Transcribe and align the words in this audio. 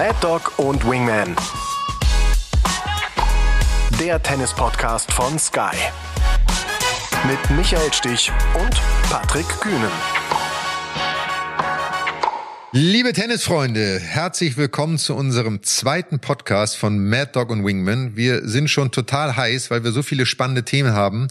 Mad 0.00 0.16
Dog 0.22 0.58
und 0.58 0.82
Wingman. 0.88 1.36
Der 4.00 4.22
Tennis-Podcast 4.22 5.12
von 5.12 5.38
Sky. 5.38 5.76
Mit 7.28 7.38
Michael 7.54 7.92
Stich 7.92 8.32
und 8.54 8.80
Patrick 9.10 9.46
Kühnen. 9.60 9.90
Liebe 12.72 13.12
Tennisfreunde, 13.12 14.00
herzlich 14.00 14.56
willkommen 14.56 14.96
zu 14.96 15.14
unserem 15.14 15.62
zweiten 15.64 16.18
Podcast 16.18 16.78
von 16.78 17.10
Mad 17.10 17.32
Dog 17.34 17.50
und 17.50 17.66
Wingman. 17.66 18.16
Wir 18.16 18.48
sind 18.48 18.70
schon 18.70 18.92
total 18.92 19.36
heiß, 19.36 19.70
weil 19.70 19.84
wir 19.84 19.92
so 19.92 20.02
viele 20.02 20.24
spannende 20.24 20.64
Themen 20.64 20.94
haben 20.94 21.28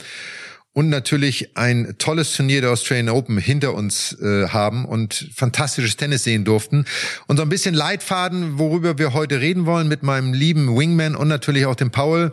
und 0.74 0.90
natürlich 0.90 1.58
ein 1.58 1.96
tolles 1.98 2.34
Turnier 2.34 2.62
der 2.62 2.72
Australian 2.72 3.10
Open 3.10 3.38
hinter 3.38 3.74
uns 3.74 4.14
äh, 4.22 4.48
haben 4.50 4.86
und 4.86 5.30
fantastisches 5.36 5.98
Tennis 5.98 6.24
sehen 6.24 6.46
durften. 6.46 6.86
Und 7.28 7.38
so 7.38 7.44
ein 7.44 7.50
bisschen 7.50 7.74
Leitfaden, 7.74 8.60
worüber 8.60 8.98
wir 8.98 9.14
heute 9.14 9.42
reden 9.42 9.66
wollen 9.66 9.88
mit 9.88 10.04
meinem 10.04 10.34
lieben 10.34 10.78
Wingman 10.78 11.16
und 11.16 11.28
natürlich 11.28 11.66
auch 11.66 11.76
dem 11.76 11.90
Paul. 11.90 12.32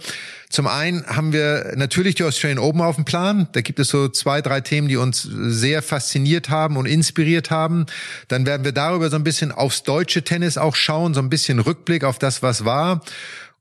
Zum 0.48 0.68
einen 0.68 1.04
haben 1.06 1.32
wir 1.32 1.72
natürlich 1.76 2.14
die 2.14 2.24
Australian 2.24 2.58
Open 2.58 2.82
auf 2.82 2.94
dem 2.94 3.04
Plan. 3.04 3.48
Da 3.52 3.62
gibt 3.62 3.80
es 3.80 3.88
so 3.88 4.08
zwei, 4.08 4.42
drei 4.42 4.60
Themen, 4.60 4.86
die 4.86 4.96
uns 4.96 5.22
sehr 5.22 5.82
fasziniert 5.82 6.50
haben 6.50 6.76
und 6.76 6.86
inspiriert 6.86 7.50
haben. 7.50 7.86
Dann 8.28 8.46
werden 8.46 8.64
wir 8.64 8.72
darüber 8.72 9.10
so 9.10 9.16
ein 9.16 9.24
bisschen 9.24 9.50
aufs 9.50 9.82
deutsche 9.82 10.22
Tennis 10.22 10.56
auch 10.56 10.76
schauen, 10.76 11.14
so 11.14 11.20
ein 11.20 11.30
bisschen 11.30 11.58
Rückblick 11.58 12.04
auf 12.04 12.18
das, 12.18 12.42
was 12.42 12.64
war. 12.64 13.02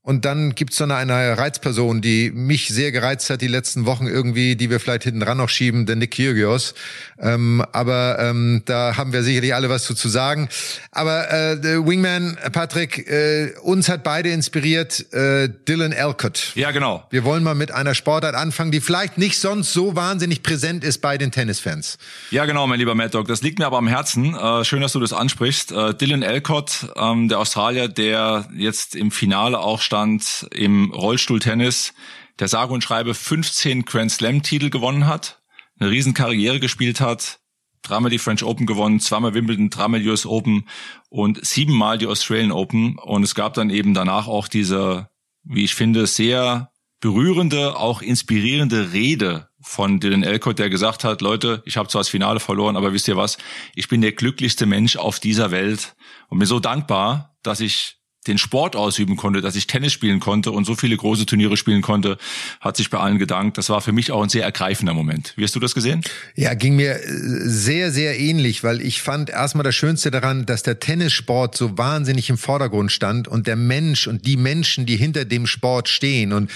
Und 0.05 0.23
dann 0.23 0.53
gibt's 0.53 0.77
dann 0.77 0.91
eine 0.91 1.35
Reizperson, 1.35 1.99
die 1.99 2.29
mich 2.29 2.67
sehr 2.67 2.91
gereizt 2.91 3.31
hat 3.31 3.41
die 3.41 3.47
letzten 3.47 3.87
Wochen 3.87 4.05
irgendwie, 4.05 4.55
die 4.55 4.69
wir 4.69 4.79
vielleicht 4.79 5.03
hinten 5.03 5.21
dran 5.21 5.37
noch 5.37 5.49
schieben, 5.49 5.87
der 5.87 5.95
Nick 5.95 6.11
Kyrgios. 6.11 6.75
Ähm, 7.17 7.65
aber 7.71 8.19
ähm, 8.19 8.61
da 8.65 8.97
haben 8.97 9.13
wir 9.13 9.23
sicherlich 9.23 9.55
alle 9.55 9.67
was 9.67 9.83
zu, 9.83 9.95
zu 9.95 10.07
sagen. 10.07 10.47
Aber 10.91 11.33
äh, 11.33 11.57
Wingman, 11.63 12.37
Patrick, 12.51 13.09
äh, 13.09 13.53
uns 13.63 13.89
hat 13.89 14.03
beide 14.03 14.29
inspiriert 14.29 15.11
äh, 15.11 15.49
Dylan 15.67 15.91
Elcott. 15.91 16.51
Ja, 16.53 16.69
genau. 16.69 17.07
Wir 17.09 17.23
wollen 17.23 17.43
mal 17.43 17.55
mit 17.55 17.71
einer 17.71 17.95
Sportart 17.95 18.35
anfangen, 18.35 18.69
die 18.69 18.81
vielleicht 18.81 19.17
nicht 19.17 19.39
sonst 19.39 19.73
so 19.73 19.95
wahnsinnig 19.95 20.43
präsent 20.43 20.83
ist 20.83 21.01
bei 21.01 21.17
den 21.17 21.31
Tennisfans. 21.31 21.97
Ja, 22.29 22.45
genau, 22.45 22.67
mein 22.67 22.77
lieber 22.77 22.93
Mad 22.93 23.09
Dog. 23.09 23.27
Das 23.27 23.41
liegt 23.41 23.57
mir 23.57 23.65
aber 23.65 23.79
am 23.79 23.87
Herzen. 23.87 24.35
Äh, 24.35 24.63
schön, 24.65 24.81
dass 24.81 24.91
du 24.93 24.99
das 24.99 25.13
ansprichst. 25.13 25.71
Äh, 25.71 25.95
Dylan 25.95 26.21
Elcott, 26.21 26.93
ähm, 26.95 27.27
der 27.27 27.39
Australier, 27.39 27.87
der 27.87 28.47
jetzt 28.55 28.95
im 28.95 29.09
Finale 29.09 29.57
auch 29.57 29.81
Stand 29.95 30.45
im 30.51 30.91
Rollstuhltennis, 30.91 31.93
der 32.39 32.49
sage 32.49 32.73
und 32.73 32.83
schreibe 32.83 33.13
15 33.13 33.85
Grand 33.85 34.11
Slam 34.11 34.43
Titel 34.43 34.69
gewonnen 34.69 35.07
hat, 35.07 35.41
eine 35.79 35.89
riesen 35.89 36.13
Karriere 36.13 36.59
gespielt 36.59 36.99
hat, 36.99 37.39
dreimal 37.81 38.11
die 38.11 38.17
French 38.17 38.43
Open 38.43 38.65
gewonnen, 38.65 38.99
zweimal 38.99 39.33
Wimbledon, 39.33 39.69
dreimal 39.69 40.05
US 40.05 40.25
Open 40.25 40.67
und 41.07 41.45
siebenmal 41.45 41.97
die 41.97 42.07
Australian 42.07 42.51
Open. 42.51 42.97
Und 42.99 43.23
es 43.23 43.35
gab 43.35 43.53
dann 43.53 43.69
eben 43.69 43.93
danach 43.93 44.27
auch 44.27 44.49
diese, 44.49 45.07
wie 45.45 45.63
ich 45.63 45.75
finde, 45.75 46.07
sehr 46.07 46.71
berührende, 46.99 47.77
auch 47.77 48.01
inspirierende 48.01 48.91
Rede 48.91 49.47
von 49.61 50.01
Dylan 50.01 50.23
Elcott, 50.23 50.59
der 50.59 50.69
gesagt 50.69 51.05
hat, 51.05 51.21
Leute, 51.21 51.63
ich 51.65 51.77
habe 51.77 51.87
zwar 51.87 52.01
das 52.01 52.09
Finale 52.09 52.41
verloren, 52.41 52.75
aber 52.75 52.91
wisst 52.91 53.07
ihr 53.07 53.15
was, 53.15 53.37
ich 53.75 53.87
bin 53.87 54.01
der 54.01 54.11
glücklichste 54.11 54.65
Mensch 54.65 54.97
auf 54.97 55.21
dieser 55.21 55.51
Welt 55.51 55.95
und 56.27 56.39
bin 56.39 56.49
so 56.49 56.59
dankbar, 56.59 57.37
dass 57.43 57.61
ich 57.61 57.95
den 58.27 58.37
Sport 58.37 58.75
ausüben 58.75 59.15
konnte, 59.15 59.41
dass 59.41 59.55
ich 59.55 59.67
Tennis 59.67 59.93
spielen 59.93 60.19
konnte 60.19 60.51
und 60.51 60.65
so 60.65 60.75
viele 60.75 60.97
große 60.97 61.25
Turniere 61.25 61.57
spielen 61.57 61.81
konnte, 61.81 62.17
hat 62.59 62.77
sich 62.77 62.89
bei 62.89 62.97
allen 62.99 63.19
gedankt. 63.19 63.57
Das 63.57 63.69
war 63.69 63.81
für 63.81 63.91
mich 63.91 64.11
auch 64.11 64.23
ein 64.23 64.29
sehr 64.29 64.43
ergreifender 64.43 64.93
Moment. 64.93 65.33
Wie 65.35 65.43
hast 65.43 65.55
du 65.55 65.59
das 65.59 65.75
gesehen? 65.75 66.01
Ja, 66.35 66.53
ging 66.53 66.75
mir 66.75 66.95
äh, 66.95 67.03
sehr, 67.05 67.91
sehr 67.91 68.19
ähnlich, 68.19 68.63
weil 68.63 68.81
ich 68.81 69.01
fand 69.01 69.29
erstmal 69.29 69.63
das 69.63 69.75
Schönste 69.75 70.11
daran, 70.11 70.45
dass 70.45 70.63
der 70.63 70.79
Tennissport 70.79 71.55
so 71.55 71.77
wahnsinnig 71.77 72.29
im 72.29 72.37
Vordergrund 72.37 72.91
stand 72.91 73.27
und 73.27 73.47
der 73.47 73.55
Mensch 73.55 74.07
und 74.07 74.25
die 74.25 74.37
Menschen, 74.37 74.85
die 74.85 74.97
hinter 74.97 75.25
dem 75.25 75.47
Sport 75.47 75.89
stehen 75.89 76.33
und 76.33 76.49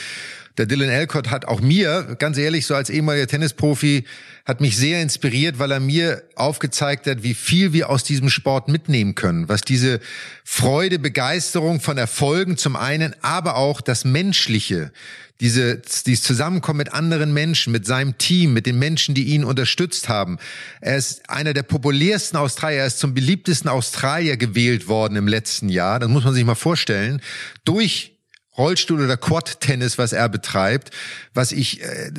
der 0.57 0.65
Dylan 0.65 0.89
Elcott 0.89 1.29
hat 1.29 1.45
auch 1.45 1.61
mir, 1.61 2.15
ganz 2.19 2.37
ehrlich, 2.37 2.65
so 2.65 2.75
als 2.75 2.89
ehemaliger 2.89 3.27
Tennisprofi, 3.27 4.05
hat 4.45 4.61
mich 4.61 4.77
sehr 4.77 5.01
inspiriert, 5.01 5.59
weil 5.59 5.71
er 5.71 5.79
mir 5.79 6.23
aufgezeigt 6.35 7.07
hat, 7.07 7.23
wie 7.23 7.33
viel 7.33 7.71
wir 7.71 7.89
aus 7.89 8.03
diesem 8.03 8.29
Sport 8.29 8.67
mitnehmen 8.67 9.15
können, 9.15 9.47
was 9.47 9.61
diese 9.61 9.99
Freude, 10.43 10.99
Begeisterung 10.99 11.79
von 11.79 11.97
Erfolgen 11.97 12.57
zum 12.57 12.75
einen, 12.75 13.15
aber 13.21 13.55
auch 13.55 13.79
das 13.79 14.05
Menschliche, 14.05 14.91
diese, 15.39 15.81
dieses 16.05 16.23
Zusammenkommen 16.23 16.79
mit 16.79 16.93
anderen 16.93 17.33
Menschen, 17.33 17.71
mit 17.71 17.85
seinem 17.85 18.17
Team, 18.17 18.51
mit 18.53 18.65
den 18.65 18.77
Menschen, 18.77 19.15
die 19.15 19.25
ihn 19.25 19.45
unterstützt 19.45 20.09
haben. 20.09 20.37
Er 20.81 20.97
ist 20.97 21.29
einer 21.29 21.53
der 21.53 21.63
populärsten 21.63 22.37
Australier, 22.37 22.79
er 22.79 22.87
ist 22.87 22.99
zum 22.99 23.13
beliebtesten 23.13 23.69
Australier 23.69 24.35
gewählt 24.35 24.87
worden 24.87 25.15
im 25.15 25.27
letzten 25.27 25.69
Jahr. 25.69 25.99
Das 25.99 26.09
muss 26.09 26.25
man 26.25 26.33
sich 26.33 26.43
mal 26.43 26.55
vorstellen. 26.55 27.21
Durch 27.63 28.18
Rollstuhl 28.59 29.03
oder 29.03 29.17
Quad-Tennis, 29.17 29.97
was 29.97 30.13
er 30.13 30.29
betreibt, 30.29 30.91
was 31.33 31.51
ich 31.51 31.81
äh, 31.81 32.11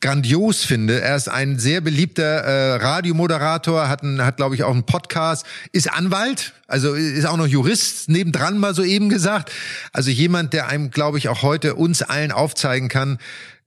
grandios 0.00 0.64
finde. 0.64 1.00
Er 1.00 1.16
ist 1.16 1.28
ein 1.28 1.58
sehr 1.58 1.82
beliebter 1.82 2.22
äh, 2.22 2.74
Radiomoderator, 2.76 3.88
hat, 3.88 4.02
hat 4.02 4.36
glaube 4.38 4.54
ich 4.54 4.62
auch 4.62 4.72
einen 4.72 4.84
Podcast, 4.84 5.44
ist 5.72 5.92
Anwalt, 5.92 6.54
also 6.66 6.94
ist 6.94 7.26
auch 7.26 7.36
noch 7.36 7.46
Jurist 7.46 8.08
nebendran 8.08 8.56
mal 8.56 8.74
so 8.74 8.84
eben 8.84 9.08
gesagt. 9.10 9.50
Also 9.92 10.10
jemand, 10.10 10.52
der 10.52 10.68
einem, 10.68 10.90
glaube 10.90 11.18
ich, 11.18 11.28
auch 11.28 11.42
heute 11.42 11.74
uns 11.74 12.00
allen 12.02 12.32
aufzeigen 12.32 12.88
kann, 12.88 13.18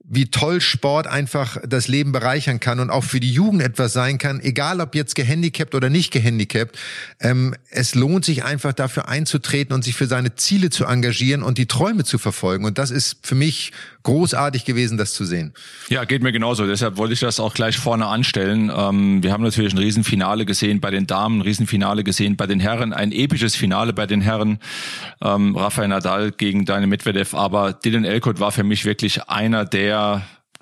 wie 0.06 0.26
toll 0.26 0.60
Sport 0.60 1.08
einfach 1.08 1.58
das 1.66 1.88
Leben 1.88 2.12
bereichern 2.12 2.60
kann 2.60 2.82
und 2.82 2.90
auch 2.90 3.06
für 3.06 3.22
die 3.22 3.32
Jugend 3.32 3.62
etwas 3.62 3.94
sein 3.94 4.18
kann, 4.18 4.42
egal 4.42 4.82
ob 4.82 4.96
jetzt 4.96 5.16
gehandicapt 5.16 5.76
oder 5.76 5.90
nicht 5.90 6.12
gehandicapt. 6.12 6.78
Ähm, 7.22 7.56
es 7.70 7.96
lohnt 7.96 8.26
sich 8.26 8.44
einfach 8.44 8.74
dafür 8.74 9.08
einzutreten 9.08 9.74
und 9.74 9.84
sich 9.84 9.96
für 9.96 10.08
seine 10.08 10.36
Ziele 10.36 10.70
zu 10.70 10.86
engagieren 10.86 11.42
und 11.42 11.58
die 11.58 11.68
Träume 11.68 12.04
zu 12.04 12.18
verfolgen. 12.18 12.66
Und 12.66 12.78
das 12.78 12.92
ist 12.92 13.26
für 13.26 13.36
mich 13.36 13.72
großartig 14.04 14.66
gewesen, 14.66 14.98
das 14.98 15.14
zu 15.14 15.24
sehen. 15.24 15.54
Ja, 15.88 16.04
geht 16.04 16.22
mir 16.22 16.34
genauso. 16.34 16.68
Deshalb 16.68 16.98
wollte 16.98 17.14
ich 17.14 17.22
das 17.22 17.40
auch 17.40 17.54
gleich 17.54 17.78
vorne 17.78 18.06
anstellen. 18.08 18.70
Ähm, 18.76 19.24
wir 19.24 19.32
haben 19.32 19.44
natürlich 19.44 19.74
ein 19.74 19.78
Riesenfinale 19.78 20.44
gesehen 20.44 20.82
bei 20.82 20.92
den 20.92 21.08
Damen, 21.08 21.38
ein 21.38 21.42
Riesenfinale 21.44 22.04
gesehen 22.04 22.36
bei 22.36 22.46
den 22.46 22.60
Herren, 22.60 22.92
ein 22.92 23.14
episches 23.14 23.56
Finale 23.56 23.94
bei 23.94 24.06
den 24.06 24.20
Herren. 24.20 24.60
Ähm, 25.22 25.56
Rafael 25.56 25.88
Nadal 25.88 26.32
gegen 26.32 26.66
Deine 26.66 26.88
Medvedev. 26.88 27.34
Aber 27.34 27.72
Dylan 27.72 28.04
Elkott 28.04 28.42
war 28.42 28.52
für 28.52 28.66
mich 28.66 28.84
wirklich 28.84 29.30
einer 29.30 29.64
der 29.64 29.93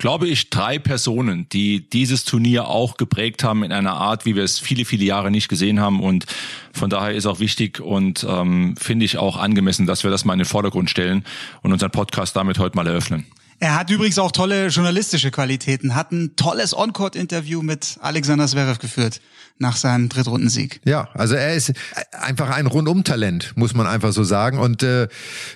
glaube 0.02 0.26
ich, 0.26 0.50
drei 0.50 0.80
Personen, 0.80 1.48
die 1.50 1.88
dieses 1.88 2.24
Turnier 2.24 2.66
auch 2.66 2.96
geprägt 2.96 3.44
haben 3.44 3.62
in 3.62 3.70
einer 3.70 3.92
Art, 3.92 4.26
wie 4.26 4.34
wir 4.34 4.42
es 4.42 4.58
viele, 4.58 4.84
viele 4.84 5.04
Jahre 5.04 5.30
nicht 5.30 5.48
gesehen 5.48 5.78
haben. 5.78 6.00
Und 6.00 6.26
von 6.72 6.90
daher 6.90 7.14
ist 7.14 7.24
auch 7.26 7.38
wichtig 7.38 7.78
und 7.78 8.26
ähm, 8.28 8.74
finde 8.76 9.04
ich 9.04 9.16
auch 9.16 9.36
angemessen, 9.36 9.86
dass 9.86 10.02
wir 10.02 10.10
das 10.10 10.24
mal 10.24 10.32
in 10.32 10.40
den 10.40 10.46
Vordergrund 10.46 10.90
stellen 10.90 11.24
und 11.62 11.72
unseren 11.72 11.92
Podcast 11.92 12.34
damit 12.34 12.58
heute 12.58 12.74
mal 12.74 12.86
eröffnen. 12.88 13.26
Er 13.62 13.76
hat 13.76 13.90
übrigens 13.90 14.18
auch 14.18 14.32
tolle 14.32 14.66
journalistische 14.66 15.30
Qualitäten, 15.30 15.94
hat 15.94 16.10
ein 16.10 16.34
tolles 16.34 16.76
On-Court-Interview 16.76 17.62
mit 17.62 17.96
Alexander 18.00 18.48
Zverev 18.48 18.80
geführt 18.80 19.20
nach 19.58 19.76
seinem 19.76 20.08
Drittrundensieg. 20.08 20.80
Ja, 20.84 21.08
also 21.14 21.36
er 21.36 21.54
ist 21.54 21.72
einfach 22.10 22.50
ein 22.50 22.66
Rundum-Talent, 22.66 23.52
muss 23.54 23.72
man 23.72 23.86
einfach 23.86 24.12
so 24.12 24.24
sagen. 24.24 24.58
Und 24.58 24.82
äh, 24.82 25.06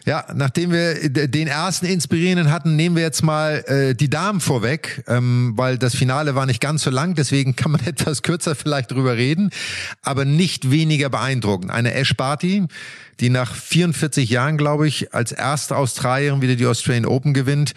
ja, 0.04 0.24
nachdem 0.36 0.70
wir 0.70 1.10
den 1.10 1.48
ersten 1.48 1.86
Inspirierenden 1.86 2.52
hatten, 2.52 2.76
nehmen 2.76 2.94
wir 2.94 3.02
jetzt 3.02 3.24
mal 3.24 3.64
äh, 3.66 3.94
die 3.96 4.08
Damen 4.08 4.38
vorweg, 4.38 5.02
ähm, 5.08 5.54
weil 5.56 5.76
das 5.76 5.96
Finale 5.96 6.36
war 6.36 6.46
nicht 6.46 6.60
ganz 6.60 6.84
so 6.84 6.90
lang, 6.90 7.16
deswegen 7.16 7.56
kann 7.56 7.72
man 7.72 7.80
etwas 7.86 8.22
kürzer 8.22 8.54
vielleicht 8.54 8.92
drüber 8.92 9.16
reden, 9.16 9.50
aber 10.02 10.24
nicht 10.24 10.70
weniger 10.70 11.08
beeindruckend. 11.08 11.72
Eine 11.72 11.92
Ash 11.94 12.14
Barty, 12.16 12.68
die 13.20 13.30
nach 13.30 13.54
44 13.54 14.28
Jahren, 14.28 14.58
glaube 14.58 14.86
ich, 14.86 15.14
als 15.14 15.32
erste 15.32 15.76
Australierin 15.76 16.42
wieder 16.42 16.56
die 16.56 16.66
Australian 16.66 17.06
Open 17.06 17.34
gewinnt 17.34 17.74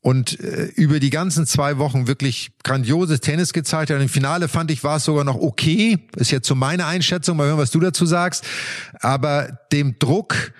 und 0.00 0.40
äh, 0.40 0.64
über 0.76 0.98
die 0.98 1.10
ganzen 1.10 1.46
zwei 1.46 1.78
Wochen 1.78 2.06
wirklich 2.06 2.52
grandioses 2.62 3.20
Tennis 3.20 3.52
gezeigt 3.52 3.90
hat. 3.90 4.00
Im 4.00 4.08
Finale 4.08 4.48
fand 4.48 4.70
ich, 4.70 4.82
war 4.82 4.96
es 4.96 5.04
sogar 5.04 5.24
noch 5.24 5.36
okay. 5.36 5.98
Ist 6.16 6.30
jetzt 6.30 6.48
so 6.48 6.54
meine 6.54 6.86
Einschätzung, 6.86 7.36
mal 7.36 7.46
hören, 7.46 7.58
was 7.58 7.70
du 7.70 7.80
dazu 7.80 8.06
sagst. 8.06 8.44
Aber 9.00 9.58
dem 9.72 9.98
Druck, 9.98 10.52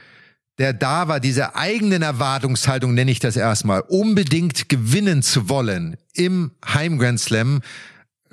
der 0.58 0.74
da 0.74 1.08
war, 1.08 1.20
diese 1.20 1.56
eigenen 1.56 2.02
Erwartungshaltung 2.02 2.92
nenne 2.92 3.10
ich 3.10 3.18
das 3.18 3.36
erstmal, 3.36 3.80
unbedingt 3.80 4.68
gewinnen 4.68 5.22
zu 5.22 5.48
wollen 5.48 5.96
im 6.12 6.50
Heim 6.66 6.98
Grand 6.98 7.18
Slam, 7.18 7.62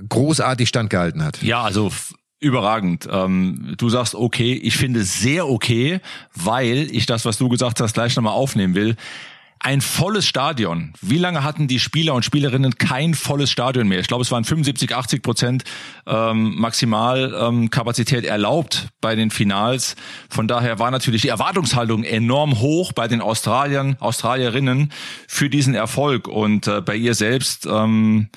großartig 0.10 0.68
standgehalten 0.68 1.24
hat. 1.24 1.42
Ja, 1.42 1.64
also 1.64 1.92
Überragend. 2.40 3.08
Ähm, 3.12 3.74
du 3.78 3.90
sagst 3.90 4.14
okay, 4.16 4.54
ich 4.54 4.78
finde 4.78 5.04
sehr 5.04 5.48
okay, 5.48 6.02
weil 6.36 6.88
ich 6.92 7.06
das, 7.06 7.26
was 7.26 7.38
du 7.38 7.50
gesagt 7.50 7.82
hast, 7.82 7.94
gleich 7.94 8.16
nochmal 8.16 8.34
aufnehmen 8.34 8.76
will 8.76 8.96
ein 9.60 9.82
volles 9.82 10.26
Stadion. 10.26 10.94
Wie 11.02 11.18
lange 11.18 11.44
hatten 11.44 11.68
die 11.68 11.80
Spieler 11.80 12.14
und 12.14 12.24
Spielerinnen 12.24 12.78
kein 12.78 13.14
volles 13.14 13.50
Stadion 13.50 13.88
mehr? 13.88 14.00
Ich 14.00 14.08
glaube, 14.08 14.22
es 14.22 14.32
waren 14.32 14.44
75, 14.44 14.96
80 14.96 15.22
Prozent 15.22 15.64
ähm, 16.06 16.56
Maximalkapazität 16.58 18.24
ähm, 18.24 18.30
erlaubt 18.30 18.90
bei 19.02 19.16
den 19.16 19.32
Finals. 19.32 19.96
Von 20.30 20.48
daher 20.48 20.80
war 20.80 20.92
natürlich 20.92 21.24
die 21.24 21.30
Erwartungshaltung 21.30 22.04
enorm 22.04 22.60
hoch 22.60 22.94
bei 22.94 23.08
den 23.08 23.22
Australiern, 23.22 23.98
Australierinnen 24.00 24.92
für 25.28 25.50
diesen 25.50 25.74
Erfolg. 25.74 26.28
Und 26.28 26.68
äh, 26.68 26.82
bei 26.82 26.96
ihr 26.96 27.16
selbst, 27.16 27.66
ähm, 27.66 28.30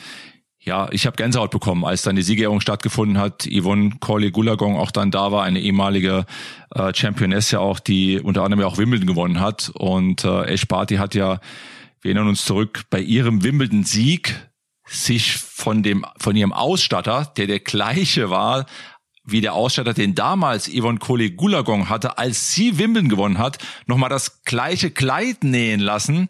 ja, 0.62 0.88
ich 0.92 1.06
habe 1.06 1.16
Gänsehaut 1.16 1.50
bekommen, 1.50 1.86
als 1.86 2.02
dann 2.02 2.16
die 2.16 2.22
Siegerehrung 2.22 2.60
stattgefunden 2.60 3.16
hat. 3.16 3.48
Yvonne 3.50 3.92
Corley-Gulagong 3.98 4.76
auch 4.76 4.90
dann 4.90 5.10
da 5.10 5.32
war, 5.32 5.42
eine 5.42 5.60
ehemalige 5.60 6.26
äh, 6.74 6.92
Championess 6.94 7.50
ja 7.50 7.60
auch, 7.60 7.80
die 7.80 8.20
unter 8.20 8.42
anderem 8.42 8.60
ja 8.60 8.66
auch 8.66 8.76
Wimbledon 8.76 9.06
gewonnen 9.06 9.40
hat. 9.40 9.72
Und 9.74 10.24
äh, 10.24 10.52
Ash 10.52 10.68
Barty 10.68 10.96
hat 10.96 11.14
ja, 11.14 11.40
wir 12.02 12.10
erinnern 12.10 12.28
uns 12.28 12.44
zurück, 12.44 12.82
bei 12.90 13.00
ihrem 13.00 13.42
Wimbledon-Sieg 13.42 14.48
sich 14.86 15.36
von 15.36 15.82
dem 15.82 16.04
von 16.18 16.36
ihrem 16.36 16.52
Ausstatter, 16.52 17.32
der 17.36 17.46
der 17.46 17.60
gleiche 17.60 18.28
war 18.28 18.66
wie 19.22 19.40
der 19.40 19.54
Ausstatter, 19.54 19.94
den 19.94 20.14
damals 20.14 20.68
Yvonne 20.68 20.98
Coley-Gulagong 20.98 21.88
hatte, 21.88 22.18
als 22.18 22.52
sie 22.52 22.78
Wimbledon 22.78 23.08
gewonnen 23.08 23.38
hat, 23.38 23.58
nochmal 23.86 24.10
das 24.10 24.42
gleiche 24.42 24.90
Kleid 24.90 25.44
nähen 25.44 25.78
lassen 25.78 26.28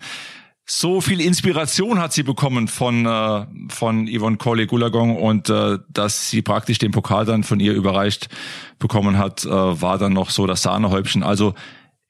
so 0.73 1.01
viel 1.01 1.21
Inspiration 1.21 1.99
hat 1.99 2.13
sie 2.13 2.23
bekommen 2.23 2.69
von 2.69 3.05
äh, 3.05 3.47
von 3.71 4.07
Yvonne 4.07 4.37
Coley 4.37 4.67
Gulagong 4.67 5.17
und 5.17 5.51
äh, 5.51 5.79
dass 5.89 6.31
sie 6.31 6.43
praktisch 6.43 6.79
den 6.79 6.93
Pokal 6.93 7.25
dann 7.25 7.43
von 7.43 7.59
ihr 7.59 7.73
überreicht 7.73 8.29
bekommen 8.79 9.19
hat, 9.19 9.45
äh, 9.45 9.51
war 9.51 9.99
dann 9.99 10.13
noch 10.13 10.31
so 10.31 10.47
das 10.47 10.63
Sahnehäubchen. 10.63 11.25
Also 11.25 11.55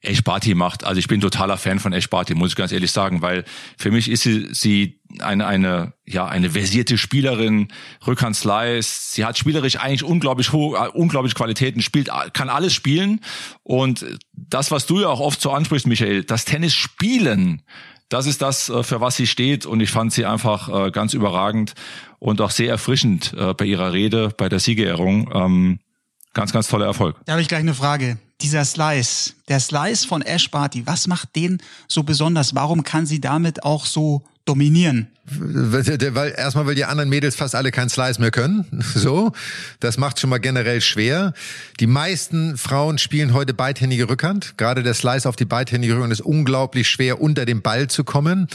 Ash 0.03 0.23
Barty 0.23 0.53
macht, 0.53 0.83
also 0.83 0.99
ich 0.99 1.07
bin 1.07 1.21
totaler 1.21 1.57
Fan 1.57 1.79
von 1.79 1.91
Ash 1.91 2.09
Barty, 2.09 2.35
muss 2.35 2.51
ich 2.51 2.55
ganz 2.55 2.71
ehrlich 2.71 2.91
sagen, 2.91 3.23
weil 3.23 3.45
für 3.77 3.89
mich 3.89 4.09
ist 4.09 4.23
sie, 4.23 4.47
sie 4.51 4.99
eine, 5.19 5.47
eine, 5.47 5.93
ja, 6.05 6.27
eine 6.27 6.51
versierte 6.51 6.99
Spielerin, 6.99 7.67
Rückhand 8.05 8.35
Slice, 8.35 9.13
sie 9.13 9.25
hat 9.25 9.39
spielerisch 9.39 9.77
eigentlich 9.77 10.03
unglaublich 10.03 10.53
hohe, 10.53 10.77
äh, 10.77 10.89
unglaublich 10.89 11.33
Qualitäten, 11.33 11.81
spielt, 11.81 12.09
kann 12.33 12.49
alles 12.49 12.73
spielen 12.73 13.21
und 13.63 14.05
das, 14.33 14.69
was 14.69 14.85
du 14.85 15.01
ja 15.01 15.07
auch 15.07 15.19
oft 15.19 15.41
so 15.41 15.51
ansprichst, 15.51 15.87
Michael, 15.87 16.23
das 16.23 16.45
Tennis 16.45 16.73
spielen, 16.73 17.63
das 18.11 18.25
ist 18.25 18.41
das, 18.41 18.69
äh, 18.69 18.83
für 18.83 19.01
was 19.01 19.15
sie 19.15 19.25
steht. 19.25 19.65
Und 19.65 19.79
ich 19.79 19.89
fand 19.89 20.13
sie 20.13 20.25
einfach 20.25 20.87
äh, 20.87 20.91
ganz 20.91 21.13
überragend 21.13 21.73
und 22.19 22.41
auch 22.41 22.51
sehr 22.51 22.69
erfrischend 22.69 23.33
äh, 23.33 23.53
bei 23.53 23.65
ihrer 23.65 23.93
Rede, 23.93 24.33
bei 24.37 24.49
der 24.49 24.59
Siegerehrung. 24.59 25.31
Ähm, 25.33 25.79
ganz, 26.33 26.51
ganz 26.51 26.67
toller 26.67 26.85
Erfolg. 26.85 27.15
Da 27.25 27.33
habe 27.33 27.41
ich 27.41 27.47
gleich 27.47 27.61
eine 27.61 27.73
Frage. 27.73 28.17
Dieser 28.41 28.65
Slice, 28.65 29.33
der 29.47 29.59
Slice 29.59 30.05
von 30.05 30.21
Ash 30.23 30.49
Barty, 30.49 30.85
was 30.85 31.07
macht 31.07 31.35
den 31.35 31.61
so 31.87 32.03
besonders? 32.03 32.53
Warum 32.53 32.83
kann 32.83 33.05
sie 33.05 33.21
damit 33.21 33.63
auch 33.63 33.85
so 33.85 34.23
dominieren? 34.45 35.07
Weil 35.39 36.33
erstmal, 36.37 36.65
weil 36.65 36.75
die 36.75 36.85
anderen 36.85 37.09
Mädels 37.09 37.35
fast 37.35 37.55
alle 37.55 37.71
kein 37.71 37.89
Slice 37.89 38.19
mehr 38.19 38.31
können. 38.31 38.65
So, 39.01 39.31
das 39.79 39.97
macht 39.97 40.19
schon 40.19 40.29
mal 40.29 40.39
generell 40.39 40.81
schwer. 40.81 41.33
Die 41.79 41.87
meisten 41.87 42.57
Frauen 42.57 42.97
spielen 42.97 43.33
heute 43.33 43.53
beidhändige 43.53 44.09
Rückhand. 44.09 44.57
Gerade 44.57 44.83
der 44.83 44.93
Slice 44.93 45.27
auf 45.27 45.35
die 45.35 45.45
beidhändige 45.45 45.95
Rückhand 45.95 46.13
ist 46.13 46.21
unglaublich 46.21 46.89
schwer, 46.89 47.21
unter 47.21 47.45
den 47.45 47.61
Ball 47.61 47.87
zu 47.87 48.03
kommen. 48.03 48.47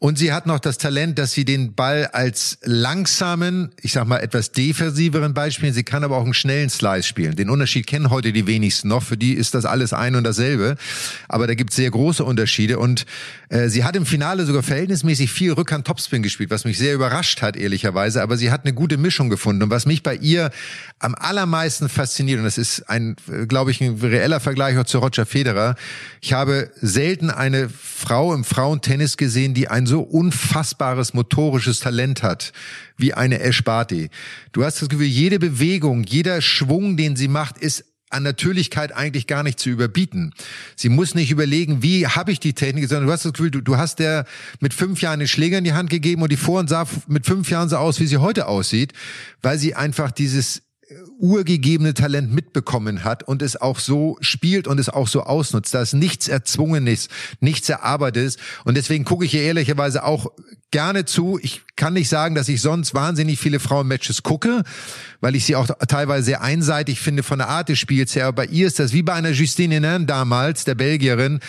Und 0.00 0.16
sie 0.16 0.32
hat 0.32 0.46
noch 0.46 0.60
das 0.60 0.78
Talent, 0.78 1.18
dass 1.18 1.32
sie 1.32 1.44
den 1.44 1.74
Ball 1.74 2.06
als 2.12 2.58
langsamen, 2.62 3.72
ich 3.82 3.94
sag 3.94 4.06
mal 4.06 4.18
etwas 4.18 4.52
defensiveren 4.52 5.34
Ball 5.34 5.50
spielen. 5.50 5.72
Sie 5.72 5.82
kann 5.82 6.04
aber 6.04 6.18
auch 6.18 6.24
einen 6.24 6.34
schnellen 6.34 6.70
Slice 6.70 7.08
spielen. 7.08 7.34
Den 7.34 7.50
Unterschied 7.50 7.88
kennen 7.88 8.08
heute 8.08 8.32
die 8.32 8.46
wenigsten 8.46 8.86
noch. 8.86 9.02
Für 9.02 9.16
die 9.16 9.32
ist 9.32 9.54
das 9.54 9.64
alles 9.64 9.92
ein 9.92 10.14
und 10.14 10.22
dasselbe. 10.22 10.76
Aber 11.26 11.48
da 11.48 11.54
gibt 11.54 11.70
es 11.70 11.76
sehr 11.76 11.90
große 11.90 12.22
Unterschiede. 12.24 12.78
Und 12.78 13.06
äh, 13.48 13.68
sie 13.68 13.82
hat 13.82 13.96
im 13.96 14.06
Finale 14.06 14.46
sogar 14.46 14.62
verhältnismäßig 14.62 15.32
viel 15.32 15.52
Rückhand-Topspin 15.52 16.22
gespielt, 16.22 16.50
was 16.50 16.64
mich 16.64 16.78
sehr 16.78 16.94
überrascht 16.94 17.42
hat, 17.42 17.56
ehrlicherweise. 17.56 18.22
Aber 18.22 18.36
sie 18.36 18.52
hat 18.52 18.64
eine 18.64 18.74
gute 18.74 18.98
Mischung 18.98 19.30
gefunden. 19.30 19.64
Und 19.64 19.70
was 19.70 19.84
mich 19.84 20.04
bei 20.04 20.14
ihr 20.14 20.52
am 21.00 21.16
allermeisten 21.16 21.88
fasziniert, 21.88 22.38
und 22.38 22.44
das 22.44 22.56
ist 22.56 22.88
ein, 22.88 23.16
glaube 23.48 23.72
ich, 23.72 23.80
ein 23.80 23.98
reeller 24.00 24.38
Vergleich 24.38 24.78
auch 24.78 24.84
zu 24.84 24.98
Roger 24.98 25.26
Federer. 25.26 25.74
Ich 26.20 26.34
habe 26.34 26.70
selten 26.80 27.30
eine 27.30 27.68
Frau 27.68 28.32
im 28.32 28.44
Frauentennis 28.44 29.16
gesehen, 29.16 29.54
die 29.54 29.66
ein 29.66 29.87
so 29.88 30.00
unfassbares 30.00 31.14
motorisches 31.14 31.80
Talent 31.80 32.22
hat 32.22 32.52
wie 32.96 33.14
eine 33.14 33.40
Ash. 33.40 33.62
Du 34.52 34.64
hast 34.64 34.80
das 34.80 34.88
Gefühl, 34.88 35.06
jede 35.06 35.38
Bewegung, 35.38 36.04
jeder 36.04 36.40
Schwung, 36.40 36.96
den 36.96 37.16
sie 37.16 37.28
macht, 37.28 37.58
ist 37.58 37.84
an 38.10 38.22
Natürlichkeit 38.22 38.94
eigentlich 38.94 39.26
gar 39.26 39.42
nicht 39.42 39.58
zu 39.58 39.68
überbieten. 39.68 40.32
Sie 40.76 40.88
muss 40.88 41.14
nicht 41.14 41.30
überlegen, 41.30 41.82
wie 41.82 42.06
habe 42.06 42.32
ich 42.32 42.40
die 42.40 42.54
Technik, 42.54 42.88
sondern 42.88 43.06
du 43.06 43.12
hast 43.12 43.24
das 43.24 43.32
Gefühl, 43.32 43.50
du, 43.50 43.60
du 43.60 43.76
hast 43.76 43.98
der 43.98 44.24
mit 44.60 44.72
fünf 44.72 45.00
Jahren 45.00 45.18
den 45.18 45.28
Schläger 45.28 45.58
in 45.58 45.64
die 45.64 45.72
Hand 45.72 45.90
gegeben 45.90 46.22
und 46.22 46.32
die 46.32 46.36
Vorhand 46.36 46.70
sah 46.70 46.86
mit 47.06 47.26
fünf 47.26 47.50
Jahren 47.50 47.68
so 47.68 47.76
aus, 47.76 48.00
wie 48.00 48.06
sie 48.06 48.18
heute 48.18 48.46
aussieht, 48.46 48.92
weil 49.42 49.58
sie 49.58 49.74
einfach 49.74 50.10
dieses 50.10 50.62
urgegebene 51.18 51.94
Talent 51.94 52.32
mitbekommen 52.32 53.04
hat 53.04 53.22
und 53.22 53.42
es 53.42 53.60
auch 53.60 53.78
so 53.78 54.16
spielt 54.20 54.66
und 54.66 54.78
es 54.78 54.88
auch 54.88 55.08
so 55.08 55.22
ausnutzt. 55.22 55.74
Da 55.74 55.82
ist 55.82 55.92
nichts 55.92 56.28
Erzwungenes, 56.28 57.08
nichts 57.40 57.68
Erarbeitetes. 57.68 58.36
Und 58.64 58.76
deswegen 58.76 59.04
gucke 59.04 59.24
ich 59.24 59.32
hier 59.32 59.42
ehrlicherweise 59.42 60.04
auch 60.04 60.32
gerne 60.70 61.04
zu. 61.04 61.38
Ich 61.42 61.62
kann 61.76 61.94
nicht 61.94 62.08
sagen, 62.08 62.34
dass 62.34 62.48
ich 62.48 62.60
sonst 62.60 62.94
wahnsinnig 62.94 63.38
viele 63.38 63.60
Frauenmatches 63.60 64.22
gucke, 64.22 64.62
weil 65.20 65.34
ich 65.34 65.44
sie 65.44 65.56
auch 65.56 65.66
teilweise 65.88 66.24
sehr 66.24 66.42
einseitig 66.42 67.00
finde 67.00 67.22
von 67.22 67.38
der 67.38 67.48
Art 67.48 67.68
des 67.68 67.78
Spiels 67.78 68.14
her. 68.14 68.26
Aber 68.26 68.44
bei 68.44 68.46
ihr 68.46 68.66
ist 68.66 68.78
das 68.78 68.92
wie 68.92 69.02
bei 69.02 69.14
einer 69.14 69.30
Justine 69.30 69.76
Henin 69.76 70.06
damals, 70.06 70.64
der 70.64 70.74
Belgierin, 70.74 71.40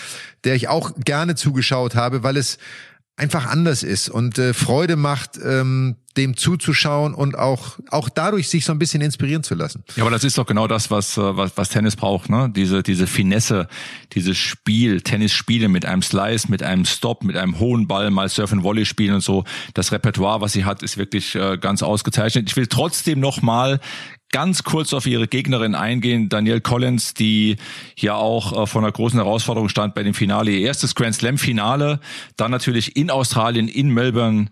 der 0.43 0.55
ich 0.55 0.67
auch 0.67 0.91
gerne 1.03 1.35
zugeschaut 1.35 1.95
habe, 1.95 2.23
weil 2.23 2.37
es 2.37 2.57
einfach 3.19 3.45
anders 3.45 3.83
ist 3.83 4.09
und 4.09 4.37
äh, 4.39 4.53
Freude 4.53 4.95
macht, 4.95 5.37
ähm, 5.43 5.97
dem 6.17 6.35
zuzuschauen 6.35 7.13
und 7.13 7.37
auch 7.37 7.77
auch 7.91 8.09
dadurch 8.09 8.49
sich 8.49 8.65
so 8.65 8.71
ein 8.71 8.79
bisschen 8.79 9.01
inspirieren 9.01 9.43
zu 9.43 9.55
lassen. 9.55 9.83
Ja, 9.95 10.03
aber 10.03 10.11
das 10.11 10.23
ist 10.23 10.37
doch 10.37 10.45
genau 10.45 10.67
das, 10.67 10.89
was 10.89 11.17
äh, 11.17 11.37
was, 11.37 11.51
was 11.55 11.69
Tennis 11.69 11.95
braucht, 11.95 12.29
ne? 12.29 12.51
Diese 12.53 12.83
diese 12.83 13.07
Finesse, 13.07 13.67
dieses 14.13 14.37
Spiel, 14.37 15.01
Tennisspiele 15.01 15.69
mit 15.69 15.85
einem 15.85 16.01
Slice, 16.01 16.49
mit 16.49 16.63
einem 16.63 16.85
Stop, 16.85 17.23
mit 17.23 17.37
einem 17.37 17.59
hohen 17.59 17.87
Ball, 17.87 18.09
mal 18.11 18.27
Surf 18.27 18.51
and 18.51 18.63
Volley 18.63 18.85
spielen 18.85 19.15
und 19.15 19.21
so. 19.21 19.43
Das 19.73 19.91
Repertoire, 19.91 20.41
was 20.41 20.53
sie 20.53 20.65
hat, 20.65 20.81
ist 20.83 20.97
wirklich 20.97 21.35
äh, 21.35 21.57
ganz 21.57 21.83
ausgezeichnet. 21.83 22.49
Ich 22.49 22.55
will 22.55 22.67
trotzdem 22.67 23.19
noch 23.19 23.41
mal 23.41 23.79
ganz 24.31 24.63
kurz 24.63 24.93
auf 24.93 25.05
ihre 25.05 25.27
Gegnerin 25.27 25.75
eingehen. 25.75 26.29
Danielle 26.29 26.61
Collins, 26.61 27.13
die 27.13 27.57
ja 27.97 28.15
auch 28.15 28.63
äh, 28.63 28.67
vor 28.67 28.81
einer 28.81 28.91
großen 28.91 29.19
Herausforderung 29.19 29.69
stand 29.69 29.95
bei 29.95 30.03
dem 30.03 30.13
Finale. 30.13 30.51
Ihr 30.51 30.67
erstes 30.67 30.95
Grand 30.95 31.15
Slam 31.15 31.37
Finale. 31.37 31.99
Dann 32.37 32.51
natürlich 32.51 32.95
in 32.95 33.09
Australien, 33.09 33.67
in 33.67 33.89
Melbourne. 33.89 34.47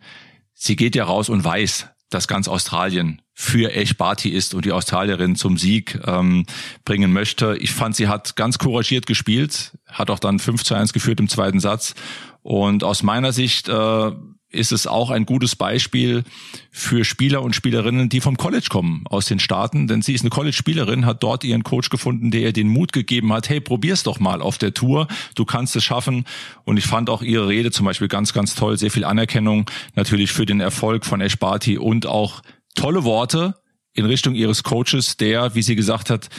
Sie 0.54 0.76
geht 0.76 0.96
ja 0.96 1.04
raus 1.04 1.30
und 1.30 1.44
weiß, 1.44 1.88
dass 2.10 2.28
ganz 2.28 2.48
Australien 2.48 3.22
für 3.34 3.72
Ash 3.74 3.96
Barty 3.96 4.30
ist 4.30 4.56
und 4.56 4.66
die 4.66 4.72
Australierin 4.72 5.36
zum 5.36 5.58
Sieg 5.58 6.00
ähm, 6.06 6.46
bringen 6.86 7.14
möchte. 7.14 7.56
Ich 7.60 7.72
fand, 7.72 7.96
sie 7.96 8.08
hat 8.08 8.36
ganz 8.36 8.58
couragiert 8.58 9.06
gespielt, 9.06 9.78
hat 9.86 10.10
auch 10.10 10.20
dann 10.20 10.40
5 10.40 10.64
zu 10.64 10.74
1 10.74 10.94
geführt 10.94 11.20
im 11.20 11.30
zweiten 11.30 11.60
Satz. 11.60 11.94
Und 12.42 12.84
aus 12.84 13.04
meiner 13.04 13.34
Sicht 13.34 13.70
äh, 13.70 14.12
ist 14.58 14.72
es 14.72 14.88
auch 14.88 15.10
ein 15.10 15.26
gutes 15.26 15.56
Beispiel 15.56 16.24
für 16.72 17.06
Spieler 17.06 17.42
und 17.42 17.56
Spielerinnen, 17.56 18.10
die 18.10 18.22
vom 18.22 18.38
College 18.38 18.68
kommen, 18.70 19.04
aus 19.10 19.28
den 19.28 19.40
Staaten. 19.40 19.88
Denn 19.88 20.02
sie 20.02 20.14
ist 20.14 20.22
eine 20.22 20.30
College-Spielerin, 20.30 21.06
hat 21.06 21.24
dort 21.24 21.44
ihren 21.44 21.64
Coach 21.64 21.90
gefunden, 21.90 22.32
der 22.32 22.42
ihr 22.42 22.54
den 22.54 22.68
Mut 22.68 22.92
gegeben 22.92 23.32
hat, 23.32 23.50
hey, 23.50 23.62
probier's 23.62 24.04
doch 24.04 24.20
mal 24.20 24.42
auf 24.42 24.58
der 24.58 24.74
Tour, 24.74 25.08
du 25.36 25.46
kannst 25.46 25.76
es 25.76 25.84
schaffen. 25.84 26.26
Und 26.66 26.78
ich 26.78 26.86
fand 26.86 27.10
auch 27.10 27.22
ihre 27.22 27.48
Rede 27.48 27.72
zum 27.72 27.86
Beispiel 27.86 28.08
ganz, 28.08 28.34
ganz 28.34 28.56
toll, 28.56 28.78
sehr 28.78 28.92
viel 28.92 29.06
Anerkennung 29.06 29.70
natürlich 29.96 30.32
für 30.32 30.46
den 30.46 30.60
Erfolg 30.60 31.06
von 31.06 31.22
Ash 31.22 31.38
Barty 31.38 31.78
und 31.78 32.06
auch 32.06 32.42
tolle 32.76 33.04
Worte 33.04 33.56
in 33.94 34.06
Richtung 34.06 34.36
ihres 34.36 34.64
Coaches, 34.64 35.18
der, 35.18 35.56
wie 35.56 35.62
sie 35.62 35.76
gesagt 35.76 36.10
hat, 36.10 36.30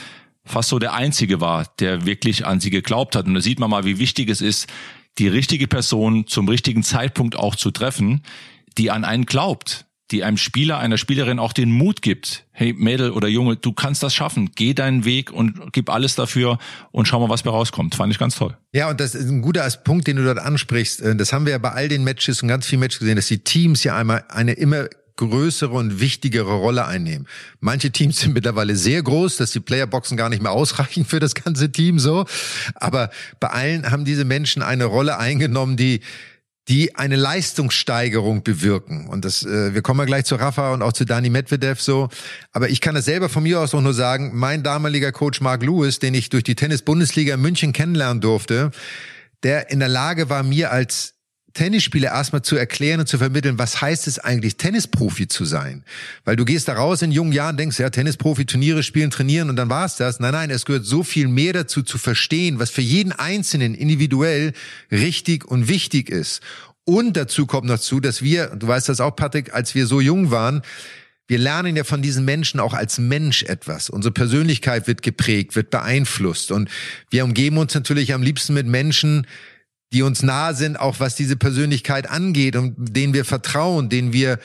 fast 0.45 0.71
so 0.71 0.79
der 0.79 0.95
Einzige 0.95 1.41
war, 1.41 1.67
der 1.79 2.07
wirklich 2.07 2.47
an 2.47 2.61
sie 2.61 2.71
geglaubt 2.71 3.15
hat. 3.15 3.27
Und 3.27 3.35
da 3.35 3.41
sieht 3.41 3.61
man 3.61 3.71
mal, 3.71 3.85
wie 3.85 3.99
wichtig 3.99 4.29
es 4.31 4.41
ist, 4.41 4.69
die 5.19 5.29
richtige 5.29 5.69
Person 5.69 6.27
zum 6.27 6.49
richtigen 6.49 6.83
Zeitpunkt 6.83 7.37
auch 7.37 7.57
zu 7.57 7.71
treffen, 7.71 8.23
die 8.77 8.91
an 8.91 9.05
einen 9.05 9.27
glaubt, 9.27 9.87
die 10.11 10.25
einem 10.25 10.39
Spieler, 10.39 10.79
einer 10.79 10.97
Spielerin 10.97 11.39
auch 11.39 11.53
den 11.53 11.71
Mut 11.71 12.01
gibt. 12.01 12.47
Hey, 12.53 12.73
Mädel 12.73 13.11
oder 13.11 13.29
Junge, 13.29 13.57
du 13.57 13.73
kannst 13.73 14.03
das 14.03 14.15
schaffen. 14.15 14.51
Geh 14.55 14.73
deinen 14.73 15.05
Weg 15.05 15.31
und 15.31 15.73
gib 15.73 15.91
alles 15.91 16.15
dafür 16.15 16.59
und 16.93 17.07
schau 17.07 17.21
mal, 17.21 17.29
was 17.29 17.43
bei 17.43 17.51
rauskommt. 17.51 17.95
Fand 17.95 18.13
ich 18.13 18.19
ganz 18.19 18.37
toll. 18.37 18.57
Ja, 18.73 18.89
und 18.89 19.01
das 19.01 19.15
ist 19.15 19.29
ein 19.29 19.43
guter 19.43 19.69
Punkt, 19.85 20.07
den 20.07 20.17
du 20.17 20.25
dort 20.25 20.39
ansprichst. 20.39 21.03
Äh, 21.03 21.17
das 21.17 21.33
haben 21.33 21.45
wir 21.45 21.53
ja 21.53 21.59
bei 21.59 21.73
all 21.73 21.89
den 21.89 22.05
Matches 22.05 22.43
und 22.43 22.49
ganz 22.49 22.67
vielen 22.67 22.81
Matches 22.81 23.01
gesehen, 23.01 23.17
dass 23.17 23.27
die 23.27 23.41
Teams 23.41 23.85
ja 23.85 23.97
einmal 23.97 24.25
eine 24.29 24.53
immer 24.53 24.89
größere 25.19 25.73
und 25.73 26.01
wichtigere 26.01 26.55
Rolle 26.55 26.87
einnehmen. 26.87 27.27
Manche 27.61 27.91
Teams 27.91 28.21
sind 28.21 28.33
mittlerweile 28.33 28.75
sehr 28.75 29.03
groß, 29.03 29.37
dass 29.37 29.51
die 29.51 29.61
Playerboxen 29.61 30.17
gar 30.17 30.31
nicht 30.31 30.43
mehr 30.43 30.53
ausreichen 30.53 31.05
für 31.05 31.21
das 31.21 31.35
ganze 31.35 31.71
Team 31.71 31.99
so. 31.99 32.25
Aber 32.75 33.11
bei 33.39 33.49
allen 33.49 33.91
haben 33.91 34.07
diese 34.07 34.25
Menschen 34.25 34.63
eine 34.63 34.87
Rolle 34.87 35.19
eingenommen, 35.19 35.77
die 35.77 36.01
die 36.69 36.95
eine 36.97 37.17
Leistungssteigerung 37.17 38.43
bewirken. 38.43 39.09
Und 39.09 39.25
das, 39.25 39.43
äh, 39.43 39.73
wir 39.73 39.81
kommen 39.81 40.01
ja 40.01 40.05
gleich 40.05 40.27
zu 40.27 40.35
Rafa 40.35 40.75
und 40.75 40.83
auch 40.83 40.93
zu 40.93 41.07
Dani 41.07 41.31
Medvedev 41.31 41.81
so. 41.81 42.11
Aber 42.53 42.69
ich 42.69 42.83
kann 42.83 42.95
das 42.95 43.07
selber 43.07 43.31
von 43.31 43.43
mir 43.43 43.61
aus 43.61 43.75
auch 43.75 43.81
nur 43.81 43.95
sagen, 43.95 44.33
mein 44.35 44.63
damaliger 44.63 45.11
Coach 45.11 45.41
Mark 45.41 45.63
Lewis, 45.63 45.99
den 45.99 46.13
ich 46.13 46.29
durch 46.29 46.45
die 46.45 46.55
Tennis-Bundesliga 46.55 47.35
in 47.35 47.41
München 47.41 47.73
kennenlernen 47.73 48.21
durfte, 48.21 48.71
der 49.43 49.71
in 49.71 49.79
der 49.79 49.89
Lage 49.89 50.29
war, 50.29 50.43
mir 50.43 50.71
als 50.71 51.15
Tennisspieler 51.59 52.11
erstmal 52.11 52.43
zu 52.43 52.55
erklären 52.55 53.01
und 53.01 53.09
zu 53.09 53.19
vermitteln, 53.19 53.59
was 53.59 53.81
heißt 53.81 54.07
es 54.07 54.21
eigentlich, 54.21 54.59
Tennisprofi 54.59 55.27
zu 55.27 55.45
sein? 55.45 55.83
Weil 56.25 56.37
du 56.37 56.45
gehst 56.45 56.69
da 56.69 56.75
raus 56.75 57.03
in 57.03 57.11
jungen 57.11 57.33
Jahren, 57.33 57.57
denkst, 57.57 57.81
ja, 57.81 57.91
Tennisprofi, 57.91 58.47
Turniere 58.47 58.85
spielen, 58.85 59.11
trainieren 59.11 59.51
und 59.51 59.57
dann 59.57 59.69
war's 59.69 59.97
das. 59.97 60.21
Nein, 60.21 60.35
nein, 60.35 60.51
es 60.51 60.65
gehört 60.65 60.85
so 60.85 61.03
viel 61.03 61.27
mehr 61.27 61.53
dazu 61.53 61.83
zu 61.83 61.99
verstehen, 61.99 62.61
was 62.61 62.71
für 62.71 62.81
jeden 62.81 63.11
Einzelnen 63.11 63.75
individuell 63.75 64.53
richtig 64.93 65.47
und 65.47 65.67
wichtig 65.67 66.11
ist 66.11 66.43
Und 66.85 67.17
dazu 67.17 67.45
kommt 67.45 67.67
noch 67.67 67.81
zu, 67.81 67.99
dass 67.99 68.23
wir, 68.23 68.55
du 68.55 68.69
weißt 68.69 68.89
das 68.89 69.01
auch, 69.01 69.17
Patrick, 69.17 69.53
als 69.53 69.75
wir 69.75 69.89
so 69.89 70.01
jung 70.01 70.31
waren, 70.31 70.63
wir 71.27 71.39
lernen 71.39 71.75
ja 71.75 71.83
von 71.83 72.03
diesen 72.03 72.25
Menschen 72.25 72.61
auch 72.61 72.73
als 72.73 72.99
Mensch 72.99 73.43
etwas. 73.43 73.91
Unsere 73.91 74.13
Persönlichkeit 74.13 74.87
wird 74.87 75.03
geprägt, 75.03 75.57
wird 75.57 75.71
beeinflusst. 75.71 76.53
Und 76.53 76.71
wir 77.11 77.25
umgeben 77.25 77.59
uns 77.59 77.75
natürlich 77.75 78.15
am 78.15 78.23
liebsten 78.23 78.55
mit 78.55 78.67
Menschen, 78.69 79.27
die 79.93 80.03
uns 80.03 80.23
nahe 80.23 80.55
sind, 80.55 80.79
auch 80.79 81.01
was 81.01 81.15
diese 81.15 81.37
Persönlichkeit 81.37 82.09
angeht 82.09 82.57
und 82.57 82.75
denen 82.79 83.15
wir 83.15 83.25
vertrauen, 83.25 83.89
denen 83.89 84.13
wir 84.13 84.39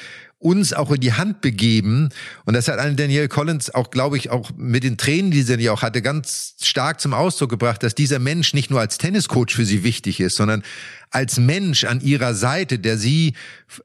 uns 0.44 0.74
auch 0.74 0.92
in 0.92 1.00
die 1.00 1.14
Hand 1.14 1.40
begeben. 1.40 2.10
Und 2.46 2.54
das 2.54 2.68
hat 2.68 2.78
eine 2.78 2.96
Danielle 2.96 3.30
Collins 3.30 3.74
auch, 3.74 3.92
glaube 3.92 4.18
ich, 4.18 4.30
auch 4.30 4.52
mit 4.58 4.84
den 4.84 4.98
Tränen, 4.98 5.32
die 5.32 5.42
sie 5.42 5.70
auch 5.70 5.82
hatte, 5.82 6.02
ganz 6.02 6.56
stark 6.62 7.00
zum 7.00 7.14
Ausdruck 7.14 7.50
gebracht, 7.50 7.82
dass 7.82 7.96
dieser 7.96 8.20
Mensch 8.20 8.54
nicht 8.54 8.70
nur 8.70 8.82
als 8.82 8.98
Tenniscoach 8.98 9.52
für 9.56 9.64
sie 9.64 9.84
wichtig 9.84 10.20
ist, 10.20 10.36
sondern 10.36 10.64
als 11.12 11.40
Mensch 11.40 11.86
an 11.86 12.02
ihrer 12.02 12.34
Seite, 12.34 12.78
der 12.78 12.98
sie 12.98 13.36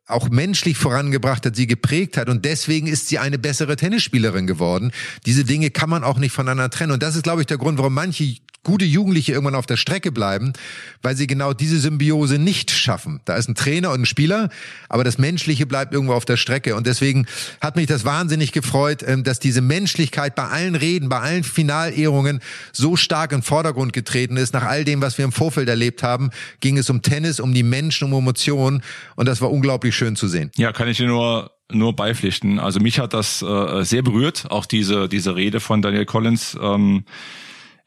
auch 0.07 0.31
menschlich 0.31 0.77
vorangebracht 0.77 1.47
hat, 1.47 1.55
sie 1.55 1.69
geprägt 1.69 2.17
hat. 2.17 2.29
Und 2.29 2.45
deswegen 2.45 2.88
ist 2.88 3.07
sie 3.07 3.21
eine 3.21 3.38
bessere 3.38 3.77
Tennisspielerin 3.77 4.49
geworden. 4.49 4.91
Diese 5.27 5.45
Dinge 5.45 5.71
kann 5.71 5.91
man 5.91 6.03
auch 6.03 6.19
nicht 6.19 6.33
voneinander 6.33 6.71
trennen. 6.71 6.93
Und 6.93 7.05
das 7.05 7.15
ist, 7.15 7.23
glaube 7.23 7.43
ich, 7.43 7.47
der 7.47 7.59
Grund, 7.59 7.79
warum 7.79 7.95
manche 7.95 8.37
gute 8.69 8.85
Jugendliche 8.85 9.33
irgendwann 9.33 9.55
auf 9.55 9.65
der 9.65 9.79
Strecke 9.79 10.13
bleiben, 10.13 10.53
weil 11.01 11.17
sie 11.17 11.27
genau 11.27 11.55
diese 11.55 11.81
Symbiose 11.81 12.39
nicht 12.39 12.71
schaffen. 12.71 13.23
Da 13.25 13.37
ist 13.37 13.49
ein 13.49 13.55
Trainer 13.55 13.93
und 13.93 14.03
ein 14.03 14.07
Spieler, 14.07 14.51
aber 14.91 15.05
das 15.05 15.17
Menschliche 15.17 15.65
bleibt 15.65 15.95
irgendwo 15.95 16.13
auf 16.13 16.27
der 16.27 16.37
Strecke. 16.37 16.77
Und 16.77 16.87
deswegen 16.87 17.27
hat 17.63 17.77
mich 17.77 17.87
das 17.87 18.05
wahnsinnig 18.05 18.53
gefreut, 18.53 19.03
ähm, 19.07 19.25
dass 19.25 19.41
diese 19.41 19.63
Menschlichkeit 19.63 20.35
bei 20.35 20.45
allen 20.49 20.75
Reden, 20.75 21.09
bei 21.09 21.19
allen 21.19 21.45
Finalehrungen 21.45 22.41
so 22.71 22.95
stark 22.95 23.33
in 23.33 23.39
den 23.39 23.43
Vordergrund 23.43 23.95
getreten 23.95 24.37
ist. 24.37 24.53
Nach 24.53 24.65
all 24.65 24.85
dem, 24.85 25.01
was 25.01 25.17
wir 25.17 25.25
im 25.25 25.33
Vorfeld 25.33 25.71
erlebt 25.71 26.03
haben, 26.03 26.29
ging 26.61 26.77
es 26.77 26.91
um 26.91 27.01
Tennis, 27.01 27.41
um 27.41 27.55
die 27.55 27.63
Menschen, 27.63 28.13
um 28.13 28.19
Emotionen. 28.19 28.83
Und 29.17 29.27
das 29.27 29.41
war 29.41 29.51
unglaublich 29.51 29.97
schön 29.97 30.15
zu 30.15 30.29
sehen. 30.29 30.51
Ja, 30.57 30.73
kann 30.73 30.89
ich 30.89 30.99
dir 30.99 31.07
nur 31.07 31.53
nur 31.71 31.97
beipflichten. 31.97 32.59
Also 32.59 32.81
mich 32.81 32.99
hat 32.99 33.15
das 33.15 33.41
äh, 33.41 33.83
sehr 33.83 34.03
berührt, 34.03 34.51
auch 34.51 34.67
diese 34.67 35.09
diese 35.09 35.37
Rede 35.37 35.61
von 35.61 35.81
Daniel 35.81 36.05
Collins. 36.05 36.57
Ähm, 36.61 37.05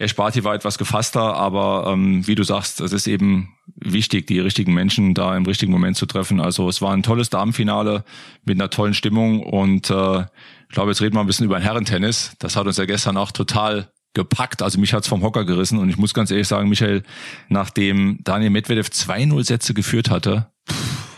Esparti 0.02 0.44
war 0.44 0.56
etwas 0.56 0.78
gefasster, 0.78 1.36
aber 1.36 1.92
ähm, 1.92 2.28
wie 2.28 2.36
du 2.36 2.44
sagst, 2.44 2.82
es 2.82 2.92
ist 2.92 3.08
eben 3.08 3.56
wichtig, 3.76 4.28
die 4.28 4.40
richtigen 4.40 4.74
Menschen 4.74 5.14
da 5.14 5.36
im 5.36 5.46
richtigen 5.46 5.72
Moment 5.72 5.96
zu 5.96 6.06
treffen. 6.06 6.40
Also 6.40 6.68
es 6.68 6.82
war 6.82 6.92
ein 6.94 7.04
tolles 7.04 7.30
Damenfinale 7.30 8.04
mit 8.44 8.60
einer 8.60 8.70
tollen 8.70 8.94
Stimmung 8.94 9.44
und 9.44 9.90
äh, 9.90 10.22
ich 10.22 10.74
glaube, 10.74 10.92
jetzt 10.92 11.02
reden 11.02 11.16
wir 11.16 11.22
ein 11.22 11.28
bisschen 11.28 11.46
über 11.46 11.58
ein 11.58 11.62
Herrentennis. 11.62 12.36
Das 12.40 12.56
hat 12.56 12.66
uns 12.66 12.78
ja 12.78 12.86
gestern 12.86 13.18
auch 13.18 13.32
total 13.32 13.92
gepackt. 14.14 14.62
Also 14.62 14.80
mich 14.80 14.94
hat's 14.94 15.08
vom 15.08 15.22
Hocker 15.22 15.46
gerissen 15.46 15.78
und 15.78 15.90
ich 15.90 15.98
muss 15.98 16.14
ganz 16.14 16.32
ehrlich 16.32 16.48
sagen, 16.48 16.70
Michael, 16.70 17.04
nachdem 17.50 18.20
Daniel 18.24 18.50
Medvedev 18.50 18.88
2-0 18.88 19.44
Sätze 19.44 19.74
geführt 19.74 20.10
hatte, 20.10 20.52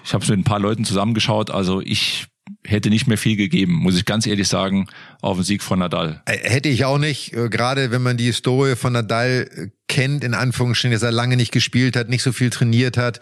ich 0.03 0.13
habe 0.13 0.25
mit 0.25 0.39
ein 0.39 0.43
paar 0.43 0.59
Leuten 0.59 0.85
zusammengeschaut, 0.85 1.49
also 1.49 1.81
ich 1.81 2.27
hätte 2.65 2.89
nicht 2.89 3.07
mehr 3.07 3.17
viel 3.17 3.35
gegeben, 3.35 3.73
muss 3.73 3.97
ich 3.97 4.05
ganz 4.05 4.25
ehrlich 4.25 4.47
sagen, 4.47 4.87
auf 5.21 5.37
den 5.37 5.43
Sieg 5.43 5.61
von 5.61 5.79
Nadal. 5.79 6.21
Hätte 6.25 6.69
ich 6.69 6.85
auch 6.85 6.97
nicht, 6.97 7.33
äh, 7.33 7.49
gerade 7.49 7.91
wenn 7.91 8.01
man 8.01 8.17
die 8.17 8.25
Historie 8.25 8.75
von 8.75 8.93
Nadal 8.93 9.49
äh, 9.55 9.67
kennt, 9.87 10.23
in 10.23 10.33
Anführungsstrichen, 10.33 10.93
dass 10.93 11.03
er 11.03 11.11
lange 11.11 11.37
nicht 11.37 11.51
gespielt 11.51 11.95
hat, 11.95 12.09
nicht 12.09 12.23
so 12.23 12.31
viel 12.31 12.49
trainiert 12.49 12.97
hat 12.97 13.19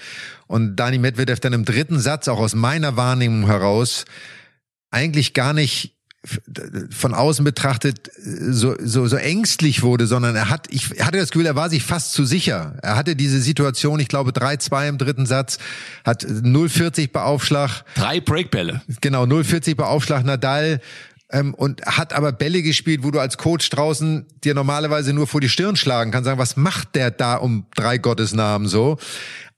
und 0.48 0.76
Dani 0.76 0.98
Medvedev 0.98 1.40
dann 1.40 1.54
im 1.54 1.66
dritten 1.66 2.00
Satz 2.00 2.28
auch 2.28 2.40
aus 2.40 2.56
meiner 2.56 2.96
Wahrnehmung 2.98 3.48
heraus 3.48 4.06
eigentlich 4.92 5.34
gar 5.34 5.54
nicht 5.54 5.96
von 6.92 7.16
außen 7.16 7.44
betrachtet 7.44 8.12
so, 8.16 8.76
so, 8.80 9.08
so 9.08 9.16
ängstlich 9.16 9.82
wurde, 9.82 10.06
sondern 10.06 10.36
er 10.36 10.50
hat, 10.50 10.68
ich 10.70 10.92
hatte 11.02 11.18
das 11.18 11.32
Gefühl, 11.32 11.48
er 11.48 11.56
war 11.56 11.70
sich 11.70 11.84
fast 11.84 12.14
zu 12.14 12.26
sicher. 12.26 12.76
Er 12.84 12.96
hatte 12.96 13.16
diese 13.16 13.42
Situation, 13.42 14.00
ich 14.00 14.08
glaube 14.08 14.32
3-2 14.32 14.90
im 14.90 14.98
dritten 15.00 15.26
Satz, 15.26 15.58
hat 16.06 16.24
0-40 16.24 17.12
bei 17.12 17.24
Aufschlag. 17.24 17.84
Drei 17.96 18.20
Breakbälle. 18.20 18.82
Genau, 19.02 19.24
0-40 19.24 19.76
bei 19.76 19.86
Aufschlag 19.86 20.24
Nadal 20.24 20.80
ähm, 21.32 21.56
und 21.56 21.84
hat 21.86 22.14
aber 22.14 22.32
Bälle 22.32 22.62
gespielt, 22.62 23.04
wo 23.04 23.10
du 23.10 23.20
als 23.20 23.38
Coach 23.38 23.70
draußen 23.70 24.26
dir 24.44 24.54
normalerweise 24.54 25.14
nur 25.14 25.26
vor 25.26 25.42
die 25.42 25.50
Stirn 25.50 25.76
schlagen 25.76 26.12
kannst, 26.12 26.26
sagen, 26.26 26.40
was 26.40 26.56
macht 26.56 26.96
der 26.96 27.10
da 27.10 27.36
um 27.36 27.66
drei 27.76 27.98
Gottesnamen 27.98 28.68
so? 28.68 28.98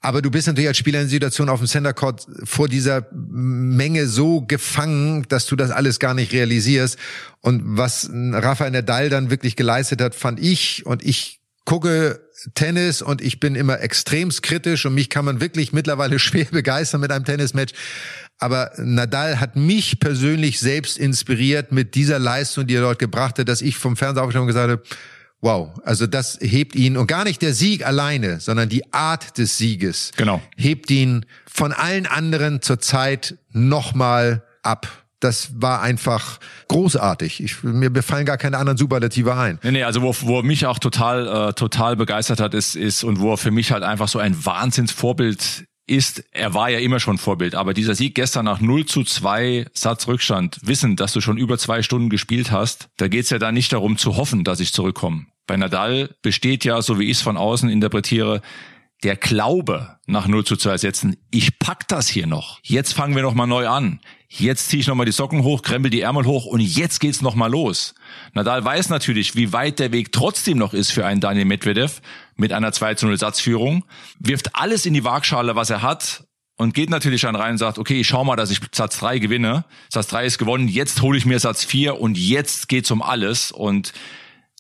Aber 0.03 0.21
du 0.21 0.29
bist 0.29 0.47
natürlich 0.47 0.67
als 0.67 0.77
Spieler 0.77 0.99
in 1.01 1.07
Situation 1.07 1.47
auf 1.47 1.59
dem 1.61 1.67
Center 1.67 1.93
Court 1.93 2.27
vor 2.43 2.67
dieser 2.67 3.07
Menge 3.13 4.05
so 4.07 4.41
gefangen, 4.41 5.25
dass 5.29 5.47
du 5.47 5.55
das 5.55 5.71
alles 5.71 5.97
gar 5.97 6.13
nicht 6.13 6.33
realisierst. 6.33 6.99
Und 7.39 7.61
was 7.65 8.09
Rafael 8.11 8.71
Nadal 8.71 9.09
dann 9.09 9.29
wirklich 9.29 9.55
geleistet 9.55 10.01
hat, 10.01 10.13
fand 10.13 10.41
ich, 10.41 10.85
und 10.85 11.05
ich 11.05 11.39
gucke 11.63 12.19
Tennis 12.53 13.01
und 13.01 13.21
ich 13.21 13.39
bin 13.39 13.55
immer 13.55 13.79
extremst 13.79 14.43
kritisch 14.43 14.85
und 14.85 14.93
mich 14.93 15.09
kann 15.09 15.23
man 15.23 15.39
wirklich 15.39 15.71
mittlerweile 15.71 16.19
schwer 16.19 16.47
begeistern 16.51 16.99
mit 16.99 17.09
einem 17.09 17.23
Tennismatch. 17.23 17.71
Aber 18.39 18.73
Nadal 18.77 19.39
hat 19.39 19.55
mich 19.55 20.01
persönlich 20.01 20.59
selbst 20.59 20.97
inspiriert 20.97 21.71
mit 21.71 21.95
dieser 21.95 22.19
Leistung, 22.19 22.67
die 22.67 22.75
er 22.75 22.81
dort 22.81 22.99
gebracht 22.99 23.39
hat, 23.39 23.47
dass 23.47 23.61
ich 23.61 23.77
vom 23.77 23.95
Fernseher 23.95 24.25
aufgenommen 24.25 24.47
gesagt 24.47 24.69
habe, 24.69 24.83
Wow, 25.43 25.71
also 25.83 26.07
das 26.07 26.39
hebt 26.39 26.73
ihn 26.73 26.95
und 26.95 27.07
gar 27.07 27.25
nicht 27.25 27.41
der 27.41 27.53
Sieg 27.53 27.85
alleine, 27.85 28.39
sondern 28.39 28.69
die 28.69 28.93
Art 28.93 29.37
des 29.37 29.57
Sieges 29.57 30.13
genau. 30.15 30.41
hebt 30.55 30.89
ihn 30.89 31.25
von 31.45 31.73
allen 31.73 32.05
anderen 32.05 32.61
zur 32.61 32.79
Zeit 32.79 33.37
nochmal 33.51 34.43
ab. 34.61 34.87
Das 35.19 35.61
war 35.61 35.81
einfach 35.81 36.39
großartig. 36.69 37.43
Ich, 37.43 37.61
mir 37.61 37.89
befallen 37.89 38.25
gar 38.25 38.37
keine 38.37 38.57
anderen 38.57 38.77
Superlative 38.77 39.35
ein. 39.35 39.59
Nee, 39.63 39.71
nee, 39.71 39.83
also 39.83 40.01
wo, 40.01 40.15
wo 40.21 40.41
mich 40.43 40.65
auch 40.65 40.79
total, 40.79 41.49
äh, 41.49 41.53
total 41.53 41.97
begeistert 41.97 42.39
hat, 42.39 42.53
ist, 42.53 42.77
ist 42.77 43.03
und 43.03 43.19
wo 43.19 43.33
er 43.33 43.37
für 43.37 43.51
mich 43.51 43.73
halt 43.73 43.83
einfach 43.83 44.07
so 44.07 44.19
ein 44.19 44.45
Wahnsinnsvorbild 44.45 45.65
ist, 45.85 46.23
er 46.31 46.53
war 46.53 46.69
ja 46.69 46.79
immer 46.79 47.01
schon 47.01 47.17
Vorbild, 47.17 47.55
aber 47.55 47.73
dieser 47.73 47.95
Sieg 47.95 48.15
gestern 48.15 48.45
nach 48.45 48.61
0 48.61 48.85
zu 48.85 49.03
2 49.03 49.65
Satzrückstand, 49.73 50.59
wissen, 50.63 50.95
dass 50.95 51.11
du 51.11 51.19
schon 51.19 51.37
über 51.37 51.57
zwei 51.57 51.81
Stunden 51.81 52.09
gespielt 52.09 52.51
hast, 52.51 52.87
da 52.95 53.09
geht's 53.09 53.29
ja 53.29 53.39
dann 53.39 53.53
nicht 53.53 53.73
darum 53.73 53.97
zu 53.97 54.15
hoffen, 54.15 54.45
dass 54.45 54.61
ich 54.61 54.71
zurückkomme. 54.71 55.25
Bei 55.47 55.57
Nadal 55.57 56.15
besteht 56.21 56.65
ja, 56.65 56.81
so 56.81 56.99
wie 56.99 57.05
ich 57.05 57.17
es 57.17 57.21
von 57.21 57.37
außen 57.37 57.69
interpretiere, 57.69 58.41
der 59.03 59.17
Glaube 59.17 59.97
nach 60.05 60.27
0 60.27 60.45
zu 60.45 60.55
2 60.55 60.77
Sätzen, 60.77 61.17
ich 61.29 61.59
pack 61.59 61.87
das 61.87 62.07
hier 62.07 62.25
noch. 62.25 62.59
Jetzt 62.63 62.93
fangen 62.93 63.15
wir 63.15 63.23
noch 63.23 63.33
mal 63.33 63.47
neu 63.47 63.67
an. 63.67 63.99
Jetzt 64.29 64.69
ziehe 64.69 64.79
ich 64.79 64.87
noch 64.87 64.95
mal 64.95 65.05
die 65.05 65.11
Socken 65.11 65.43
hoch, 65.43 65.61
krempel 65.61 65.91
die 65.91 66.01
Ärmel 66.01 66.25
hoch 66.25 66.45
und 66.45 66.61
jetzt 66.61 66.99
geht's 66.99 67.21
noch 67.21 67.35
mal 67.35 67.51
los. 67.51 67.93
Nadal 68.33 68.63
weiß 68.63 68.89
natürlich, 68.89 69.35
wie 69.35 69.53
weit 69.53 69.79
der 69.79 69.91
Weg 69.91 70.11
trotzdem 70.11 70.57
noch 70.57 70.73
ist 70.73 70.91
für 70.91 71.05
einen 71.05 71.21
Daniel 71.21 71.45
Medvedev 71.45 72.01
mit 72.35 72.53
einer 72.53 72.71
2 72.71 72.95
zu 72.95 73.05
0 73.07 73.17
Satzführung, 73.19 73.83
wirft 74.19 74.55
alles 74.55 74.85
in 74.85 74.93
die 74.93 75.03
Waagschale, 75.03 75.55
was 75.55 75.69
er 75.69 75.81
hat 75.81 76.23
und 76.57 76.73
geht 76.73 76.89
natürlich 76.89 77.21
dann 77.21 77.35
rein 77.35 77.51
und 77.51 77.57
sagt, 77.57 77.77
okay, 77.77 77.99
ich 77.99 78.07
schau 78.07 78.23
mal, 78.23 78.35
dass 78.35 78.51
ich 78.51 78.59
Satz 78.71 78.97
3 78.99 79.19
gewinne. 79.19 79.65
Satz 79.89 80.07
3 80.07 80.25
ist 80.25 80.37
gewonnen, 80.37 80.67
jetzt 80.67 81.01
hole 81.01 81.17
ich 81.17 81.25
mir 81.25 81.39
Satz 81.39 81.65
4 81.65 81.99
und 81.99 82.17
jetzt 82.17 82.69
geht's 82.69 82.89
um 82.89 83.01
alles 83.01 83.51
und 83.51 83.93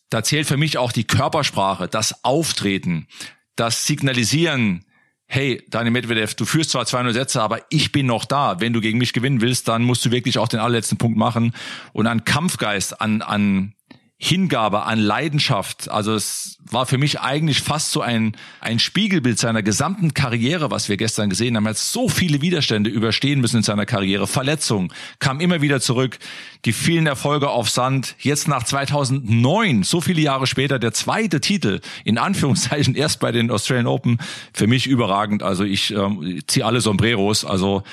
da 0.09 0.23
zählt 0.23 0.47
für 0.47 0.57
mich 0.57 0.77
auch 0.77 0.91
die 0.91 1.05
Körpersprache, 1.05 1.87
das 1.87 2.23
Auftreten, 2.23 3.07
das 3.55 3.85
Signalisieren, 3.85 4.85
hey, 5.27 5.63
Daniel 5.69 5.91
Medvedev, 5.91 6.35
du 6.35 6.45
führst 6.45 6.69
zwar 6.69 6.85
200 6.85 7.13
Sätze, 7.13 7.41
aber 7.41 7.61
ich 7.69 7.91
bin 7.91 8.05
noch 8.05 8.25
da. 8.25 8.59
Wenn 8.59 8.73
du 8.73 8.81
gegen 8.81 8.99
mich 8.99 9.13
gewinnen 9.13 9.41
willst, 9.41 9.67
dann 9.67 9.83
musst 9.83 10.05
du 10.05 10.11
wirklich 10.11 10.37
auch 10.37 10.47
den 10.47 10.59
allerletzten 10.59 10.97
Punkt 10.97 11.17
machen. 11.17 11.53
Und 11.91 12.05
an 12.05 12.23
Kampfgeist, 12.23 13.01
an, 13.01 13.21
an 13.21 13.73
Hingabe, 14.25 14.83
an 14.83 14.99
Leidenschaft. 14.99 15.91
Also 15.91 16.13
es 16.13 16.57
war 16.63 16.85
für 16.85 16.97
mich 16.97 17.19
eigentlich 17.19 17.59
fast 17.59 17.91
so 17.91 17.99
ein, 17.99 18.37
ein 18.61 18.79
Spiegelbild 18.79 19.37
seiner 19.37 19.61
gesamten 19.61 20.13
Karriere, 20.13 20.71
was 20.71 20.87
wir 20.87 20.95
gestern 20.95 21.29
gesehen 21.29 21.57
haben. 21.57 21.65
Er 21.65 21.71
hat 21.71 21.77
so 21.77 22.07
viele 22.07 22.41
Widerstände 22.41 22.89
überstehen 22.89 23.41
müssen 23.41 23.57
in 23.57 23.63
seiner 23.63 23.85
Karriere. 23.85 24.25
Verletzungen, 24.25 24.93
kam 25.19 25.41
immer 25.41 25.61
wieder 25.61 25.81
zurück. 25.81 26.19
Die 26.63 26.71
vielen 26.71 27.05
Erfolge 27.05 27.49
auf 27.49 27.69
Sand. 27.69 28.15
Jetzt 28.17 28.47
nach 28.47 28.63
2009, 28.63 29.83
so 29.83 29.99
viele 29.99 30.21
Jahre 30.21 30.47
später, 30.47 30.79
der 30.79 30.93
zweite 30.93 31.41
Titel, 31.41 31.81
in 32.05 32.17
Anführungszeichen, 32.17 32.95
erst 32.95 33.19
bei 33.19 33.33
den 33.33 33.51
Australian 33.51 33.87
Open. 33.87 34.19
Für 34.53 34.67
mich 34.67 34.87
überragend. 34.87 35.43
Also 35.43 35.65
ich 35.65 35.91
ähm, 35.91 36.39
ziehe 36.47 36.65
alle 36.65 36.79
Sombreros. 36.79 37.43
Also 37.43 37.83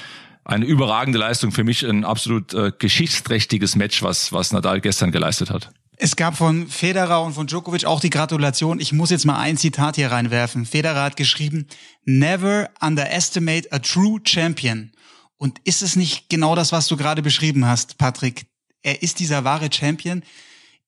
eine 0.44 0.64
überragende 0.64 1.18
Leistung. 1.18 1.50
Für 1.50 1.64
mich 1.64 1.84
ein 1.84 2.04
absolut 2.04 2.54
äh, 2.54 2.70
geschichtsträchtiges 2.78 3.74
Match, 3.74 4.04
was, 4.04 4.32
was 4.32 4.52
Nadal 4.52 4.80
gestern 4.80 5.10
geleistet 5.10 5.50
hat. 5.50 5.72
Es 6.02 6.16
gab 6.16 6.34
von 6.34 6.66
Federer 6.66 7.22
und 7.22 7.34
von 7.34 7.46
Djokovic 7.46 7.84
auch 7.84 8.00
die 8.00 8.08
Gratulation. 8.08 8.80
Ich 8.80 8.94
muss 8.94 9.10
jetzt 9.10 9.26
mal 9.26 9.38
ein 9.38 9.58
Zitat 9.58 9.96
hier 9.96 10.10
reinwerfen. 10.10 10.64
Federer 10.64 11.02
hat 11.02 11.18
geschrieben, 11.18 11.66
never 12.06 12.70
underestimate 12.80 13.70
a 13.70 13.80
true 13.80 14.18
champion. 14.24 14.92
Und 15.36 15.58
ist 15.64 15.82
es 15.82 15.96
nicht 15.96 16.30
genau 16.30 16.54
das, 16.54 16.72
was 16.72 16.86
du 16.86 16.96
gerade 16.96 17.20
beschrieben 17.20 17.66
hast, 17.66 17.98
Patrick? 17.98 18.46
Er 18.80 19.02
ist 19.02 19.18
dieser 19.18 19.44
wahre 19.44 19.70
Champion 19.70 20.22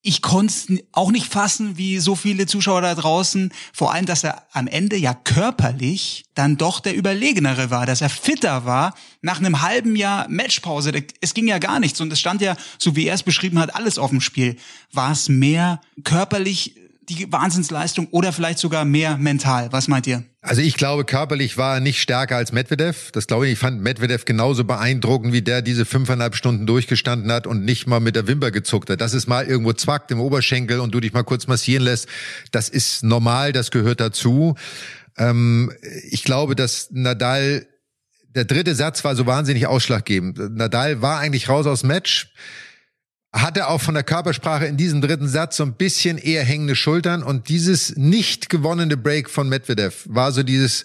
ich 0.04 0.20
konnte 0.20 0.84
auch 0.90 1.12
nicht 1.12 1.26
fassen, 1.26 1.78
wie 1.78 2.00
so 2.00 2.16
viele 2.16 2.46
Zuschauer 2.46 2.80
da 2.80 2.94
draußen, 2.94 3.52
vor 3.72 3.94
allem, 3.94 4.04
dass 4.04 4.24
er 4.24 4.42
am 4.52 4.66
Ende 4.66 4.96
ja 4.96 5.14
körperlich 5.14 6.24
dann 6.34 6.56
doch 6.56 6.80
der 6.80 6.96
Überlegenere 6.96 7.70
war, 7.70 7.86
dass 7.86 8.00
er 8.00 8.10
fitter 8.10 8.64
war 8.64 8.94
nach 9.20 9.38
einem 9.38 9.62
halben 9.62 9.94
Jahr 9.94 10.28
Matchpause. 10.28 10.92
Es 11.20 11.34
ging 11.34 11.46
ja 11.46 11.58
gar 11.58 11.78
nichts 11.78 12.00
und 12.00 12.12
es 12.12 12.18
stand 12.18 12.40
ja, 12.40 12.56
so 12.78 12.96
wie 12.96 13.06
er 13.06 13.14
es 13.14 13.22
beschrieben 13.22 13.60
hat, 13.60 13.76
alles 13.76 13.96
auf 13.96 14.10
dem 14.10 14.20
Spiel. 14.20 14.56
War 14.90 15.12
es 15.12 15.28
mehr 15.28 15.80
körperlich 16.02 16.74
die 17.14 17.32
Wahnsinnsleistung 17.32 18.08
oder 18.10 18.32
vielleicht 18.32 18.58
sogar 18.58 18.84
mehr 18.84 19.16
mental? 19.16 19.68
Was 19.72 19.88
meint 19.88 20.06
ihr? 20.06 20.24
Also 20.40 20.60
ich 20.60 20.74
glaube, 20.76 21.04
körperlich 21.04 21.56
war 21.56 21.74
er 21.74 21.80
nicht 21.80 22.00
stärker 22.00 22.36
als 22.36 22.52
Medvedev. 22.52 23.12
Das 23.12 23.26
glaube 23.26 23.46
ich. 23.46 23.52
Ich 23.52 23.58
fand 23.58 23.80
Medvedev 23.80 24.24
genauso 24.24 24.64
beeindruckend, 24.64 25.32
wie 25.32 25.42
der 25.42 25.62
diese 25.62 25.84
fünfeinhalb 25.84 26.34
Stunden 26.34 26.66
durchgestanden 26.66 27.30
hat 27.30 27.46
und 27.46 27.64
nicht 27.64 27.86
mal 27.86 28.00
mit 28.00 28.16
der 28.16 28.26
Wimper 28.26 28.50
gezuckt 28.50 28.90
hat. 28.90 29.00
Dass 29.00 29.12
es 29.12 29.26
mal 29.26 29.46
irgendwo 29.46 29.72
zwackt 29.72 30.10
im 30.10 30.20
Oberschenkel 30.20 30.80
und 30.80 30.92
du 30.92 31.00
dich 31.00 31.12
mal 31.12 31.22
kurz 31.22 31.46
massieren 31.46 31.84
lässt, 31.84 32.08
das 32.50 32.68
ist 32.68 33.04
normal, 33.04 33.52
das 33.52 33.70
gehört 33.70 34.00
dazu. 34.00 34.56
Ähm, 35.16 35.70
ich 36.10 36.24
glaube, 36.24 36.56
dass 36.56 36.88
Nadal, 36.90 37.66
der 38.34 38.44
dritte 38.44 38.74
Satz 38.74 39.04
war 39.04 39.14
so 39.14 39.26
wahnsinnig 39.26 39.66
ausschlaggebend. 39.66 40.56
Nadal 40.56 41.02
war 41.02 41.20
eigentlich 41.20 41.48
raus 41.48 41.66
aus 41.66 41.84
Match 41.84 42.32
hatte 43.32 43.68
auch 43.68 43.80
von 43.80 43.94
der 43.94 44.02
Körpersprache 44.02 44.66
in 44.66 44.76
diesem 44.76 45.00
dritten 45.00 45.28
Satz 45.28 45.56
so 45.56 45.64
ein 45.64 45.74
bisschen 45.74 46.18
eher 46.18 46.44
hängende 46.44 46.76
Schultern 46.76 47.22
und 47.22 47.48
dieses 47.48 47.96
nicht 47.96 48.50
gewonnene 48.50 48.96
Break 48.96 49.30
von 49.30 49.48
Medvedev 49.48 50.04
war 50.06 50.32
so 50.32 50.42
dieses, 50.42 50.84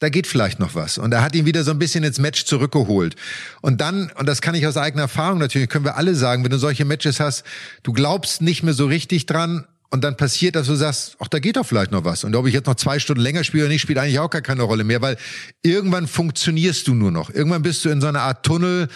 da 0.00 0.08
geht 0.08 0.26
vielleicht 0.26 0.58
noch 0.58 0.74
was. 0.74 0.98
Und 0.98 1.12
er 1.12 1.22
hat 1.22 1.34
ihn 1.34 1.46
wieder 1.46 1.62
so 1.62 1.70
ein 1.70 1.78
bisschen 1.78 2.02
ins 2.02 2.18
Match 2.18 2.44
zurückgeholt. 2.44 3.14
Und 3.62 3.80
dann, 3.80 4.10
und 4.16 4.26
das 4.26 4.42
kann 4.42 4.56
ich 4.56 4.66
aus 4.66 4.76
eigener 4.76 5.02
Erfahrung 5.02 5.38
natürlich, 5.38 5.68
können 5.68 5.84
wir 5.84 5.96
alle 5.96 6.14
sagen, 6.16 6.42
wenn 6.42 6.50
du 6.50 6.58
solche 6.58 6.84
Matches 6.84 7.20
hast, 7.20 7.44
du 7.84 7.92
glaubst 7.92 8.42
nicht 8.42 8.64
mehr 8.64 8.74
so 8.74 8.86
richtig 8.86 9.26
dran, 9.26 9.64
und 9.90 10.02
dann 10.02 10.16
passiert, 10.16 10.56
dass 10.56 10.66
du 10.66 10.74
sagst, 10.74 11.16
ach, 11.20 11.28
da 11.28 11.38
geht 11.38 11.56
doch 11.56 11.66
vielleicht 11.66 11.92
noch 11.92 12.04
was. 12.04 12.24
Und 12.24 12.34
ob 12.34 12.46
ich 12.46 12.54
jetzt 12.54 12.66
noch 12.66 12.74
zwei 12.74 12.98
Stunden 12.98 13.22
länger 13.22 13.44
spiele 13.44 13.64
oder 13.64 13.72
nicht, 13.72 13.82
spielt 13.82 13.98
eigentlich 13.98 14.18
auch 14.18 14.30
gar 14.30 14.42
keine 14.42 14.62
Rolle 14.62 14.84
mehr, 14.84 15.00
weil 15.00 15.16
irgendwann 15.62 16.06
funktionierst 16.06 16.86
du 16.88 16.94
nur 16.94 17.10
noch. 17.10 17.30
Irgendwann 17.30 17.62
bist 17.62 17.84
du 17.84 17.90
in 17.90 18.00
so 18.00 18.06
einer 18.06 18.22
Art 18.22 18.44
Tunnel 18.44 18.88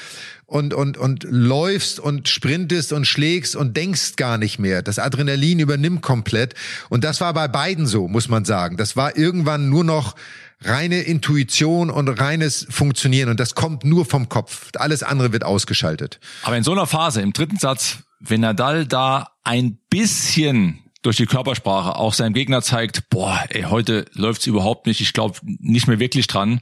und, 0.47 0.75
und, 0.75 0.99
und 0.99 1.25
läufst 1.25 2.01
und 2.01 2.29
sprintest 2.29 2.93
und 2.93 3.07
schlägst 3.07 3.55
und 3.55 3.77
denkst 3.77 4.17
gar 4.17 4.37
nicht 4.37 4.59
mehr. 4.59 4.83
Das 4.83 4.99
Adrenalin 4.99 5.61
übernimmt 5.61 6.03
komplett. 6.03 6.55
Und 6.89 7.05
das 7.05 7.21
war 7.21 7.33
bei 7.35 7.47
beiden 7.47 7.87
so, 7.87 8.09
muss 8.09 8.29
man 8.29 8.45
sagen. 8.45 8.77
Das 8.77 8.97
war 8.97 9.17
irgendwann 9.17 9.69
nur 9.69 9.85
noch 9.85 10.17
reine 10.63 11.03
Intuition 11.03 11.89
und 11.89 12.09
reines 12.09 12.67
Funktionieren. 12.69 13.31
Und 13.31 13.39
das 13.39 13.55
kommt 13.55 13.85
nur 13.85 14.05
vom 14.05 14.29
Kopf. 14.29 14.71
Alles 14.77 15.05
andere 15.05 15.33
wird 15.33 15.45
ausgeschaltet. 15.45 16.19
Aber 16.43 16.57
in 16.57 16.65
so 16.65 16.73
einer 16.73 16.87
Phase, 16.87 17.21
im 17.23 17.33
dritten 17.33 17.57
Satz, 17.57 17.99
wenn 18.21 18.43
Nadal 18.43 18.87
da 18.87 19.33
ein 19.43 19.79
bisschen 19.89 20.85
durch 21.03 21.17
die 21.17 21.27
Körpersprache 21.27 21.97
auch 21.97 22.13
seinem 22.13 22.35
Gegner 22.35 22.63
zeigt, 22.63 23.09
boah, 23.09 23.43
ey, 23.49 23.63
heute 23.63 24.05
läuft's 24.13 24.47
überhaupt 24.47 24.87
nicht, 24.87 25.01
ich 25.01 25.15
glaube 25.15 25.39
nicht 25.43 25.89
mehr 25.89 25.99
wirklich 25.99 26.27
dran. 26.27 26.61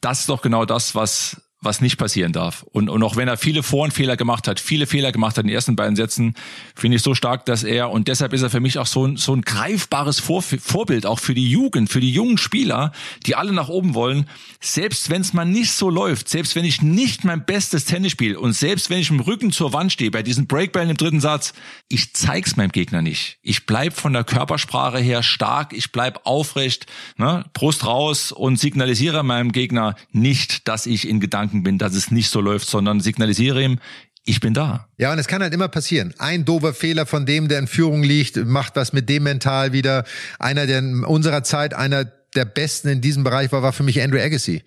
Das 0.00 0.20
ist 0.20 0.28
doch 0.28 0.42
genau 0.42 0.66
das, 0.66 0.94
was 0.94 1.47
was 1.60 1.80
nicht 1.80 1.96
passieren 1.96 2.32
darf. 2.32 2.62
Und, 2.62 2.88
und 2.88 3.02
auch 3.02 3.16
wenn 3.16 3.26
er 3.26 3.36
viele 3.36 3.64
Vor- 3.64 3.84
und 3.84 3.92
Fehler 3.92 4.16
gemacht 4.16 4.46
hat, 4.46 4.60
viele 4.60 4.86
Fehler 4.86 5.10
gemacht 5.10 5.36
hat 5.36 5.44
in 5.44 5.48
den 5.48 5.54
ersten 5.54 5.74
beiden 5.74 5.96
Sätzen, 5.96 6.34
finde 6.76 6.96
ich 6.96 7.02
so 7.02 7.14
stark, 7.14 7.46
dass 7.46 7.64
er, 7.64 7.90
und 7.90 8.06
deshalb 8.06 8.32
ist 8.32 8.42
er 8.42 8.50
für 8.50 8.60
mich 8.60 8.78
auch 8.78 8.86
so 8.86 9.06
ein, 9.06 9.16
so 9.16 9.34
ein 9.34 9.42
greifbares 9.42 10.20
Vor 10.20 10.42
Vorbild, 10.42 11.04
auch 11.04 11.18
für 11.18 11.34
die 11.34 11.50
Jugend, 11.50 11.90
für 11.90 11.98
die 11.98 12.12
jungen 12.12 12.38
Spieler, 12.38 12.92
die 13.26 13.34
alle 13.34 13.52
nach 13.52 13.68
oben 13.68 13.94
wollen. 13.94 14.28
Selbst 14.60 15.10
wenn 15.10 15.20
es 15.20 15.32
mal 15.32 15.44
nicht 15.44 15.72
so 15.72 15.90
läuft, 15.90 16.28
selbst 16.28 16.54
wenn 16.54 16.64
ich 16.64 16.80
nicht 16.80 17.24
mein 17.24 17.44
bestes 17.44 17.84
Tennis 17.86 18.12
spiele 18.12 18.38
und 18.38 18.52
selbst 18.52 18.88
wenn 18.88 19.00
ich 19.00 19.10
im 19.10 19.18
Rücken 19.18 19.50
zur 19.50 19.72
Wand 19.72 19.92
stehe, 19.92 20.12
bei 20.12 20.22
diesen 20.22 20.46
Breakballen 20.46 20.90
im 20.90 20.96
dritten 20.96 21.20
Satz, 21.20 21.54
ich 21.88 22.14
zeig's 22.14 22.56
meinem 22.56 22.70
Gegner 22.70 23.02
nicht. 23.02 23.38
Ich 23.42 23.66
bleib 23.66 23.94
von 23.94 24.12
der 24.12 24.22
Körpersprache 24.22 24.98
her 24.98 25.24
stark, 25.24 25.72
ich 25.72 25.90
bleib 25.90 26.20
aufrecht, 26.24 26.86
ne, 27.16 27.44
Brust 27.52 27.84
raus 27.84 28.30
und 28.30 28.60
signalisiere 28.60 29.24
meinem 29.24 29.50
Gegner 29.50 29.96
nicht, 30.12 30.68
dass 30.68 30.86
ich 30.86 31.08
in 31.08 31.18
Gedanken 31.18 31.47
Gedanken 31.48 31.62
bin, 31.62 31.78
dass 31.78 31.94
es 31.94 32.10
nicht 32.10 32.30
so 32.30 32.40
läuft, 32.40 32.68
sondern 32.68 33.00
signalisiere 33.00 33.62
ihm, 33.62 33.78
ich 34.24 34.40
bin 34.40 34.52
da. 34.52 34.88
Ja, 34.98 35.12
und 35.12 35.18
es 35.18 35.26
kann 35.26 35.42
halt 35.42 35.54
immer 35.54 35.68
passieren. 35.68 36.12
Ein 36.18 36.44
doofer 36.44 36.74
Fehler 36.74 37.06
von 37.06 37.24
dem, 37.24 37.48
der 37.48 37.58
in 37.60 37.66
Führung 37.66 38.02
liegt, 38.02 38.36
macht 38.36 38.76
was 38.76 38.92
mit 38.92 39.08
dem 39.08 39.22
mental 39.22 39.72
wieder. 39.72 40.04
Einer, 40.38 40.66
der 40.66 40.80
in 40.80 41.04
unserer 41.04 41.42
Zeit 41.42 41.72
einer 41.72 42.04
der 42.34 42.44
Besten 42.44 42.88
in 42.88 43.00
diesem 43.00 43.24
Bereich 43.24 43.50
war, 43.52 43.62
war 43.62 43.72
für 43.72 43.82
mich 43.82 44.02
Andrew 44.02 44.18
Agassi. 44.18 44.62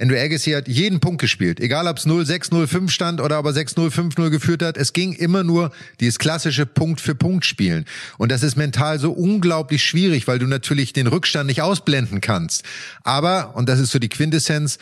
Andrew 0.00 0.16
Agassi 0.16 0.52
hat 0.52 0.68
jeden 0.68 1.00
Punkt 1.00 1.20
gespielt. 1.20 1.60
Egal 1.60 1.88
ob 1.88 1.98
es 1.98 2.06
0-6, 2.06 2.52
0-5 2.52 2.88
stand 2.88 3.20
oder 3.20 3.38
ob 3.38 3.46
er 3.46 3.52
6-0, 3.52 3.90
5-0 3.90 4.30
geführt 4.30 4.62
hat. 4.62 4.78
Es 4.78 4.92
ging 4.92 5.12
immer 5.12 5.42
nur 5.42 5.72
dieses 5.98 6.18
klassische 6.18 6.64
Punkt 6.64 7.00
für 7.00 7.14
Punkt 7.14 7.44
spielen. 7.44 7.84
Und 8.16 8.30
das 8.30 8.42
ist 8.42 8.56
mental 8.56 8.98
so 8.98 9.10
unglaublich 9.10 9.84
schwierig, 9.84 10.26
weil 10.26 10.38
du 10.38 10.46
natürlich 10.46 10.92
den 10.92 11.08
Rückstand 11.08 11.48
nicht 11.48 11.60
ausblenden 11.60 12.20
kannst. 12.20 12.62
Aber, 13.02 13.56
und 13.56 13.68
das 13.68 13.80
ist 13.80 13.90
so 13.90 13.98
die 13.98 14.08
Quintessenz, 14.08 14.78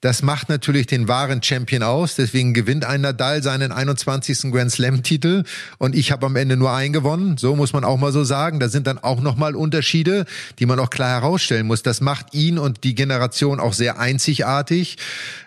das 0.00 0.22
macht 0.22 0.50
natürlich 0.50 0.86
den 0.86 1.08
wahren 1.08 1.42
Champion 1.42 1.82
aus. 1.82 2.14
Deswegen 2.14 2.52
gewinnt 2.52 2.84
ein 2.84 3.00
Nadal 3.00 3.42
seinen 3.42 3.72
21. 3.72 4.52
Grand 4.52 4.70
Slam 4.70 5.02
Titel 5.02 5.44
und 5.78 5.94
ich 5.94 6.12
habe 6.12 6.26
am 6.26 6.36
Ende 6.36 6.58
nur 6.58 6.72
einen 6.72 6.92
gewonnen. 6.92 7.38
So 7.38 7.56
muss 7.56 7.72
man 7.72 7.84
auch 7.84 7.96
mal 7.96 8.12
so 8.12 8.22
sagen. 8.22 8.60
Da 8.60 8.68
sind 8.68 8.86
dann 8.86 8.98
auch 8.98 9.22
noch 9.22 9.36
mal 9.36 9.54
Unterschiede, 9.54 10.26
die 10.58 10.66
man 10.66 10.78
auch 10.78 10.90
klar 10.90 11.08
herausstellen 11.08 11.66
muss. 11.66 11.82
Das 11.82 12.02
macht 12.02 12.34
ihn 12.34 12.58
und 12.58 12.84
die 12.84 12.94
Generation 12.94 13.60
auch 13.60 13.72
sehr 13.72 13.98
einzigartig, 13.98 14.98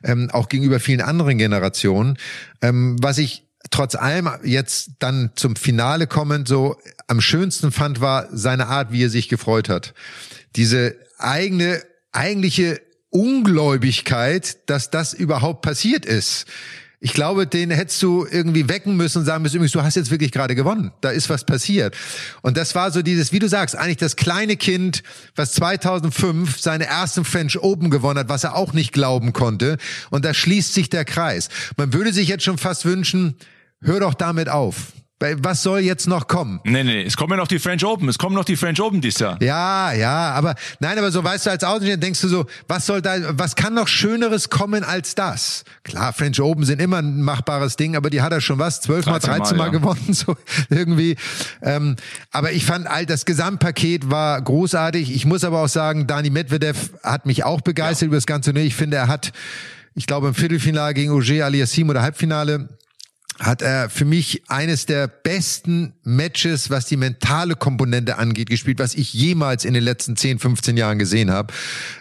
ähm, 0.03 0.31
auch 0.31 0.49
gegenüber 0.49 0.79
vielen 0.79 1.01
anderen 1.01 1.37
Generationen. 1.37 2.17
Ähm, 2.61 2.95
was 2.99 3.19
ich 3.19 3.43
trotz 3.69 3.93
allem 3.93 4.27
jetzt 4.43 4.91
dann 4.99 5.31
zum 5.35 5.55
Finale 5.55 6.07
kommend 6.07 6.47
so 6.47 6.77
am 7.07 7.21
schönsten 7.21 7.71
fand, 7.71 8.01
war 8.01 8.27
seine 8.31 8.67
Art, 8.67 8.91
wie 8.91 9.03
er 9.03 9.09
sich 9.09 9.29
gefreut 9.29 9.69
hat. 9.69 9.93
Diese 10.55 10.95
eigene 11.19 11.81
eigentliche 12.11 12.81
Ungläubigkeit, 13.17 14.69
dass 14.69 14.91
das 14.91 15.13
überhaupt 15.13 15.63
passiert 15.63 16.05
ist. 16.05 16.45
Ich 16.99 17.13
glaube, 17.13 17.45
den 17.45 17.71
hättest 17.71 18.01
du 18.01 18.27
irgendwie 18.29 18.69
wecken 18.69 18.95
müssen 18.95 19.19
und 19.19 19.25
sagen 19.25 19.43
müssen, 19.43 19.59
du 19.59 19.83
hast 19.83 19.95
jetzt 19.95 20.11
wirklich 20.11 20.31
gerade 20.31 20.55
gewonnen. 20.55 20.91
Da 21.01 21.09
ist 21.09 21.29
was 21.29 21.45
passiert. 21.45 21.95
Und 22.41 22.57
das 22.57 22.75
war 22.75 22.91
so 22.91 23.01
dieses, 23.01 23.31
wie 23.31 23.39
du 23.39 23.47
sagst, 23.47 23.75
eigentlich 23.75 23.97
das 23.97 24.15
kleine 24.15 24.55
Kind, 24.55 25.03
was 25.35 25.53
2005 25.53 26.59
seine 26.59 26.85
ersten 26.85 27.23
French 27.23 27.59
Open 27.59 27.89
gewonnen 27.89 28.19
hat, 28.19 28.29
was 28.29 28.43
er 28.43 28.55
auch 28.55 28.73
nicht 28.73 28.93
glauben 28.93 29.33
konnte. 29.33 29.77
Und 30.09 30.25
da 30.25 30.33
schließt 30.33 30.73
sich 30.73 30.89
der 30.89 31.05
Kreis. 31.05 31.49
Man 31.75 31.93
würde 31.93 32.13
sich 32.13 32.27
jetzt 32.27 32.43
schon 32.43 32.57
fast 32.57 32.85
wünschen, 32.85 33.35
hör 33.81 33.99
doch 33.99 34.13
damit 34.13 34.49
auf. 34.49 34.93
Was 35.19 35.63
soll 35.63 35.79
jetzt 35.79 36.07
noch 36.07 36.27
kommen? 36.27 36.59
Nee, 36.63 36.83
nee, 36.83 37.01
es 37.01 37.17
kommen 37.17 37.31
ja 37.31 37.37
noch 37.37 37.47
die 37.47 37.57
French 37.57 37.83
Open. 37.83 38.07
Es 38.07 38.19
kommen 38.19 38.35
noch 38.35 38.45
die 38.45 38.55
French 38.55 38.79
Open 38.79 39.01
dieses 39.01 39.19
Jahr. 39.19 39.41
Ja, 39.41 39.91
ja, 39.91 40.31
aber 40.33 40.53
nein, 40.79 40.95
aber 40.99 41.11
so 41.11 41.23
weißt 41.23 41.47
du 41.47 41.49
als 41.49 41.63
Außenstehender 41.63 42.05
denkst 42.05 42.21
du 42.21 42.27
so, 42.27 42.45
was 42.67 42.85
soll 42.85 43.01
da, 43.01 43.15
was 43.31 43.55
kann 43.55 43.73
noch 43.73 43.87
Schöneres 43.87 44.51
kommen 44.51 44.83
als 44.83 45.15
das? 45.15 45.63
Klar, 45.83 46.13
French 46.13 46.39
Open 46.39 46.65
sind 46.65 46.79
immer 46.79 46.99
ein 46.99 47.23
machbares 47.23 47.77
Ding, 47.77 47.95
aber 47.95 48.11
die 48.11 48.21
hat 48.21 48.31
er 48.31 48.41
schon 48.41 48.59
was, 48.59 48.79
zwölfmal, 48.81 49.19
dreizehn 49.19 49.57
Mal, 49.57 49.71
Mal 49.71 49.73
ja. 49.73 49.79
gewonnen, 49.79 50.07
so 50.13 50.37
irgendwie. 50.69 51.15
Ähm, 51.63 51.95
aber 52.31 52.51
ich 52.51 52.63
fand 52.63 52.85
all 52.85 53.07
das 53.07 53.25
Gesamtpaket 53.25 54.11
war 54.11 54.39
großartig. 54.39 55.15
Ich 55.15 55.25
muss 55.25 55.43
aber 55.43 55.63
auch 55.63 55.69
sagen, 55.69 56.05
Dani 56.05 56.29
Medvedev 56.29 56.91
hat 57.01 57.25
mich 57.25 57.43
auch 57.43 57.61
begeistert 57.61 58.03
ja. 58.03 58.07
über 58.07 58.17
das 58.17 58.27
Ganze. 58.27 58.51
Ich 58.51 58.75
finde, 58.75 58.97
er 58.97 59.07
hat, 59.07 59.31
ich 59.95 60.05
glaube, 60.05 60.27
im 60.27 60.35
Viertelfinale 60.35 60.93
gegen 60.93 61.11
Auger 61.11 61.45
Aliassim 61.45 61.89
oder 61.89 62.03
Halbfinale 62.03 62.69
hat 63.39 63.61
er 63.61 63.89
für 63.89 64.05
mich 64.05 64.43
eines 64.47 64.85
der 64.85 65.07
besten 65.07 65.93
Matches, 66.03 66.69
was 66.69 66.85
die 66.85 66.97
mentale 66.97 67.55
Komponente 67.55 68.17
angeht, 68.17 68.49
gespielt, 68.49 68.79
was 68.79 68.95
ich 68.95 69.13
jemals 69.13 69.65
in 69.65 69.73
den 69.73 69.83
letzten 69.83 70.15
10, 70.15 70.39
15 70.39 70.77
Jahren 70.77 70.97
gesehen 70.97 71.31
habe. 71.31 71.53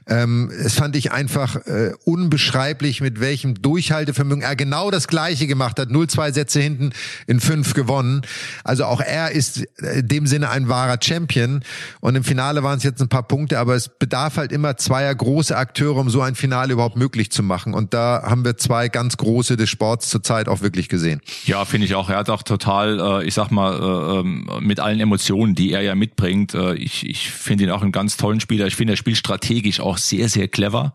Ähm, 0.06 0.50
es 0.50 0.74
fand 0.74 0.96
ich 0.96 1.12
einfach 1.12 1.56
äh, 1.66 1.92
unbeschreiblich, 2.04 3.00
mit 3.00 3.20
welchem 3.20 3.60
Durchhaltevermögen 3.60 4.42
er 4.42 4.56
genau 4.56 4.90
das 4.90 5.08
Gleiche 5.08 5.46
gemacht 5.46 5.78
hat. 5.78 5.90
0-2 5.90 6.32
Sätze 6.32 6.60
hinten 6.60 6.90
in 7.26 7.40
fünf 7.40 7.74
gewonnen. 7.74 8.22
Also 8.64 8.84
auch 8.84 9.00
er 9.00 9.32
ist 9.32 9.66
äh, 9.82 10.00
in 10.00 10.08
dem 10.08 10.26
Sinne 10.26 10.50
ein 10.50 10.68
wahrer 10.68 10.98
Champion. 11.02 11.62
Und 12.00 12.14
im 12.14 12.24
Finale 12.24 12.62
waren 12.62 12.78
es 12.78 12.84
jetzt 12.84 13.02
ein 13.02 13.08
paar 13.08 13.24
Punkte, 13.24 13.58
aber 13.58 13.74
es 13.74 13.88
bedarf 13.88 14.36
halt 14.38 14.52
immer 14.52 14.76
zweier 14.76 15.14
große 15.14 15.56
Akteure, 15.56 15.96
um 15.96 16.08
so 16.08 16.22
ein 16.22 16.34
Finale 16.34 16.72
überhaupt 16.72 16.96
möglich 16.96 17.30
zu 17.30 17.42
machen. 17.42 17.74
Und 17.74 17.92
da 17.92 18.22
haben 18.24 18.44
wir 18.44 18.56
zwei 18.56 18.88
ganz 18.88 19.16
große 19.16 19.56
des 19.56 19.68
Sports 19.68 20.08
zurzeit 20.08 20.48
auch 20.48 20.62
wirklich 20.62 20.88
gesehen. 20.88 21.20
Ja, 21.44 21.64
finde 21.64 21.86
ich 21.86 21.94
auch. 21.94 22.08
Er 22.08 22.18
hat 22.18 22.30
auch 22.30 22.42
total, 22.42 23.22
äh, 23.22 23.26
ich 23.26 23.34
sag 23.34 23.50
mal, 23.50 23.74
äh, 23.74 24.20
ähm, 24.20 24.48
mit 24.60 24.80
allen 24.80 25.00
Emotionen, 25.00 25.54
die 25.54 25.72
er 25.72 25.82
ja 25.82 25.94
mitbringt. 25.94 26.54
Äh, 26.54 26.74
ich 26.74 27.08
ich 27.08 27.30
finde 27.30 27.64
ihn 27.64 27.70
auch 27.70 27.82
einen 27.82 27.92
ganz 27.92 28.16
tollen 28.16 28.40
Spieler. 28.40 28.66
Ich 28.66 28.76
finde, 28.76 28.92
er 28.94 28.96
spielt 28.96 29.16
strategisch 29.16 29.80
auch 29.80 29.98
sehr, 29.98 30.28
sehr 30.28 30.48
clever. 30.48 30.94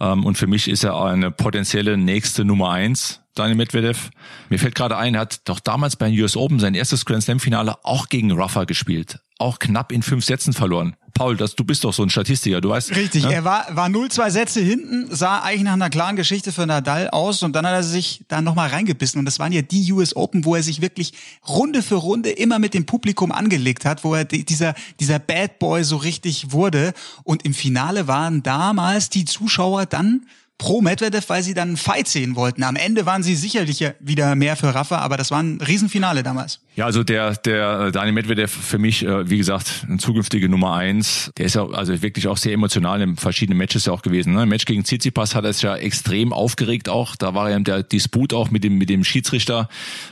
Ähm, 0.00 0.24
und 0.24 0.38
für 0.38 0.46
mich 0.46 0.68
ist 0.68 0.84
er 0.84 1.00
eine 1.00 1.30
potenzielle 1.30 1.98
nächste 1.98 2.44
Nummer 2.44 2.70
eins, 2.70 3.19
Daniel 3.34 3.56
Medvedev. 3.56 4.10
Mir 4.48 4.58
fällt 4.58 4.74
gerade 4.74 4.96
ein, 4.96 5.14
er 5.14 5.20
hat 5.22 5.40
doch 5.48 5.60
damals 5.60 5.96
beim 5.96 6.12
US 6.14 6.36
Open 6.36 6.58
sein 6.58 6.74
erstes 6.74 7.04
Grand 7.04 7.22
Slam 7.22 7.40
Finale 7.40 7.76
auch 7.84 8.08
gegen 8.08 8.32
Rafa 8.32 8.64
gespielt. 8.64 9.20
Auch 9.38 9.58
knapp 9.58 9.92
in 9.92 10.02
fünf 10.02 10.24
Sätzen 10.24 10.52
verloren. 10.52 10.96
Paul, 11.14 11.36
das, 11.36 11.54
du 11.54 11.64
bist 11.64 11.84
doch 11.84 11.92
so 11.92 12.02
ein 12.02 12.10
Statistiker, 12.10 12.60
du 12.60 12.70
weißt. 12.70 12.94
Richtig, 12.94 13.24
ja? 13.24 13.30
er 13.30 13.44
war, 13.44 13.66
war 13.70 13.88
0-2 13.88 14.30
Sätze 14.30 14.60
hinten, 14.60 15.14
sah 15.14 15.40
eigentlich 15.40 15.62
nach 15.62 15.74
einer 15.74 15.90
klaren 15.90 16.16
Geschichte 16.16 16.52
für 16.52 16.66
Nadal 16.66 17.10
aus 17.10 17.42
und 17.42 17.54
dann 17.54 17.66
hat 17.66 17.74
er 17.74 17.82
sich 17.82 18.24
da 18.28 18.40
nochmal 18.40 18.70
reingebissen. 18.70 19.18
Und 19.18 19.24
das 19.24 19.38
waren 19.38 19.52
ja 19.52 19.62
die 19.62 19.92
US 19.92 20.14
Open, 20.16 20.44
wo 20.44 20.54
er 20.54 20.62
sich 20.62 20.80
wirklich 20.80 21.12
Runde 21.48 21.82
für 21.82 21.96
Runde 21.96 22.30
immer 22.30 22.58
mit 22.58 22.74
dem 22.74 22.86
Publikum 22.86 23.32
angelegt 23.32 23.84
hat, 23.84 24.04
wo 24.04 24.14
er 24.14 24.24
dieser, 24.24 24.74
dieser 24.98 25.18
Bad 25.18 25.58
Boy 25.58 25.84
so 25.84 25.96
richtig 25.96 26.52
wurde. 26.52 26.92
Und 27.24 27.44
im 27.44 27.54
Finale 27.54 28.06
waren 28.06 28.42
damals 28.42 29.10
die 29.10 29.24
Zuschauer 29.24 29.86
dann 29.86 30.26
pro 30.60 30.82
Medvedev, 30.82 31.26
weil 31.30 31.42
sie 31.42 31.54
dann 31.54 31.68
einen 31.68 31.76
Fight 31.78 32.06
sehen 32.06 32.36
wollten. 32.36 32.62
Am 32.64 32.76
Ende 32.76 33.06
waren 33.06 33.22
sie 33.22 33.34
sicherlich 33.34 33.82
wieder 33.98 34.34
mehr 34.34 34.56
für 34.56 34.74
Rafa, 34.74 34.98
aber 34.98 35.16
das 35.16 35.30
war 35.30 35.42
ein 35.42 35.58
Riesenfinale 35.58 36.22
damals. 36.22 36.60
Ja, 36.76 36.84
also 36.84 37.02
der, 37.02 37.34
der 37.34 37.80
äh, 37.80 37.92
Daniel 37.92 38.12
Medvedev 38.12 38.52
für 38.52 38.78
mich, 38.78 39.02
äh, 39.02 39.28
wie 39.28 39.38
gesagt, 39.38 39.86
ein 39.88 39.98
zukünftige 39.98 40.50
Nummer 40.50 40.74
eins. 40.74 41.32
Der 41.38 41.46
ist 41.46 41.54
ja 41.54 41.66
also 41.66 42.02
wirklich 42.02 42.28
auch 42.28 42.36
sehr 42.36 42.52
emotional 42.52 43.00
in 43.00 43.16
verschiedenen 43.16 43.56
Matches 43.56 43.86
ja 43.86 43.94
auch 43.94 44.02
gewesen. 44.02 44.34
Ne? 44.34 44.42
Im 44.42 44.50
Match 44.50 44.66
gegen 44.66 44.84
Tsitsipas 44.84 45.34
hat 45.34 45.44
er 45.44 45.50
es 45.50 45.62
ja 45.62 45.76
extrem 45.76 46.34
aufgeregt 46.34 46.90
auch. 46.90 47.16
Da 47.16 47.34
war 47.34 47.50
ja 47.50 47.58
der 47.58 47.82
Disput 47.82 48.34
auch 48.34 48.50
mit 48.50 48.62
dem, 48.62 48.76
mit 48.76 48.90
dem 48.90 49.02
Schiedsrichter, 49.02 49.68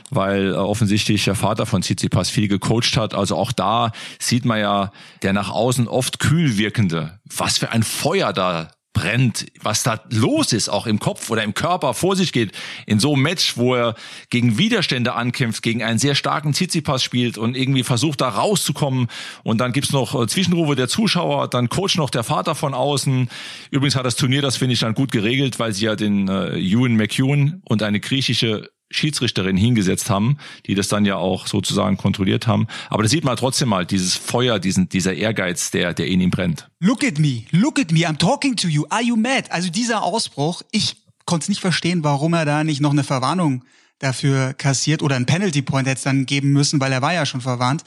weil 0.09 0.53
äh, 0.53 0.55
offensichtlich 0.55 1.25
der 1.25 1.35
Vater 1.35 1.67
von 1.67 1.83
Tsitsipas 1.83 2.31
viel 2.31 2.47
gecoacht 2.47 2.97
hat. 2.97 3.13
Also 3.13 3.35
auch 3.35 3.51
da 3.51 3.91
sieht 4.17 4.45
man 4.45 4.59
ja 4.59 4.91
der 5.21 5.33
nach 5.33 5.51
außen 5.51 5.87
oft 5.87 6.19
kühl 6.19 6.57
wirkende. 6.57 7.19
Was 7.37 7.59
für 7.59 7.71
ein 7.71 7.83
Feuer 7.83 8.33
da 8.33 8.71
brennt, 8.99 9.45
was 9.61 9.83
da 9.83 10.01
los 10.09 10.51
ist, 10.51 10.67
auch 10.67 10.85
im 10.85 10.99
Kopf 10.99 11.29
oder 11.29 11.43
im 11.43 11.53
Körper 11.53 11.93
vor 11.93 12.15
sich 12.17 12.33
geht, 12.33 12.51
in 12.85 12.99
so 12.99 13.13
einem 13.13 13.21
Match, 13.21 13.55
wo 13.55 13.75
er 13.75 13.95
gegen 14.29 14.57
Widerstände 14.57 15.13
ankämpft, 15.15 15.63
gegen 15.63 15.83
einen 15.83 15.99
sehr 15.99 16.15
starken 16.15 16.53
Tsitsipas 16.53 17.01
spielt 17.01 17.37
und 17.37 17.55
irgendwie 17.55 17.83
versucht, 17.83 18.19
da 18.19 18.29
rauszukommen. 18.29 19.07
Und 19.43 19.59
dann 19.59 19.71
gibt's 19.71 19.93
noch 19.93 20.21
äh, 20.21 20.27
Zwischenrufe 20.27 20.75
der 20.75 20.89
Zuschauer, 20.89 21.47
dann 21.49 21.69
Coach 21.69 21.95
noch 21.95 22.09
der 22.09 22.23
Vater 22.23 22.55
von 22.55 22.73
außen. 22.73 23.29
Übrigens 23.71 23.95
hat 23.95 24.05
das 24.05 24.17
Turnier, 24.17 24.41
das 24.41 24.57
finde 24.57 24.73
ich 24.73 24.79
dann 24.79 24.93
gut 24.93 25.11
geregelt, 25.11 25.59
weil 25.59 25.73
sie 25.73 25.85
ja 25.85 25.95
den 25.95 26.27
äh, 26.27 26.57
Ewan 26.57 26.95
McEwen 26.95 27.61
und 27.65 27.81
eine 27.83 28.01
griechische 28.01 28.69
Schiedsrichterin 28.91 29.55
hingesetzt 29.55 30.09
haben, 30.09 30.37
die 30.65 30.75
das 30.75 30.87
dann 30.87 31.05
ja 31.05 31.15
auch 31.15 31.47
sozusagen 31.47 31.97
kontrolliert 31.97 32.47
haben. 32.47 32.67
Aber 32.89 33.03
da 33.03 33.09
sieht 33.09 33.23
man 33.23 33.37
trotzdem 33.37 33.69
mal 33.69 33.85
dieses 33.85 34.15
Feuer, 34.15 34.59
diesen, 34.59 34.89
dieser 34.89 35.13
Ehrgeiz, 35.13 35.71
der, 35.71 35.93
der 35.93 36.07
in 36.07 36.21
ihm 36.21 36.31
brennt. 36.31 36.69
Look 36.79 37.03
at 37.03 37.19
me, 37.19 37.43
look 37.51 37.79
at 37.79 37.91
me, 37.91 38.07
I'm 38.07 38.17
talking 38.17 38.55
to 38.55 38.67
you, 38.67 38.85
are 38.89 39.03
you 39.03 39.15
mad? 39.15 39.51
Also 39.51 39.69
dieser 39.69 40.03
Ausbruch, 40.03 40.63
ich 40.71 40.97
konnte 41.25 41.43
es 41.43 41.49
nicht 41.49 41.61
verstehen, 41.61 42.03
warum 42.03 42.33
er 42.33 42.45
da 42.45 42.63
nicht 42.63 42.81
noch 42.81 42.91
eine 42.91 43.03
Verwarnung 43.03 43.63
dafür 43.99 44.53
kassiert 44.53 45.03
oder 45.03 45.15
ein 45.15 45.25
Penalty 45.25 45.61
Point 45.61 45.87
hätte 45.87 45.97
es 45.97 46.03
dann 46.03 46.25
geben 46.25 46.51
müssen, 46.51 46.79
weil 46.79 46.91
er 46.91 47.01
war 47.01 47.13
ja 47.13 47.25
schon 47.25 47.41
verwarnt. 47.41 47.83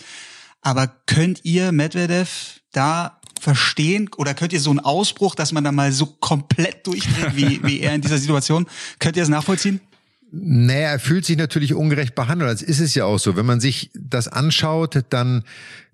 Aber 0.61 0.87
könnt 1.07 1.41
ihr 1.45 1.73
Medvedev 1.73 2.61
da 2.71 3.19
verstehen 3.41 4.09
oder 4.17 4.35
könnt 4.35 4.53
ihr 4.53 4.61
so 4.61 4.71
einen 4.71 4.79
Ausbruch, 4.79 5.35
dass 5.35 5.51
man 5.51 5.65
da 5.65 5.73
mal 5.73 5.91
so 5.91 6.07
komplett 6.07 6.87
durchdreht 6.87 7.35
wie, 7.35 7.61
wie 7.65 7.81
er 7.81 7.95
in 7.95 8.01
dieser 8.01 8.19
Situation, 8.19 8.67
könnt 9.01 9.17
ihr 9.17 9.25
es 9.25 9.29
nachvollziehen? 9.29 9.81
Naja, 10.35 10.93
er 10.93 10.99
fühlt 10.99 11.27
sich 11.27 11.37
natürlich 11.37 11.75
ungerecht 11.75 12.15
behandelt. 12.15 12.51
Das 12.51 12.63
ist 12.63 12.81
es 12.81 12.95
ja 12.95 13.05
auch 13.05 13.19
so. 13.19 13.37
Wenn 13.37 13.45
man 13.45 13.61
sich 13.61 13.91
das 13.95 14.29
anschaut, 14.29 14.99
dann 15.11 15.45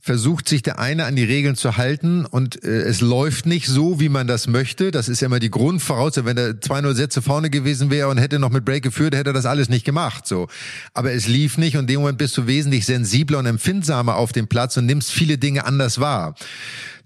versucht 0.01 0.48
sich 0.48 0.62
der 0.62 0.79
eine 0.79 1.07
an 1.07 1.16
die 1.16 1.24
Regeln 1.24 1.57
zu 1.57 1.77
halten 1.77 2.24
und 2.24 2.62
äh, 2.62 2.68
es 2.83 3.01
läuft 3.01 3.46
nicht 3.46 3.66
so, 3.66 3.98
wie 3.98 4.09
man 4.09 4.29
das 4.29 4.46
möchte. 4.46 4.92
Das 4.92 5.09
ist 5.09 5.20
ja 5.20 5.27
immer 5.27 5.40
die 5.40 5.51
Grundvoraussetzung. 5.51 6.24
Wenn 6.24 6.38
er 6.38 6.51
2-0 6.51 6.94
Sätze 6.94 7.20
vorne 7.20 7.51
gewesen 7.51 7.90
wäre 7.90 8.07
und 8.09 8.18
hätte 8.18 8.38
noch 8.38 8.51
mit 8.51 8.64
Break 8.64 8.85
geführt, 8.85 9.16
hätte 9.16 9.31
er 9.31 9.35
das 9.35 9.44
alles 9.44 9.68
nicht 9.68 9.85
gemacht. 9.85 10.27
So, 10.29 10.46
Aber 10.94 11.12
es 11.12 11.27
lief 11.27 11.59
nicht 11.59 11.77
und 11.77 11.83
in 11.83 11.87
dem 11.88 12.01
Moment 12.01 12.18
bist 12.18 12.37
du 12.38 12.46
wesentlich 12.46 12.87
sensibler 12.87 13.40
und 13.40 13.46
empfindsamer 13.46 14.14
auf 14.14 14.31
dem 14.31 14.46
Platz 14.46 14.77
und 14.77 14.87
nimmst 14.87 15.11
viele 15.11 15.37
Dinge 15.37 15.66
anders 15.66 15.98
wahr. 15.98 16.37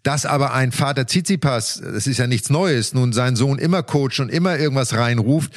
Dass 0.03 0.27
aber 0.27 0.53
ein 0.53 0.73
Vater 0.73 1.07
Tsitsipas, 1.07 1.81
das 1.81 2.09
ist 2.09 2.19
ja 2.19 2.27
nichts 2.27 2.51
Neues, 2.51 2.93
nun 2.93 3.13
seinen 3.13 3.37
Sohn 3.37 3.59
immer 3.59 3.85
coacht 3.85 4.19
und 4.19 4.31
immer 4.31 4.59
irgendwas 4.59 4.95
reinruft, 4.95 5.53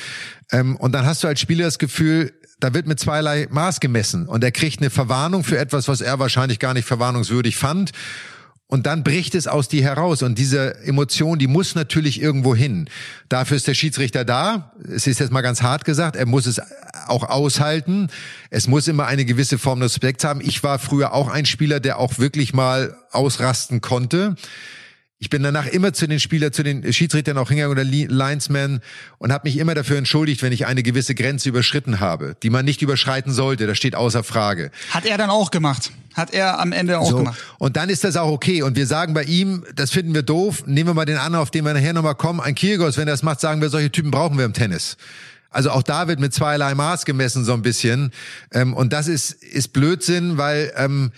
ähm, 0.52 0.76
und 0.76 0.92
dann 0.92 1.06
hast 1.06 1.24
du 1.24 1.28
als 1.28 1.40
Spieler 1.40 1.66
das 1.66 1.80
Gefühl, 1.80 2.34
da 2.60 2.74
wird 2.74 2.88
mit 2.88 3.00
zweierlei 3.00 3.48
Maß 3.50 3.80
gemessen 3.80 4.28
und 4.28 4.44
er 4.44 4.52
kriegt 4.52 4.80
eine 4.80 4.90
Verwarnung 4.90 5.44
für 5.44 5.58
etwas, 5.58 5.88
was 5.88 6.02
er 6.02 6.20
wahrscheinlich 6.20 6.60
gar 6.60 6.74
nicht 6.74 6.88
verwarnungswürdig 6.88 7.58
fand. 7.58 7.92
Und 8.68 8.88
dann 8.88 9.04
bricht 9.04 9.36
es 9.36 9.46
aus 9.46 9.68
dir 9.68 9.84
heraus. 9.84 10.24
Und 10.24 10.40
diese 10.40 10.76
Emotion, 10.84 11.38
die 11.38 11.46
muss 11.46 11.76
natürlich 11.76 12.20
irgendwo 12.20 12.56
hin. 12.56 12.90
Dafür 13.30 13.58
ist 13.58 13.68
der 13.68 13.76
Schiedsrichter 13.76 14.26
da. 14.26 14.74
Es 14.92 15.06
ist 15.06 15.20
jetzt 15.20 15.32
mal 15.32 15.42
ganz 15.42 15.62
hart 15.62 15.86
gesagt. 15.86 16.16
Er 16.16 16.26
muss 16.26 16.48
es 16.48 16.60
auch 17.06 17.24
aushalten. 17.24 18.08
Es 18.50 18.68
muss 18.68 18.88
immer 18.88 19.06
eine 19.06 19.24
gewisse 19.26 19.60
Form 19.60 19.82
des 19.82 19.94
Respekts 19.94 20.24
haben. 20.24 20.42
Ich 20.42 20.64
war 20.64 20.80
früher 20.80 21.14
auch 21.14 21.30
ein 21.30 21.46
Spieler, 21.46 21.80
der 21.80 22.00
auch 22.00 22.18
wirklich 22.18 22.54
mal 22.54 22.98
ausrasten 23.12 23.82
konnte. 23.82 24.36
Ich 25.18 25.30
bin 25.30 25.44
danach 25.44 25.66
immer 25.66 25.94
zu 25.94 26.08
den 26.08 26.20
Spielern, 26.20 26.52
zu 26.52 26.62
den 26.62 26.92
Schiedsrichtern 26.92 27.38
auch 27.38 27.48
hingegangen 27.48 27.72
oder 27.72 27.86
Linesmen 27.86 28.82
und 29.18 29.32
habe 29.32 29.48
mich 29.48 29.58
immer 29.58 29.74
dafür 29.74 29.98
entschuldigt, 29.98 30.42
wenn 30.42 30.52
ich 30.52 30.66
eine 30.66 30.84
gewisse 30.84 31.16
Grenze 31.16 31.48
überschritten 31.48 32.02
habe, 32.02 32.36
die 32.44 32.50
man 32.50 32.66
nicht 32.66 32.82
überschreiten 32.82 33.32
sollte. 33.32 33.66
Das 33.66 33.78
steht 33.78 33.96
außer 33.96 34.26
Frage. 34.26 34.72
Hat 34.90 35.06
er 35.06 35.18
dann 35.18 35.30
auch 35.30 35.52
gemacht. 35.52 35.92
Hat 36.14 36.34
er 36.34 36.60
am 36.60 36.74
Ende 36.74 37.00
auch 37.00 37.10
so. 37.10 37.18
gemacht. 37.18 37.40
Und 37.60 37.78
dann 37.78 37.88
ist 37.90 38.04
das 38.04 38.18
auch 38.18 38.30
okay. 38.30 38.62
Und 38.62 38.76
wir 38.76 38.88
sagen 38.88 39.14
bei 39.14 39.24
ihm, 39.24 39.64
das 39.74 39.92
finden 39.92 40.14
wir 40.14 40.22
doof. 40.22 40.68
Nehmen 40.68 40.90
wir 40.90 40.94
mal 40.94 41.06
den 41.06 41.18
anderen, 41.18 41.44
auf 41.44 41.52
den 41.52 41.64
wir 41.64 41.74
nachher 41.74 41.94
nochmal 41.94 42.16
kommen. 42.16 42.42
Ein 42.42 42.56
Kyrgios, 42.56 42.98
wenn 42.98 43.08
er 43.08 43.14
das 43.14 43.24
macht, 43.24 43.40
sagen 43.40 43.62
wir, 43.62 43.70
solche 43.70 43.92
Typen 43.92 44.12
brauchen 44.12 44.38
wir 44.38 44.44
im 44.44 44.54
Tennis. 44.54 44.98
Also 45.50 45.72
auch 45.72 45.84
da 45.84 46.10
wird 46.10 46.20
mit 46.20 46.34
zweierlei 46.34 46.76
Maß 46.76 47.06
gemessen 47.06 47.46
so 47.46 47.54
ein 47.54 47.62
bisschen. 47.62 48.12
Ähm, 48.52 48.74
und 48.74 48.92
das 48.92 49.08
ist, 49.08 49.32
ist 49.32 49.72
Blödsinn, 49.72 50.38
weil... 50.38 50.74
Ähm, 50.76 51.14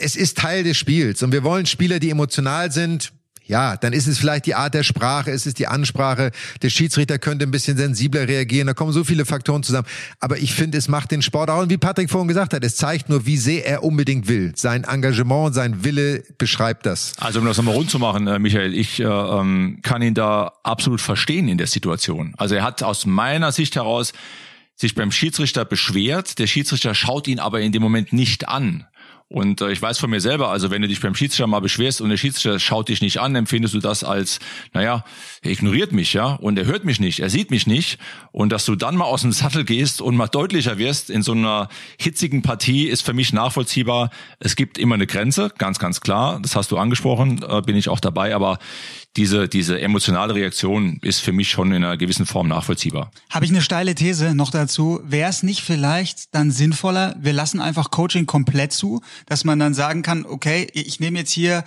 es 0.00 0.16
ist 0.16 0.38
Teil 0.38 0.64
des 0.64 0.76
Spiels 0.76 1.22
und 1.22 1.32
wir 1.32 1.44
wollen 1.44 1.66
Spieler, 1.66 1.98
die 1.98 2.10
emotional 2.10 2.72
sind. 2.72 3.12
Ja, 3.48 3.76
dann 3.76 3.92
ist 3.92 4.08
es 4.08 4.18
vielleicht 4.18 4.46
die 4.46 4.56
Art 4.56 4.74
der 4.74 4.82
Sprache, 4.82 5.30
es 5.30 5.46
ist 5.46 5.60
die 5.60 5.68
Ansprache. 5.68 6.32
Der 6.62 6.70
Schiedsrichter 6.70 7.18
könnte 7.20 7.46
ein 7.46 7.52
bisschen 7.52 7.76
sensibler 7.76 8.26
reagieren. 8.26 8.66
Da 8.66 8.74
kommen 8.74 8.90
so 8.90 9.04
viele 9.04 9.24
Faktoren 9.24 9.62
zusammen. 9.62 9.86
Aber 10.18 10.38
ich 10.38 10.52
finde, 10.52 10.76
es 10.78 10.88
macht 10.88 11.12
den 11.12 11.22
Sport 11.22 11.48
auch, 11.50 11.62
und 11.62 11.70
wie 11.70 11.76
Patrick 11.76 12.10
vorhin 12.10 12.26
gesagt 12.26 12.54
hat, 12.54 12.64
es 12.64 12.74
zeigt 12.74 13.08
nur, 13.08 13.24
wie 13.24 13.36
sehr 13.36 13.64
er 13.64 13.84
unbedingt 13.84 14.26
will. 14.26 14.52
Sein 14.56 14.82
Engagement, 14.82 15.54
sein 15.54 15.84
Wille 15.84 16.24
beschreibt 16.38 16.86
das. 16.86 17.12
Also 17.18 17.38
um 17.38 17.46
das 17.46 17.56
nochmal 17.56 17.76
rund 17.76 17.88
zu 17.88 18.00
machen, 18.00 18.26
äh, 18.26 18.40
Michael, 18.40 18.74
ich 18.74 18.98
äh, 18.98 19.04
ähm, 19.04 19.78
kann 19.82 20.02
ihn 20.02 20.14
da 20.14 20.52
absolut 20.64 21.00
verstehen 21.00 21.46
in 21.46 21.56
der 21.56 21.68
Situation. 21.68 22.34
Also 22.38 22.56
er 22.56 22.64
hat 22.64 22.82
aus 22.82 23.06
meiner 23.06 23.52
Sicht 23.52 23.76
heraus 23.76 24.12
sich 24.74 24.96
beim 24.96 25.12
Schiedsrichter 25.12 25.64
beschwert. 25.64 26.40
Der 26.40 26.48
Schiedsrichter 26.48 26.94
schaut 26.94 27.28
ihn 27.28 27.38
aber 27.38 27.60
in 27.60 27.70
dem 27.70 27.82
Moment 27.82 28.12
nicht 28.12 28.48
an. 28.48 28.86
Und 29.28 29.60
äh, 29.60 29.72
ich 29.72 29.82
weiß 29.82 29.98
von 29.98 30.10
mir 30.10 30.20
selber, 30.20 30.50
also 30.50 30.70
wenn 30.70 30.82
du 30.82 30.88
dich 30.88 31.00
beim 31.00 31.16
Schiedsrichter 31.16 31.48
mal 31.48 31.60
beschwerst 31.60 32.00
und 32.00 32.10
der 32.10 32.16
Schiedsrichter 32.16 32.60
schaut 32.60 32.88
dich 32.88 33.00
nicht 33.00 33.18
an, 33.18 33.34
empfindest 33.34 33.74
du 33.74 33.80
das 33.80 34.04
als, 34.04 34.38
naja, 34.72 35.04
er 35.42 35.50
ignoriert 35.50 35.90
mich, 35.90 36.12
ja, 36.12 36.34
und 36.34 36.56
er 36.56 36.66
hört 36.66 36.84
mich 36.84 37.00
nicht, 37.00 37.18
er 37.18 37.28
sieht 37.28 37.50
mich 37.50 37.66
nicht. 37.66 37.98
Und 38.30 38.52
dass 38.52 38.64
du 38.64 38.76
dann 38.76 38.94
mal 38.94 39.06
aus 39.06 39.22
dem 39.22 39.32
Sattel 39.32 39.64
gehst 39.64 40.00
und 40.00 40.14
mal 40.14 40.28
deutlicher 40.28 40.78
wirst 40.78 41.10
in 41.10 41.22
so 41.22 41.32
einer 41.32 41.68
hitzigen 41.98 42.42
Partie, 42.42 42.86
ist 42.86 43.02
für 43.02 43.14
mich 43.14 43.32
nachvollziehbar. 43.32 44.10
Es 44.38 44.54
gibt 44.54 44.78
immer 44.78 44.94
eine 44.94 45.08
Grenze, 45.08 45.50
ganz, 45.58 45.80
ganz 45.80 46.00
klar. 46.00 46.38
Das 46.40 46.54
hast 46.54 46.70
du 46.70 46.78
angesprochen, 46.78 47.44
äh, 47.48 47.62
bin 47.62 47.76
ich 47.76 47.88
auch 47.88 48.00
dabei, 48.00 48.32
aber 48.32 48.60
diese, 49.16 49.48
diese 49.48 49.80
emotionale 49.80 50.34
Reaktion 50.34 50.98
ist 51.02 51.20
für 51.20 51.32
mich 51.32 51.50
schon 51.50 51.72
in 51.72 51.82
einer 51.82 51.96
gewissen 51.96 52.26
Form 52.26 52.48
nachvollziehbar. 52.48 53.10
Habe 53.30 53.44
ich 53.46 53.50
eine 53.50 53.62
steile 53.62 53.94
These 53.94 54.34
noch 54.34 54.50
dazu? 54.50 55.00
Wäre 55.04 55.30
es 55.30 55.42
nicht 55.42 55.62
vielleicht 55.62 56.34
dann 56.34 56.50
sinnvoller, 56.50 57.16
wir 57.18 57.32
lassen 57.32 57.60
einfach 57.60 57.90
Coaching 57.90 58.26
komplett 58.26 58.72
zu, 58.72 59.00
dass 59.24 59.44
man 59.44 59.58
dann 59.58 59.74
sagen 59.74 60.02
kann, 60.02 60.26
okay, 60.26 60.68
ich 60.72 61.00
nehme 61.00 61.18
jetzt 61.18 61.30
hier 61.30 61.64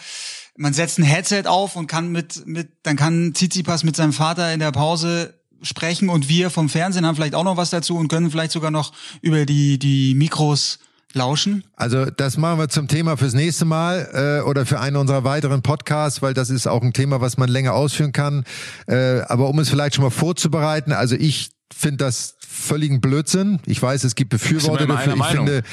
man 0.60 0.74
setzt 0.74 1.00
ein 1.00 1.04
Headset 1.04 1.44
auf 1.46 1.78
und 1.78 1.88
kann 1.88 2.12
mit, 2.12 2.46
mit, 2.46 2.68
dann 2.84 2.98
kann 2.98 3.34
Tsitsipas 3.34 3.86
mit 3.86 3.96
seinem 3.96 4.12
Vater 4.12 4.54
in 4.54 4.60
der 4.60 4.74
Pause 4.74 5.40
sprechen 5.62 6.10
und 6.10 6.28
wir 6.28 6.50
vom 6.50 6.68
Fernsehen 6.68 7.06
haben 7.06 7.16
vielleicht 7.16 7.36
auch 7.36 7.46
noch 7.46 7.56
was 7.56 7.70
dazu 7.70 7.96
und 7.96 8.10
können 8.10 8.30
vielleicht 8.30 8.52
sogar 8.52 8.70
noch 8.70 8.92
über 9.22 9.46
die, 9.46 9.80
die 9.80 10.16
Mikros 10.16 10.80
lauschen? 11.14 11.64
Also 11.76 12.06
das 12.06 12.38
machen 12.38 12.60
wir 12.60 12.70
zum 12.70 12.88
Thema 12.88 13.18
fürs 13.18 13.34
nächste 13.34 13.66
Mal 13.66 14.42
äh, 14.42 14.48
oder 14.48 14.66
für 14.66 14.80
einen 14.80 14.98
unserer 14.98 15.24
weiteren 15.24 15.62
Podcasts, 15.62 16.22
weil 16.22 16.34
das 16.34 16.50
ist 16.50 16.68
auch 16.68 16.82
ein 16.82 16.94
Thema, 16.94 17.22
was 17.22 17.38
man 17.38 17.50
länger 17.50 17.74
ausführen 17.74 18.12
kann. 18.12 18.44
Äh, 18.88 19.22
aber 19.22 19.48
um 19.48 19.60
es 19.60 19.70
vielleicht 19.70 19.96
schon 19.96 20.04
mal 20.04 20.12
vorzubereiten, 20.12 20.92
also 20.92 21.16
ich 21.16 21.52
finde 21.80 21.98
das 21.98 22.36
völligen 22.46 23.00
Blödsinn. 23.00 23.60
Ich 23.66 23.82
weiß, 23.82 24.04
es 24.04 24.16
gibt 24.16 24.32
Befürworter 24.32 24.86
dafür. 24.86 25.16
Ich 25.16 25.26
finde, 25.26 25.64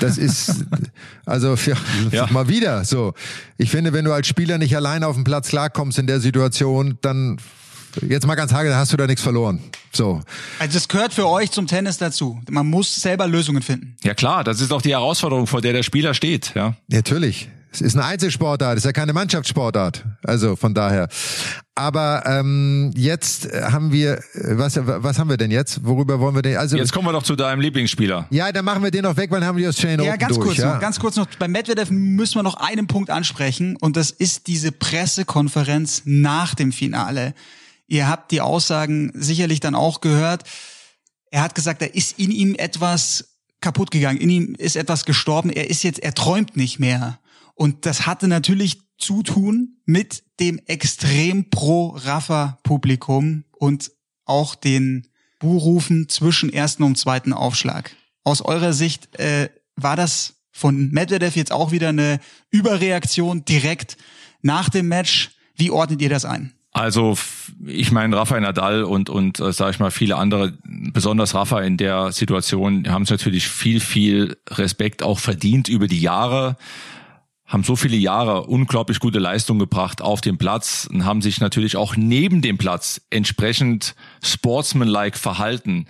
das 0.00 0.16
ist 0.16 0.64
also 1.26 1.56
für, 1.56 1.76
ja. 2.10 2.26
mal 2.30 2.48
wieder 2.48 2.84
so. 2.84 3.12
Ich 3.58 3.70
finde, 3.70 3.92
wenn 3.92 4.06
du 4.06 4.12
als 4.12 4.26
Spieler 4.26 4.56
nicht 4.56 4.74
alleine 4.74 5.06
auf 5.06 5.16
dem 5.16 5.24
Platz 5.24 5.48
klarkommst 5.48 5.98
in 5.98 6.06
der 6.06 6.20
Situation, 6.20 6.98
dann 7.02 7.38
jetzt 8.08 8.26
mal 8.26 8.36
ganz 8.36 8.52
hagel, 8.52 8.74
hast 8.74 8.92
du 8.92 8.96
da 8.96 9.06
nichts 9.06 9.22
verloren. 9.22 9.60
So. 9.92 10.22
Also 10.58 10.74
das 10.74 10.88
gehört 10.88 11.12
für 11.12 11.28
euch 11.28 11.50
zum 11.50 11.66
Tennis 11.66 11.98
dazu. 11.98 12.40
Man 12.48 12.66
muss 12.66 12.94
selber 12.94 13.26
Lösungen 13.26 13.62
finden. 13.62 13.96
Ja 14.02 14.14
klar, 14.14 14.44
das 14.44 14.60
ist 14.60 14.72
auch 14.72 14.82
die 14.82 14.92
Herausforderung, 14.92 15.46
vor 15.46 15.60
der 15.60 15.74
der 15.74 15.82
Spieler 15.82 16.14
steht. 16.14 16.52
Ja. 16.54 16.74
Natürlich. 16.88 17.50
Es 17.72 17.80
ist 17.80 17.94
eine 17.96 18.04
Einzelsportart, 18.04 18.72
es 18.72 18.80
ist 18.80 18.86
ja 18.86 18.92
keine 18.92 19.12
Mannschaftssportart. 19.12 20.04
Also 20.24 20.56
von 20.56 20.74
daher. 20.74 21.08
Aber 21.76 22.24
ähm, 22.26 22.90
jetzt 22.96 23.48
haben 23.52 23.92
wir, 23.92 24.20
was, 24.34 24.76
was 24.76 25.18
haben 25.18 25.30
wir 25.30 25.36
denn 25.36 25.52
jetzt? 25.52 25.84
Worüber 25.84 26.18
wollen 26.18 26.34
wir 26.34 26.42
denn? 26.42 26.56
Also 26.56 26.76
jetzt 26.76 26.92
kommen 26.92 27.06
wir 27.06 27.12
doch 27.12 27.22
zu 27.22 27.36
deinem 27.36 27.60
Lieblingsspieler. 27.60 28.26
Ja, 28.30 28.50
dann 28.50 28.64
machen 28.64 28.82
wir 28.82 28.90
den 28.90 29.04
noch 29.04 29.16
weg, 29.16 29.30
weil 29.30 29.40
dann 29.40 29.48
haben 29.48 29.56
wir 29.56 29.62
die 29.62 29.68
Australian 29.68 30.00
ja, 30.00 30.10
Open 30.10 30.18
ganz 30.18 30.34
durch. 30.34 30.46
Kurz 30.48 30.58
ja, 30.58 30.74
noch, 30.74 30.80
ganz 30.80 30.98
kurz 30.98 31.16
noch. 31.16 31.26
Beim 31.38 31.52
Medvedev 31.52 31.90
müssen 31.90 32.34
wir 32.34 32.42
noch 32.42 32.56
einen 32.56 32.88
Punkt 32.88 33.08
ansprechen 33.08 33.76
und 33.76 33.96
das 33.96 34.10
ist 34.10 34.48
diese 34.48 34.72
Pressekonferenz 34.72 36.02
nach 36.04 36.56
dem 36.56 36.72
Finale. 36.72 37.34
Ihr 37.86 38.08
habt 38.08 38.32
die 38.32 38.40
Aussagen 38.40 39.12
sicherlich 39.14 39.60
dann 39.60 39.76
auch 39.76 40.00
gehört. 40.00 40.42
Er 41.30 41.42
hat 41.42 41.54
gesagt, 41.54 41.82
da 41.82 41.86
ist 41.86 42.18
in 42.18 42.32
ihm 42.32 42.56
etwas 42.56 43.36
kaputt 43.60 43.92
gegangen. 43.92 44.18
In 44.18 44.30
ihm 44.30 44.54
ist 44.58 44.74
etwas 44.74 45.04
gestorben. 45.04 45.50
Er 45.50 45.70
ist 45.70 45.84
jetzt, 45.84 46.00
er 46.00 46.14
träumt 46.14 46.56
nicht 46.56 46.80
mehr. 46.80 47.19
Und 47.60 47.84
das 47.84 48.06
hatte 48.06 48.26
natürlich 48.26 48.80
zutun 48.96 49.76
mit 49.84 50.22
dem 50.40 50.58
extrem 50.64 51.50
pro 51.50 51.88
Rafa 51.88 52.58
Publikum 52.62 53.44
und 53.52 53.90
auch 54.24 54.54
den 54.54 55.08
Buhrufen 55.38 56.08
zwischen 56.08 56.50
ersten 56.50 56.84
und 56.84 56.96
zweiten 56.96 57.34
Aufschlag. 57.34 57.94
Aus 58.24 58.40
eurer 58.40 58.72
Sicht 58.72 59.14
äh, 59.18 59.50
war 59.76 59.94
das 59.94 60.40
von 60.50 60.90
Medvedev 60.90 61.36
jetzt 61.36 61.52
auch 61.52 61.70
wieder 61.70 61.90
eine 61.90 62.20
Überreaktion 62.48 63.44
direkt 63.44 63.98
nach 64.40 64.70
dem 64.70 64.88
Match? 64.88 65.32
Wie 65.54 65.70
ordnet 65.70 66.00
ihr 66.00 66.08
das 66.08 66.24
ein? 66.24 66.54
Also 66.72 67.18
ich 67.66 67.92
meine, 67.92 68.16
Rafael 68.16 68.40
Nadal 68.40 68.84
und 68.84 69.10
und 69.10 69.38
äh, 69.38 69.52
sage 69.52 69.72
ich 69.72 69.80
mal 69.80 69.90
viele 69.90 70.16
andere, 70.16 70.56
besonders 70.64 71.34
Rafa 71.34 71.60
in 71.60 71.76
der 71.76 72.12
Situation, 72.12 72.88
haben 72.88 73.02
es 73.02 73.10
natürlich 73.10 73.48
viel 73.48 73.80
viel 73.80 74.38
Respekt 74.48 75.02
auch 75.02 75.18
verdient 75.18 75.68
über 75.68 75.88
die 75.88 76.00
Jahre, 76.00 76.56
haben 77.50 77.64
so 77.64 77.74
viele 77.74 77.96
Jahre 77.96 78.44
unglaublich 78.44 79.00
gute 79.00 79.18
Leistung 79.18 79.58
gebracht 79.58 80.00
auf 80.00 80.20
dem 80.20 80.38
Platz 80.38 80.88
und 80.90 81.04
haben 81.04 81.20
sich 81.20 81.40
natürlich 81.40 81.76
auch 81.76 81.96
neben 81.96 82.42
dem 82.42 82.56
Platz 82.56 83.02
entsprechend 83.10 83.96
sportsmanlike 84.22 85.18
verhalten 85.18 85.86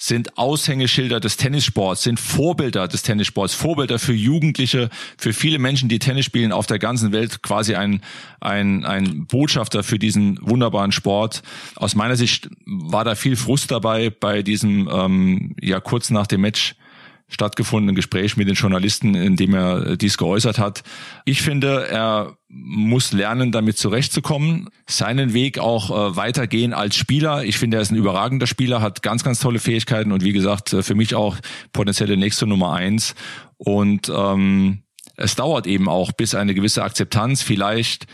sind 0.00 0.38
Aushängeschilder 0.38 1.18
des 1.18 1.36
Tennissports, 1.36 2.04
sind 2.04 2.20
Vorbilder 2.20 2.86
des 2.86 3.02
Tennissports, 3.02 3.52
Vorbilder 3.54 3.98
für 3.98 4.12
Jugendliche, 4.12 4.90
für 5.18 5.32
viele 5.32 5.58
Menschen, 5.58 5.88
die 5.88 5.98
Tennis 5.98 6.24
spielen 6.24 6.52
auf 6.52 6.66
der 6.66 6.78
ganzen 6.78 7.10
Welt, 7.10 7.42
quasi 7.42 7.74
ein, 7.74 8.00
ein, 8.38 8.84
ein 8.84 9.26
Botschafter 9.26 9.82
für 9.82 9.98
diesen 9.98 10.38
wunderbaren 10.40 10.92
Sport. 10.92 11.42
Aus 11.74 11.96
meiner 11.96 12.14
Sicht 12.14 12.48
war 12.64 13.04
da 13.04 13.16
viel 13.16 13.34
Frust 13.34 13.72
dabei 13.72 14.10
bei 14.10 14.42
diesem, 14.44 14.88
ähm, 14.88 15.56
ja, 15.60 15.80
kurz 15.80 16.10
nach 16.10 16.28
dem 16.28 16.42
Match 16.42 16.76
stattgefundenen 17.28 17.94
Gespräch 17.94 18.36
mit 18.36 18.48
den 18.48 18.54
Journalisten, 18.54 19.14
in 19.14 19.36
dem 19.36 19.54
er 19.54 19.96
dies 19.96 20.16
geäußert 20.16 20.58
hat. 20.58 20.82
Ich 21.24 21.42
finde, 21.42 21.86
er 21.88 22.36
muss 22.48 23.12
lernen, 23.12 23.52
damit 23.52 23.76
zurechtzukommen, 23.76 24.70
seinen 24.86 25.34
Weg 25.34 25.58
auch 25.58 25.90
äh, 25.90 26.16
weitergehen 26.16 26.72
als 26.72 26.96
Spieler. 26.96 27.44
Ich 27.44 27.58
finde, 27.58 27.76
er 27.76 27.82
ist 27.82 27.90
ein 27.90 27.96
überragender 27.96 28.46
Spieler, 28.46 28.80
hat 28.80 29.02
ganz, 29.02 29.22
ganz 29.22 29.40
tolle 29.40 29.58
Fähigkeiten 29.58 30.12
und 30.12 30.24
wie 30.24 30.32
gesagt, 30.32 30.72
äh, 30.72 30.82
für 30.82 30.94
mich 30.94 31.14
auch 31.14 31.36
potenzielle 31.72 32.16
nächste 32.16 32.46
Nummer 32.46 32.72
eins. 32.72 33.14
Und 33.58 34.10
ähm, 34.14 34.82
es 35.16 35.34
dauert 35.34 35.66
eben 35.66 35.88
auch, 35.88 36.12
bis 36.12 36.34
eine 36.34 36.54
gewisse 36.54 36.82
Akzeptanz 36.82 37.42
vielleicht 37.42 38.06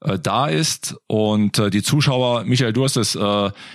äh, 0.00 0.18
da 0.18 0.48
ist 0.48 0.96
und 1.06 1.58
äh, 1.58 1.70
die 1.70 1.82
Zuschauer, 1.82 2.44
Michael, 2.44 2.72
du 2.72 2.84
hast 2.84 2.96
es 2.96 3.14
äh, 3.14 3.20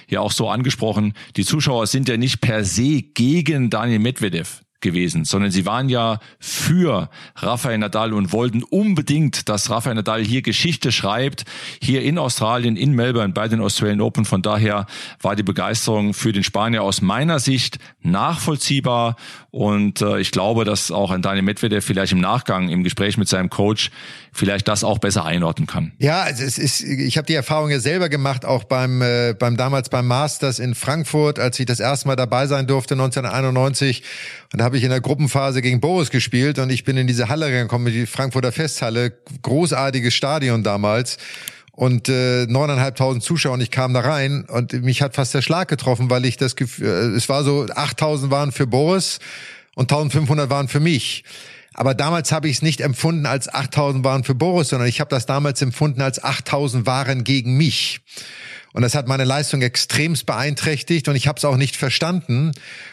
ja 0.10 0.20
auch 0.20 0.32
so 0.32 0.50
angesprochen, 0.50 1.14
die 1.36 1.46
Zuschauer 1.46 1.88
sind 1.88 2.10
ja 2.10 2.18
nicht 2.18 2.42
per 2.42 2.64
se 2.64 3.02
gegen 3.02 3.70
Daniel 3.70 4.00
Medvedev 4.00 4.62
gewesen, 4.82 5.26
sondern 5.26 5.52
sie 5.52 5.66
waren 5.66 5.90
ja 5.90 6.20
für 6.40 7.10
Rafael 7.36 7.78
Nadal 7.78 8.14
und 8.14 8.34
wollten 8.34 8.64
unbedingt, 8.64 9.50
dass 9.50 9.70
Rafael 9.70 9.96
Nadal 9.96 10.24
hier 10.24 10.42
Geschichte 10.42 10.92
schreibt, 10.92 11.46
hier 11.82 12.02
in 12.02 12.18
Australien, 12.18 12.76
in 12.76 12.94
Melbourne 12.94 13.34
bei 13.34 13.48
den 13.48 13.62
Australian 13.62 14.02
Open. 14.02 14.26
Von 14.26 14.42
daher 14.42 14.86
war 15.22 15.36
die 15.36 15.44
Begeisterung 15.44 16.14
für 16.14 16.32
den 16.32 16.44
Spanier 16.44 16.84
aus 16.84 17.02
meiner 17.02 17.40
Sicht 17.40 17.80
nachvollziehbar 18.02 19.16
und 19.52 20.02
äh, 20.02 20.20
ich 20.20 20.32
glaube, 20.32 20.64
dass 20.64 20.92
auch 20.92 21.12
ein 21.12 21.22
Daniel 21.22 21.44
Medvedev 21.44 21.86
vielleicht 21.86 22.14
im 22.14 22.22
Nachgang 22.22 22.70
im 22.70 22.84
Gespräch 22.84 23.18
mit 23.18 23.28
seinem 23.28 23.50
Coach 23.50 23.92
vielleicht 24.32 24.68
das 24.70 24.86
auch 24.86 24.98
besser 25.00 25.26
einordnen 25.26 25.68
kann. 25.68 25.92
Ja, 26.00 26.22
also 26.22 26.44
es 26.44 26.58
ist, 26.58 26.82
ich 26.82 27.18
habe 27.18 27.28
die 27.28 27.36
Erfahrung 27.36 27.70
ja 27.70 27.80
selber 27.80 28.08
gemacht, 28.08 28.46
auch 28.46 28.64
beim, 28.64 29.02
äh, 29.02 29.36
beim 29.38 29.58
damals 29.58 29.90
beim 29.90 30.08
Masters 30.08 30.60
in 30.60 30.74
Frankfurt, 30.74 31.38
als 31.38 31.60
ich 31.60 31.66
das 31.66 31.82
erste 31.82 32.08
Mal 32.08 32.16
dabei 32.16 32.48
sein 32.48 32.66
durfte, 32.66 32.94
1991. 32.94 34.04
Und 34.54 34.60
da 34.60 34.71
habe 34.72 34.78
ich 34.78 34.86
in 34.86 34.90
der 34.90 35.02
Gruppenphase 35.02 35.62
gegen 35.62 35.82
Boris 35.82 36.12
gespielt 36.12 36.58
und 36.58 36.70
ich 36.70 36.86
bin 36.86 36.96
in 36.96 37.06
diese 37.06 37.28
Halle 37.28 37.48
reingekommen, 37.48 37.92
die 37.92 38.06
Frankfurter 38.06 38.54
Festhalle, 38.54 39.12
großartiges 39.42 40.14
Stadion 40.14 40.64
damals 40.64 41.18
und 41.74 42.08
äh, 42.08 42.46
neuneinhalbtausend 42.48 43.22
Zuschauer 43.22 43.56
und 43.56 43.60
ich 43.60 43.70
kam 43.70 43.94
da 43.94 44.00
rein 44.00 44.46
und 44.46 44.72
mich 44.82 45.02
hat 45.02 45.14
fast 45.14 45.34
der 45.34 45.42
Schlag 45.42 45.68
getroffen, 45.68 46.10
weil 46.10 46.24
ich 46.24 46.38
das 46.38 46.56
Gefühl, 46.56 46.88
äh, 46.88 47.18
es 47.18 47.28
war 47.28 47.44
so, 47.44 47.66
8000 47.66 48.32
waren 48.32 48.54
für 48.54 48.66
Boris 48.66 49.20
und 49.76 49.92
1500 49.92 50.50
waren 50.50 50.70
für 50.70 50.80
mich. 50.80 51.26
Aber 51.74 51.94
damals 51.94 52.32
habe 52.32 52.48
ich 52.48 52.56
es 52.56 52.62
nicht 52.62 52.80
empfunden 52.80 53.26
als 53.26 53.54
8000 53.54 54.06
waren 54.06 54.24
für 54.24 54.36
Boris, 54.36 54.70
sondern 54.70 54.88
ich 54.88 55.02
habe 55.02 55.10
das 55.10 55.26
damals 55.26 55.62
empfunden 55.62 56.00
als 56.00 56.24
8000 56.24 56.86
waren 56.86 57.26
gegen 57.26 57.58
mich. 57.58 58.00
Und 58.74 58.82
das 58.84 58.96
hat 58.96 59.08
meine 59.08 59.26
Leistung 59.26 59.62
extremst 59.62 60.26
beeinträchtigt 60.26 61.08
und 61.08 61.16
ich 61.16 61.28
habe 61.28 61.38
es 61.38 61.46
auch 61.46 61.58
nicht 61.58 61.76
verstanden. 61.76 62.52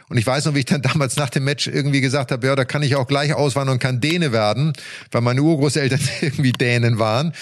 Und 0.08 0.18
ich 0.18 0.26
weiß 0.26 0.46
noch, 0.46 0.54
wie 0.54 0.60
ich 0.60 0.64
dann 0.64 0.82
damals 0.82 1.16
nach 1.16 1.30
dem 1.30 1.44
Match 1.44 1.66
irgendwie 1.66 2.00
gesagt 2.00 2.32
habe, 2.32 2.46
ja, 2.46 2.56
da 2.56 2.64
kann 2.64 2.82
ich 2.82 2.96
auch 2.96 3.06
gleich 3.06 3.34
auswandern 3.34 3.74
und 3.74 3.78
kann 3.80 4.00
Däne 4.00 4.32
werden, 4.32 4.72
weil 5.10 5.20
meine 5.20 5.42
Urgroßeltern 5.42 6.00
irgendwie 6.20 6.52
Dänen 6.52 6.98
waren. 6.98 7.32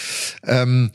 Ähm, 0.47 0.91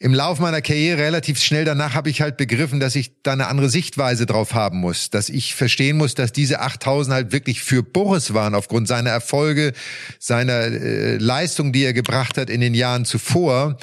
im 0.00 0.14
Lauf 0.14 0.38
meiner 0.38 0.62
Karriere 0.62 0.98
relativ 0.98 1.42
schnell 1.42 1.64
danach 1.64 1.94
habe 1.94 2.08
ich 2.08 2.20
halt 2.20 2.36
begriffen, 2.36 2.78
dass 2.78 2.94
ich 2.94 3.20
da 3.24 3.32
eine 3.32 3.48
andere 3.48 3.68
Sichtweise 3.68 4.26
drauf 4.26 4.54
haben 4.54 4.78
muss, 4.78 5.10
dass 5.10 5.28
ich 5.28 5.56
verstehen 5.56 5.96
muss, 5.96 6.14
dass 6.14 6.30
diese 6.30 6.60
8000 6.60 7.14
halt 7.14 7.32
wirklich 7.32 7.62
für 7.62 7.82
Boris 7.82 8.32
waren 8.32 8.54
aufgrund 8.54 8.86
seiner 8.86 9.10
Erfolge, 9.10 9.72
seiner 10.20 10.60
äh, 10.60 11.16
Leistung, 11.16 11.72
die 11.72 11.82
er 11.82 11.94
gebracht 11.94 12.38
hat 12.38 12.48
in 12.48 12.60
den 12.60 12.74
Jahren 12.74 13.06
zuvor 13.06 13.76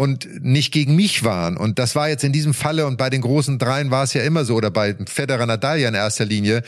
und 0.00 0.42
nicht 0.42 0.72
gegen 0.72 0.96
mich 0.96 1.24
waren. 1.24 1.58
Und 1.58 1.78
das 1.78 1.94
war 1.94 2.08
jetzt 2.08 2.24
in 2.24 2.32
diesem 2.32 2.54
Falle 2.54 2.86
und 2.86 2.96
bei 2.96 3.10
den 3.10 3.20
großen 3.20 3.58
Dreien 3.58 3.90
war 3.90 4.02
es 4.02 4.14
ja 4.14 4.22
immer 4.22 4.46
so, 4.46 4.54
oder 4.54 4.70
bei 4.70 4.96
Federer 5.04 5.44
Nadal 5.44 5.78
ja 5.78 5.90
in 5.90 5.94
erster 5.94 6.24
Linie, 6.24 6.62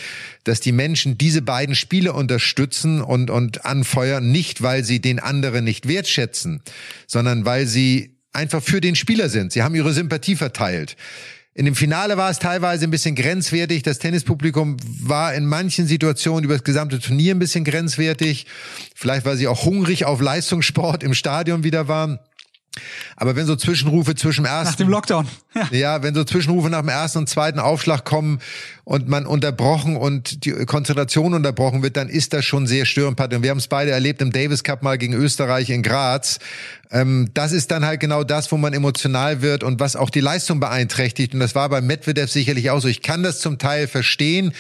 dass 0.44 0.60
die 0.60 0.70
Menschen 0.70 1.16
diese 1.16 1.40
beiden 1.40 1.74
Spiele 1.74 2.12
unterstützen 2.12 3.00
und, 3.00 3.30
und 3.30 3.64
anfeuern, 3.64 4.30
nicht 4.30 4.60
weil 4.60 4.84
sie 4.84 5.00
den 5.00 5.18
anderen 5.18 5.64
nicht 5.64 5.88
wertschätzen, 5.88 6.60
sondern 7.06 7.46
weil 7.46 7.66
sie 7.66 8.18
einfach 8.34 8.62
für 8.62 8.82
den 8.82 8.96
Spieler 8.96 9.30
sind. 9.30 9.50
Sie 9.52 9.62
haben 9.62 9.74
ihre 9.74 9.94
Sympathie 9.94 10.36
verteilt. 10.36 10.98
In 11.54 11.64
dem 11.64 11.74
Finale 11.74 12.18
war 12.18 12.30
es 12.30 12.38
teilweise 12.38 12.84
ein 12.86 12.90
bisschen 12.90 13.14
grenzwertig. 13.14 13.82
Das 13.82 13.98
Tennispublikum 13.98 14.76
war 15.00 15.34
in 15.34 15.46
manchen 15.46 15.86
Situationen 15.86 16.44
über 16.44 16.54
das 16.54 16.64
gesamte 16.64 16.98
Turnier 16.98 17.34
ein 17.34 17.38
bisschen 17.38 17.64
grenzwertig. 17.64 18.46
Vielleicht, 18.94 19.24
weil 19.24 19.38
sie 19.38 19.48
auch 19.48 19.64
hungrig 19.64 20.04
auf 20.04 20.20
Leistungssport 20.20 21.02
im 21.02 21.14
Stadion 21.14 21.64
wieder 21.64 21.88
waren. 21.88 22.18
Aber 23.16 23.36
wenn 23.36 23.46
so 23.46 23.54
Zwischenrufe 23.54 24.14
zwischen 24.14 24.46
ersten 24.46 24.70
nach 24.70 24.76
dem 24.76 24.88
Lockdown, 24.88 25.28
ja. 25.54 25.68
ja, 25.70 26.02
wenn 26.02 26.14
so 26.14 26.24
Zwischenrufe 26.24 26.70
nach 26.70 26.80
dem 26.80 26.88
ersten 26.88 27.18
und 27.18 27.28
zweiten 27.28 27.58
Aufschlag 27.58 28.04
kommen 28.04 28.40
und 28.84 29.08
man 29.08 29.26
unterbrochen 29.26 29.96
und 29.96 30.44
die 30.44 30.52
Konzentration 30.64 31.34
unterbrochen 31.34 31.82
wird, 31.82 31.96
dann 31.96 32.08
ist 32.08 32.32
das 32.32 32.44
schon 32.44 32.66
sehr 32.66 32.86
störend. 32.86 33.20
Und 33.20 33.42
wir 33.42 33.50
haben 33.50 33.58
es 33.58 33.68
beide 33.68 33.90
erlebt 33.90 34.22
im 34.22 34.32
Davis 34.32 34.64
Cup 34.64 34.82
mal 34.82 34.96
gegen 34.96 35.12
Österreich 35.12 35.68
in 35.68 35.82
Graz. 35.82 36.38
Ähm, 36.90 37.30
das 37.34 37.52
ist 37.52 37.70
dann 37.70 37.84
halt 37.84 38.00
genau 38.00 38.24
das, 38.24 38.50
wo 38.50 38.56
man 38.56 38.72
emotional 38.72 39.42
wird 39.42 39.62
und 39.64 39.78
was 39.78 39.94
auch 39.94 40.10
die 40.10 40.20
Leistung 40.20 40.58
beeinträchtigt. 40.58 41.34
Und 41.34 41.40
das 41.40 41.54
war 41.54 41.68
bei 41.68 41.82
Medvedev 41.82 42.30
sicherlich 42.30 42.70
auch 42.70 42.80
so. 42.80 42.88
Ich 42.88 43.02
kann 43.02 43.22
das 43.22 43.40
zum 43.40 43.58
Teil 43.58 43.86
verstehen. 43.86 44.54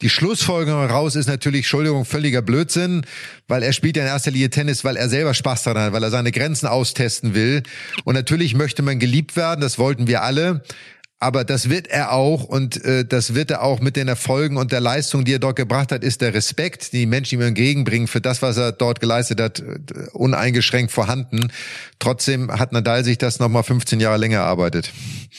Die 0.00 0.08
Schlussfolgerung 0.08 0.86
raus 0.86 1.16
ist 1.16 1.26
natürlich, 1.26 1.62
Entschuldigung, 1.62 2.04
völliger 2.04 2.40
Blödsinn, 2.40 3.04
weil 3.48 3.64
er 3.64 3.72
spielt 3.72 3.96
ja 3.96 4.04
in 4.04 4.08
erster 4.08 4.30
Linie 4.30 4.48
Tennis, 4.48 4.84
weil 4.84 4.96
er 4.96 5.08
selber 5.08 5.34
Spaß 5.34 5.64
daran 5.64 5.86
hat, 5.86 5.92
weil 5.92 6.04
er 6.04 6.10
seine 6.10 6.30
Grenzen 6.30 6.68
austesten 6.68 7.34
will. 7.34 7.64
Und 8.04 8.14
natürlich 8.14 8.54
möchte 8.54 8.82
man 8.82 9.00
geliebt 9.00 9.34
werden, 9.34 9.60
das 9.60 9.76
wollten 9.76 10.06
wir 10.06 10.22
alle. 10.22 10.62
Aber 11.20 11.42
das 11.42 11.68
wird 11.68 11.88
er 11.88 12.12
auch 12.12 12.44
und 12.44 12.84
äh, 12.84 13.04
das 13.04 13.34
wird 13.34 13.50
er 13.50 13.62
auch 13.62 13.80
mit 13.80 13.96
den 13.96 14.06
Erfolgen 14.06 14.56
und 14.56 14.70
der 14.70 14.80
Leistung, 14.80 15.24
die 15.24 15.32
er 15.32 15.40
dort 15.40 15.56
gebracht 15.56 15.90
hat, 15.90 16.04
ist 16.04 16.20
der 16.20 16.32
Respekt, 16.32 16.92
die 16.92 17.06
Menschen 17.06 17.40
ihm 17.40 17.46
entgegenbringen 17.46 18.06
für 18.06 18.20
das, 18.20 18.40
was 18.40 18.56
er 18.56 18.70
dort 18.70 19.00
geleistet 19.00 19.40
hat, 19.40 19.58
äh, 19.58 19.64
uneingeschränkt 20.12 20.92
vorhanden. 20.92 21.50
Trotzdem 21.98 22.52
hat 22.52 22.70
Nadal 22.70 23.02
sich 23.02 23.18
das 23.18 23.40
nochmal 23.40 23.64
15 23.64 23.98
Jahre 23.98 24.16
länger 24.16 24.38
erarbeitet. 24.38 24.92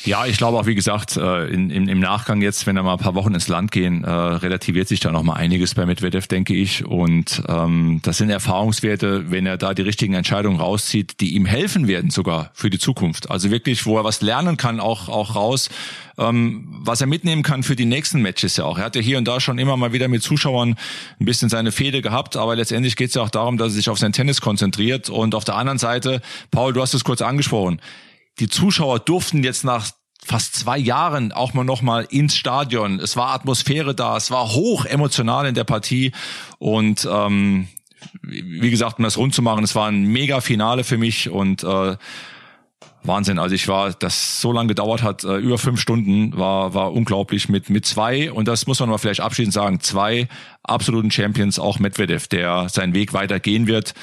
Ja, 0.03 0.25
ich 0.25 0.37
glaube 0.37 0.57
auch, 0.57 0.65
wie 0.65 0.75
gesagt, 0.75 1.15
äh, 1.15 1.45
in, 1.45 1.69
in, 1.69 1.87
im 1.87 2.01
Nachgang 2.01 2.41
jetzt, 2.41 2.67
wenn 2.67 2.75
er 2.75 2.83
mal 2.83 2.93
ein 2.93 2.99
paar 2.99 3.15
Wochen 3.15 3.33
ins 3.33 3.47
Land 3.47 3.71
gehen, 3.71 4.03
äh, 4.03 4.09
relativiert 4.09 4.89
sich 4.89 4.99
da 4.99 5.11
nochmal 5.11 5.37
einiges 5.37 5.75
bei 5.75 5.85
Medvedev, 5.85 6.27
denke 6.27 6.53
ich. 6.53 6.85
Und 6.85 7.41
ähm, 7.47 8.01
das 8.03 8.17
sind 8.17 8.29
Erfahrungswerte, 8.29 9.31
wenn 9.31 9.45
er 9.45 9.55
da 9.55 9.73
die 9.73 9.81
richtigen 9.81 10.13
Entscheidungen 10.13 10.59
rauszieht, 10.59 11.21
die 11.21 11.35
ihm 11.35 11.45
helfen 11.45 11.87
werden 11.87 12.09
sogar 12.09 12.51
für 12.53 12.69
die 12.69 12.79
Zukunft. 12.79 13.31
Also 13.31 13.49
wirklich, 13.49 13.85
wo 13.85 13.97
er 13.97 14.03
was 14.03 14.21
lernen 14.21 14.57
kann, 14.57 14.81
auch, 14.81 15.07
auch 15.07 15.35
raus 15.35 15.68
ähm, 16.17 16.67
was 16.69 17.01
er 17.01 17.07
mitnehmen 17.07 17.43
kann 17.43 17.63
für 17.63 17.75
die 17.75 17.85
nächsten 17.85 18.21
Matches 18.21 18.57
ja 18.57 18.65
auch. 18.65 18.77
Er 18.77 18.85
hat 18.85 18.95
ja 18.95 19.01
hier 19.01 19.17
und 19.17 19.27
da 19.27 19.39
schon 19.39 19.57
immer 19.57 19.77
mal 19.77 19.93
wieder 19.93 20.07
mit 20.07 20.23
Zuschauern 20.23 20.75
ein 21.19 21.25
bisschen 21.25 21.49
seine 21.49 21.71
Fehde 21.71 22.01
gehabt, 22.01 22.35
aber 22.35 22.55
letztendlich 22.55 22.95
geht 22.95 23.09
es 23.09 23.15
ja 23.15 23.21
auch 23.21 23.29
darum, 23.29 23.57
dass 23.57 23.69
er 23.69 23.75
sich 23.75 23.89
auf 23.89 23.99
sein 23.99 24.13
Tennis 24.13 24.41
konzentriert. 24.41 25.09
Und 25.09 25.35
auf 25.35 25.45
der 25.45 25.55
anderen 25.55 25.79
Seite, 25.79 26.21
Paul, 26.51 26.73
du 26.73 26.81
hast 26.81 26.93
es 26.93 27.03
kurz 27.03 27.21
angesprochen, 27.21 27.81
die 28.39 28.47
Zuschauer 28.47 28.99
durften 28.99 29.43
jetzt 29.43 29.63
nach 29.63 29.87
fast 30.23 30.55
zwei 30.55 30.77
Jahren 30.77 31.31
auch 31.31 31.53
mal 31.53 31.63
noch 31.63 31.81
mal 31.81 32.05
ins 32.09 32.35
Stadion. 32.35 32.99
Es 32.99 33.15
war 33.15 33.29
Atmosphäre 33.29 33.95
da, 33.95 34.17
es 34.17 34.31
war 34.31 34.49
hoch 34.49 34.85
emotional 34.85 35.47
in 35.47 35.55
der 35.55 35.63
Partie 35.63 36.11
und 36.57 37.07
ähm, 37.09 37.67
wie 38.21 38.69
gesagt, 38.69 38.99
um 38.99 39.03
das 39.03 39.17
rund 39.17 39.33
zu 39.33 39.41
machen, 39.41 39.63
es 39.63 39.75
war 39.75 39.87
ein 39.87 40.03
mega 40.03 40.41
Finale 40.41 40.83
für 40.83 40.97
mich 40.97 41.29
und 41.29 41.63
äh, 41.63 41.97
Wahnsinn. 43.03 43.39
Also 43.39 43.55
ich 43.55 43.67
war, 43.67 43.93
das 43.93 44.41
so 44.41 44.51
lange 44.51 44.67
gedauert 44.67 45.03
hat, 45.03 45.23
äh, 45.23 45.37
über 45.37 45.57
fünf 45.57 45.79
Stunden, 45.79 46.37
war, 46.37 46.73
war 46.73 46.91
unglaublich 46.93 47.49
mit, 47.49 47.69
mit 47.69 47.85
zwei, 47.85 48.31
und 48.31 48.47
das 48.47 48.67
muss 48.67 48.79
man 48.79 48.89
mal 48.89 48.97
vielleicht 48.97 49.21
abschließend 49.21 49.53
sagen, 49.53 49.79
zwei 49.79 50.27
absoluten 50.63 51.09
Champions, 51.09 51.59
auch 51.59 51.79
Medvedev, 51.79 52.27
der 52.27 52.67
seinen 52.69 52.93
Weg 52.93 53.13
weitergehen 53.13 53.67
wird, 53.67 53.93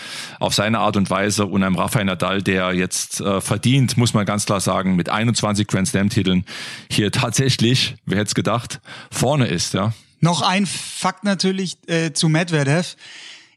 auf 0.40 0.54
seine 0.54 0.78
Art 0.78 0.96
und 0.96 1.11
Weise, 1.11 1.46
und 1.46 1.62
einem 1.62 1.76
Rafael 1.76 2.06
Nadal, 2.06 2.42
der 2.42 2.72
jetzt 2.72 3.20
äh, 3.20 3.40
verdient, 3.40 3.96
muss 3.96 4.14
man 4.14 4.24
ganz 4.24 4.46
klar 4.46 4.61
sagen, 4.61 4.96
mit 4.96 5.09
21 5.09 5.66
Grand 5.66 5.88
Slam 5.88 6.09
Titeln 6.09 6.44
hier 6.90 7.12
tatsächlich, 7.12 7.96
wer 8.06 8.18
hätte 8.18 8.28
es 8.28 8.35
gedacht, 8.35 8.80
vorne 9.11 9.46
ist, 9.46 9.74
ja. 9.74 9.92
Noch 10.20 10.40
ein 10.42 10.66
Fakt 10.66 11.24
natürlich 11.24 11.76
äh, 11.88 12.12
zu 12.12 12.28
Medvedev. 12.28 12.96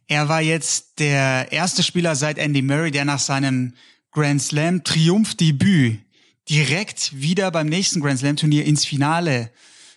Er 0.08 0.28
war 0.28 0.42
jetzt 0.42 1.00
der 1.00 1.52
erste 1.52 1.84
Spieler 1.84 2.16
seit 2.16 2.38
Andy 2.38 2.62
Murray, 2.62 2.92
der 2.92 3.06
nach 3.06 3.20
seinem 3.20 3.74
Grand 4.20 4.42
Slam 4.42 4.84
Triumphdebüt 4.84 6.00
direkt 6.50 7.22
wieder 7.22 7.52
beim 7.52 7.68
nächsten 7.68 8.02
Grand 8.02 8.20
Slam 8.20 8.36
Turnier 8.36 8.66
ins 8.66 8.84
Finale 8.84 9.50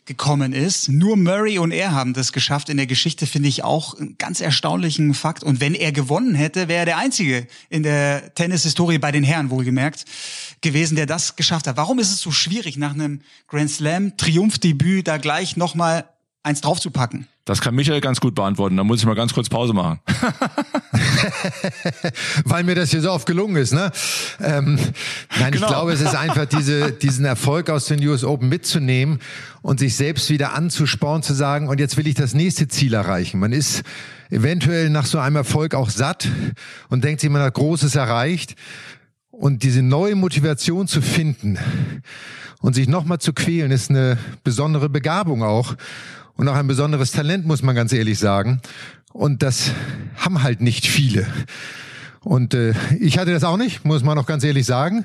gekommen 0.05 0.53
ist. 0.53 0.89
Nur 0.89 1.17
Murray 1.17 1.59
und 1.59 1.73
er 1.73 1.91
haben 1.91 2.15
das 2.15 2.33
geschafft. 2.33 2.69
In 2.69 2.77
der 2.77 2.87
Geschichte 2.87 3.27
finde 3.27 3.49
ich 3.49 3.65
auch 3.65 3.99
einen 3.99 4.17
ganz 4.19 4.41
erstaunlichen 4.41 5.15
Fakt. 5.15 5.43
Und 5.43 5.61
wenn 5.61 5.75
er 5.75 5.91
gewonnen 5.91 6.37
hätte, 6.37 6.69
wäre 6.69 6.79
er 6.79 6.85
der 6.85 6.99
Einzige 6.99 7.49
in 7.69 7.83
der 7.83 8.33
Tennishistorie 8.37 8.99
bei 8.99 9.11
den 9.11 9.25
Herren 9.25 9.51
wohlgemerkt 9.51 10.05
gewesen, 10.61 10.95
der 10.95 11.07
das 11.07 11.35
geschafft 11.35 11.67
hat. 11.67 11.77
Warum 11.77 11.99
ist 11.99 12.13
es 12.13 12.21
so 12.21 12.31
schwierig, 12.31 12.77
nach 12.77 12.95
einem 12.95 13.23
Grand 13.49 13.73
Slam 13.73 14.17
Triumphdebüt 14.17 15.09
da 15.09 15.17
gleich 15.17 15.57
nochmal 15.57 16.05
eins 16.43 16.61
draufzupacken? 16.61 17.29
Das 17.45 17.61
kann 17.61 17.75
Michael 17.75 18.01
ganz 18.01 18.21
gut 18.21 18.37
beantworten. 18.37 18.77
Da 18.77 18.85
muss 18.85 19.01
ich 19.01 19.07
mal 19.07 19.17
ganz 19.17 19.35
kurz 19.35 19.49
Pause 19.49 19.73
machen. 19.73 19.99
Weil 22.45 22.63
mir 22.63 22.77
das 22.77 22.91
hier 22.91 23.01
so 23.01 23.11
oft 23.11 23.27
gelungen 23.27 23.57
ist. 23.57 23.73
Ne? 23.73 23.91
Ähm, 24.41 24.79
nein, 25.39 25.51
genau. 25.51 25.67
ich 25.67 25.73
glaube, 25.73 25.93
es 25.93 26.01
ist 26.01 26.15
einfach 26.15 26.47
diese, 26.47 26.93
diesen 26.93 27.25
Erfolg 27.25 27.69
aus 27.69 27.87
den 27.87 28.07
US 28.07 28.23
Open 28.23 28.49
mitzunehmen 28.49 29.19
und 29.61 29.81
sich 29.81 29.97
selbst 29.97 30.31
wieder 30.31 30.55
anzuspornen, 30.55 31.25
zu 31.25 31.35
sagen, 31.35 31.69
und 31.69 31.81
jetzt 31.81 31.97
will 31.97 32.07
ich 32.07 32.15
das 32.15 32.33
nächste 32.33 32.69
Ziel 32.69 32.95
erreichen. 32.95 33.41
Man 33.41 33.53
ist 33.53 33.83
eventuell 34.31 34.89
nach 34.89 35.07
so 35.07 35.19
einem 35.19 35.35
Erfolg 35.37 35.75
auch 35.75 35.91
satt 35.91 36.29
und 36.91 37.03
denkt 37.03 37.21
sich, 37.21 37.31
man 37.31 37.43
hat 37.43 37.55
Großes 37.55 37.97
erreicht. 37.97 38.55
Und 39.31 39.65
diese 39.65 39.83
neue 39.83 40.15
Motivation 40.15 40.87
zu 40.87 41.03
finden 41.03 41.59
und 42.61 42.75
sich 42.75 42.87
nochmal 42.87 43.19
zu 43.19 43.33
quälen, 43.33 43.73
ist 43.73 43.91
eine 43.91 44.17
besondere 44.45 44.89
Begabung 44.89 45.43
auch 45.43 45.75
und 46.37 46.49
auch 46.49 46.55
ein 46.55 46.67
besonderes 46.67 47.13
Talent, 47.13 47.47
muss 47.47 47.63
man 47.63 47.75
ganz 47.75 47.93
ehrlich 47.93 48.19
sagen. 48.19 48.61
Und 49.13 49.43
das 49.43 49.73
haben 50.17 50.43
halt 50.43 50.61
nicht 50.61 50.87
viele. 50.87 51.27
Und 52.21 52.55
äh, 52.55 52.75
ich 53.01 53.19
hatte 53.19 53.33
das 53.33 53.45
auch 53.45 53.57
nicht, 53.57 53.85
muss 53.85 54.05
man 54.05 54.17
auch 54.19 54.27
ganz 54.27 54.45
ehrlich 54.45 54.65
sagen. 54.65 55.05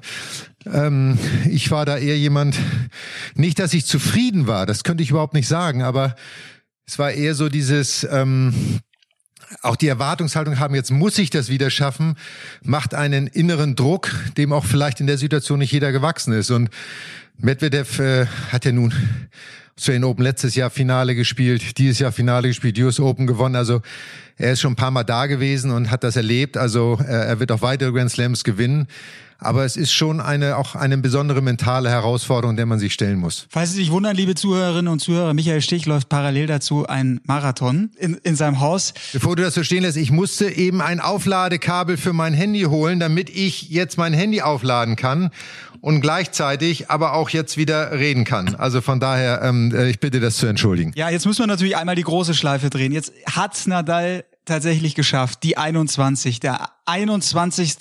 Ähm, 0.66 1.18
ich 1.50 1.72
war 1.72 1.86
da 1.86 1.98
eher 1.98 2.18
jemand, 2.18 2.58
nicht, 3.34 3.60
dass 3.60 3.74
ich 3.74 3.86
zufrieden 3.86 4.48
war, 4.48 4.66
das 4.66 4.84
könnte 4.84 5.04
ich 5.04 5.10
überhaupt 5.10 5.34
nicht 5.34 5.48
sagen, 5.48 5.82
aber 5.82 6.16
es 6.86 7.00
war 7.00 7.12
eher 7.12 7.34
so 7.34 7.50
dieses, 7.50 8.08
ähm, 8.10 8.54
auch 9.62 9.76
die 9.76 9.88
Erwartungshaltung 9.88 10.60
haben, 10.60 10.76
jetzt 10.76 10.92
muss 10.92 11.18
ich 11.18 11.30
das 11.30 11.50
wieder 11.50 11.70
schaffen, 11.70 12.16
macht 12.64 12.94
einen 12.94 13.28
inneren 13.28 13.76
Druck, 13.76 14.14
dem 14.38 14.54
auch 14.54 14.66
vielleicht 14.66 15.00
in 15.00 15.08
der 15.08 15.18
Situation 15.18 15.60
nicht 15.60 15.72
jeder 15.72 15.92
gewachsen 15.92 16.34
ist. 16.34 16.52
Und 16.52 16.70
Medvedev 17.38 18.00
äh, 18.00 18.28
hat 18.52 18.66
ja 18.66 18.72
nun 18.72 18.94
Australian 19.78 20.06
Open 20.06 20.24
letztes 20.24 20.56
Jahr 20.56 20.72
Finale 20.72 21.14
gespielt, 21.14 21.78
dieses 21.78 22.00
Jahr 22.00 22.12
Finale 22.12 22.48
gespielt, 22.48 22.80
US 22.80 23.00
Open 23.00 23.28
gewonnen. 23.28 23.56
Also 23.56 23.82
er 24.36 24.54
ist 24.54 24.62
schon 24.62 24.74
ein 24.74 24.76
paar 24.76 24.92
Mal 24.92 25.04
da 25.04 25.28
gewesen 25.28 25.72
und 25.72 25.92
hat 25.92 26.04
das 26.04 26.16
erlebt. 26.16 26.58
Also 26.58 27.00
er 27.08 27.40
wird 27.40 27.52
auch 27.52 27.62
weitere 27.62 27.92
Grand 27.92 28.12
Slams 28.12 28.44
gewinnen. 28.44 28.88
Aber 29.40 29.66
es 29.66 29.78
ist 29.78 29.92
schon 29.92 30.20
eine, 30.20 30.58
auch 30.58 30.74
eine 30.74 30.98
besondere 30.98 31.44
mentale 31.44 31.92
Herausforderung, 31.92 32.56
der 32.56 32.66
man 32.66 32.80
sich 32.80 32.94
stellen 32.94 33.20
muss. 33.20 33.46
Falls 33.50 33.72
Sie 33.72 33.78
sich 33.78 33.92
wundern, 33.92 34.16
liebe 34.16 34.34
Zuhörerinnen 34.34 34.92
und 34.92 35.00
Zuhörer, 35.00 35.36
Michael 35.36 35.62
Stich 35.62 35.86
läuft 35.86 36.10
parallel 36.10 36.48
dazu 36.48 36.88
ein 36.88 37.20
Marathon 37.26 37.92
in, 37.98 38.16
in 38.24 38.36
seinem 38.36 38.60
Haus. 38.62 38.96
Bevor 39.14 39.36
du 39.36 39.44
das 39.44 39.54
so 39.54 39.64
stehen 39.64 39.84
lässt, 39.84 39.96
ich 39.98 40.10
musste 40.10 40.50
eben 40.50 40.82
ein 40.82 41.00
Aufladekabel 41.00 41.98
für 41.98 42.14
mein 42.14 42.34
Handy 42.34 42.62
holen, 42.62 43.00
damit 43.00 43.30
ich 43.30 43.70
jetzt 43.70 44.00
mein 44.00 44.14
Handy 44.14 44.42
aufladen 44.42 44.96
kann 44.96 45.30
und 45.82 46.02
gleichzeitig 46.02 46.90
aber 46.90 47.14
auch 47.14 47.30
jetzt 47.30 47.58
wieder 47.58 47.92
reden 47.92 48.24
kann. 48.24 48.56
Also 48.56 48.82
von 48.82 49.00
daher, 49.00 49.42
ähm, 49.44 49.74
äh, 49.74 49.90
ich 49.90 50.00
bitte 50.00 50.20
das 50.20 50.38
zu 50.38 50.48
entschuldigen. 50.48 50.92
Ja, 50.96 51.10
jetzt 51.10 51.26
müssen 51.26 51.40
wir 51.40 51.48
natürlich 51.48 51.78
einmal 51.78 51.96
die 51.96 52.04
große 52.04 52.34
Schleife 52.34 52.70
drehen. 52.70 52.92
Jetzt 52.92 53.14
hat 53.26 53.68
Nadal 53.68 54.26
tatsächlich 54.46 54.96
geschafft, 54.96 55.44
die 55.44 55.58
21, 55.58 56.40
der 56.40 56.70
21. 56.86 57.78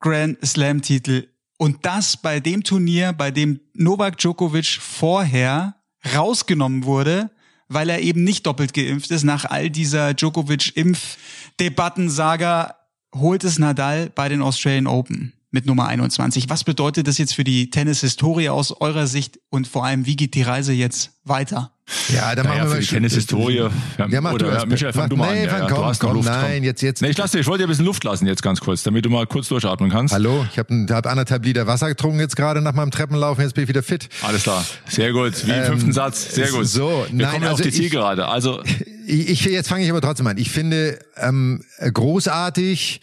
Grand 0.00 0.44
Slam 0.44 0.82
Titel. 0.82 1.28
Und 1.58 1.86
das 1.86 2.18
bei 2.18 2.40
dem 2.40 2.64
Turnier, 2.64 3.12
bei 3.12 3.30
dem 3.30 3.60
Novak 3.72 4.18
Djokovic 4.18 4.78
vorher 4.80 5.76
rausgenommen 6.14 6.84
wurde, 6.84 7.30
weil 7.68 7.88
er 7.88 8.00
eben 8.00 8.22
nicht 8.24 8.46
doppelt 8.46 8.74
geimpft 8.74 9.10
ist. 9.10 9.24
Nach 9.24 9.46
all 9.46 9.70
dieser 9.70 10.12
Djokovic-Impf-Debatten-Saga 10.14 12.76
holt 13.14 13.44
es 13.44 13.58
Nadal 13.58 14.10
bei 14.14 14.28
den 14.28 14.42
Australian 14.42 14.86
Open 14.86 15.32
mit 15.56 15.64
Nummer 15.64 15.88
21. 15.88 16.50
Was 16.50 16.64
bedeutet 16.64 17.08
das 17.08 17.16
jetzt 17.16 17.34
für 17.34 17.42
die 17.42 17.70
Tennis-Historie 17.70 18.50
aus 18.50 18.78
eurer 18.78 19.06
Sicht 19.06 19.40
und 19.48 19.66
vor 19.66 19.86
allem, 19.86 20.04
wie 20.04 20.14
geht 20.14 20.34
die 20.34 20.42
Reise 20.42 20.74
jetzt 20.74 21.12
weiter? 21.24 21.72
Ja, 22.12 22.34
dann 22.34 22.44
naja, 22.44 22.58
machen 22.58 22.68
wir 22.68 22.74
mal 22.74 22.80
die 22.80 22.86
Tennis-Historie. 22.86 23.70
Ja, 23.96 24.20
mach 24.20 24.32
oder, 24.34 24.50
du 24.50 24.54
ja, 24.54 24.66
Michael, 24.66 24.92
fang 24.92 25.08
du 25.08 25.16
mal 25.16 25.34
nee, 25.34 25.48
an. 25.48 25.60
Ja, 25.60 25.66
komm, 25.66 25.92
komm, 25.98 26.12
Luft, 26.16 26.28
nein, 26.28 26.62
jetzt, 26.62 26.82
jetzt. 26.82 27.00
Nee, 27.00 27.08
ich 27.08 27.16
lasse 27.16 27.38
ich 27.38 27.46
wollte 27.46 27.62
dir 27.62 27.68
ein 27.68 27.70
bisschen 27.70 27.86
Luft 27.86 28.04
lassen 28.04 28.26
jetzt 28.26 28.42
ganz 28.42 28.60
kurz, 28.60 28.82
damit 28.82 29.06
du 29.06 29.08
mal 29.08 29.26
kurz 29.26 29.48
durchatmen 29.48 29.88
kannst. 29.88 30.12
Hallo, 30.12 30.44
ich 30.52 30.58
habe 30.58 30.86
hab 30.90 31.06
anderthalb 31.06 31.46
Liter 31.46 31.66
Wasser 31.66 31.88
getrunken 31.88 32.20
jetzt 32.20 32.36
gerade 32.36 32.60
nach 32.60 32.74
meinem 32.74 32.90
Treppenlaufen, 32.90 33.42
jetzt 33.42 33.54
bin 33.54 33.64
ich 33.64 33.68
wieder 33.70 33.82
fit. 33.82 34.10
Alles 34.20 34.42
klar, 34.42 34.62
sehr 34.86 35.12
gut, 35.12 35.46
wie 35.46 35.52
im 35.52 35.56
ähm, 35.56 35.64
fünften 35.64 35.92
Satz, 35.94 36.34
sehr 36.34 36.50
gut. 36.50 36.66
So, 36.66 37.06
wir 37.08 37.24
nein, 37.24 37.32
kommen 37.32 37.44
also 37.44 37.54
auf 37.54 37.60
die 37.62 37.72
Zielgerade. 37.72 38.28
Also 38.28 38.62
ich, 39.06 39.30
ich, 39.30 39.44
jetzt 39.46 39.70
fange 39.70 39.84
ich 39.84 39.90
aber 39.90 40.02
trotzdem 40.02 40.26
an. 40.26 40.36
Ich 40.36 40.50
finde 40.50 40.98
ähm, 41.16 41.62
großartig, 41.80 43.00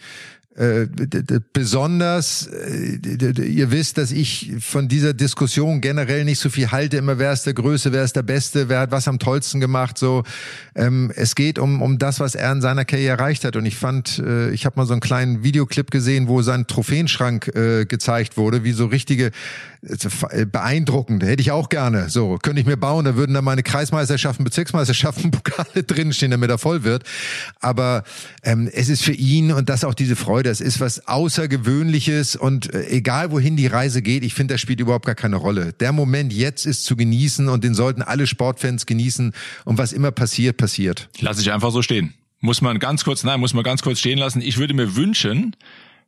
äh, 0.56 0.86
besonders, 1.52 2.46
äh, 2.46 2.96
ihr 3.44 3.70
wisst, 3.70 3.98
dass 3.98 4.12
ich 4.12 4.52
von 4.60 4.86
dieser 4.88 5.12
Diskussion 5.14 5.80
generell 5.80 6.24
nicht 6.24 6.38
so 6.38 6.48
viel 6.48 6.70
halte, 6.70 6.96
immer 6.98 7.18
wer 7.18 7.32
ist 7.32 7.46
der 7.46 7.54
Größte, 7.54 7.92
wer 7.92 8.04
ist 8.04 8.14
der 8.14 8.22
Beste, 8.22 8.68
wer 8.68 8.80
hat 8.80 8.90
was 8.90 9.08
am 9.08 9.18
tollsten 9.18 9.60
gemacht, 9.60 9.98
so. 9.98 10.22
Ähm, 10.76 11.12
es 11.16 11.34
geht 11.34 11.58
um, 11.58 11.82
um 11.82 11.98
das, 11.98 12.20
was 12.20 12.34
er 12.34 12.52
in 12.52 12.60
seiner 12.60 12.84
Karriere 12.84 13.14
erreicht 13.18 13.44
hat. 13.44 13.56
Und 13.56 13.66
ich 13.66 13.76
fand, 13.76 14.18
äh, 14.18 14.50
ich 14.50 14.66
habe 14.66 14.76
mal 14.76 14.86
so 14.86 14.92
einen 14.92 15.00
kleinen 15.00 15.42
Videoclip 15.42 15.90
gesehen, 15.90 16.28
wo 16.28 16.42
sein 16.42 16.66
Trophäenschrank 16.66 17.48
äh, 17.48 17.84
gezeigt 17.86 18.36
wurde, 18.36 18.64
wie 18.64 18.72
so 18.72 18.86
richtige, 18.86 19.30
äh, 20.30 20.46
beeindruckend, 20.46 21.22
hätte 21.22 21.42
ich 21.42 21.50
auch 21.50 21.68
gerne, 21.68 22.08
so, 22.08 22.38
könnte 22.42 22.60
ich 22.60 22.66
mir 22.66 22.76
bauen, 22.76 23.04
da 23.04 23.16
würden 23.16 23.34
da 23.34 23.42
meine 23.42 23.62
Kreismeisterschaften, 23.62 24.44
Bezirksmeisterschaften, 24.44 25.30
Pokale 25.30 25.82
drinstehen, 25.82 26.30
damit 26.30 26.48
er 26.48 26.58
voll 26.58 26.84
wird, 26.84 27.04
aber 27.60 28.04
ähm, 28.42 28.70
es 28.72 28.88
ist 28.88 29.02
für 29.02 29.12
ihn 29.12 29.52
und 29.52 29.68
das 29.68 29.84
auch 29.84 29.94
diese 29.94 30.16
Freude, 30.16 30.43
das 30.44 30.60
ist 30.60 30.80
was 30.80 31.08
Außergewöhnliches 31.08 32.36
und 32.36 32.72
äh, 32.72 32.88
egal 32.88 33.30
wohin 33.32 33.56
die 33.56 33.66
Reise 33.66 34.02
geht, 34.02 34.24
ich 34.24 34.34
finde, 34.34 34.54
das 34.54 34.60
spielt 34.60 34.80
überhaupt 34.80 35.06
gar 35.06 35.14
keine 35.14 35.36
Rolle. 35.36 35.72
Der 35.72 35.92
Moment 35.92 36.32
jetzt 36.32 36.66
ist 36.66 36.84
zu 36.84 36.96
genießen 36.96 37.48
und 37.48 37.64
den 37.64 37.74
sollten 37.74 38.02
alle 38.02 38.26
Sportfans 38.26 38.86
genießen 38.86 39.32
und 39.64 39.78
was 39.78 39.92
immer 39.92 40.12
passiert, 40.12 40.56
passiert. 40.56 41.08
Lass 41.20 41.40
ich 41.40 41.52
einfach 41.52 41.70
so 41.70 41.82
stehen. 41.82 42.14
Muss 42.40 42.60
man 42.60 42.78
ganz 42.78 43.04
kurz, 43.04 43.24
nein, 43.24 43.40
muss 43.40 43.54
man 43.54 43.64
ganz 43.64 43.82
kurz 43.82 43.98
stehen 43.98 44.18
lassen. 44.18 44.42
Ich 44.42 44.58
würde 44.58 44.74
mir 44.74 44.96
wünschen, 44.96 45.56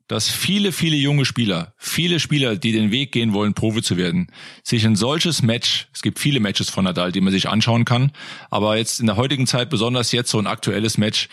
dass 0.09 0.29
viele, 0.29 0.71
viele 0.71 0.97
junge 0.97 1.25
Spieler, 1.25 1.75
viele 1.79 2.21
Spieler, 2.21 2.57
die 2.57 2.73
den 2.73 2.91
Weg 2.91 3.11
gehen 3.13 3.33
wollen, 3.33 3.55
Profi 3.55 3.83
zu 3.83 3.97
werden, 3.97 4.29
sich 4.63 4.87
ein 4.87 4.95
solches 4.95 5.43
Match, 5.43 5.89
es 5.93 6.03
gibt 6.03 6.19
viele 6.19 6.39
Matches 6.39 6.71
von 6.71 6.85
Nadal, 6.85 7.11
die 7.11 7.21
man 7.21 7.33
sich 7.33 7.49
anschauen 7.49 7.85
kann, 7.85 8.13
aber 8.51 8.77
jetzt 8.77 9.01
in 9.01 9.07
der 9.07 9.17
heutigen 9.17 9.47
Zeit, 9.47 9.69
besonders 9.69 10.13
jetzt 10.13 10.31
so 10.31 10.39
ein 10.39 10.47
aktuelles 10.47 10.97
Match, 10.99 11.29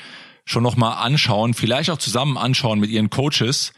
schon 0.45 0.63
nochmal 0.63 1.05
anschauen, 1.05 1.53
vielleicht 1.53 1.89
auch 1.89 1.97
zusammen 1.97 2.37
anschauen 2.37 2.79
mit 2.79 2.89
ihren 2.89 3.09
Coaches, 3.09 3.73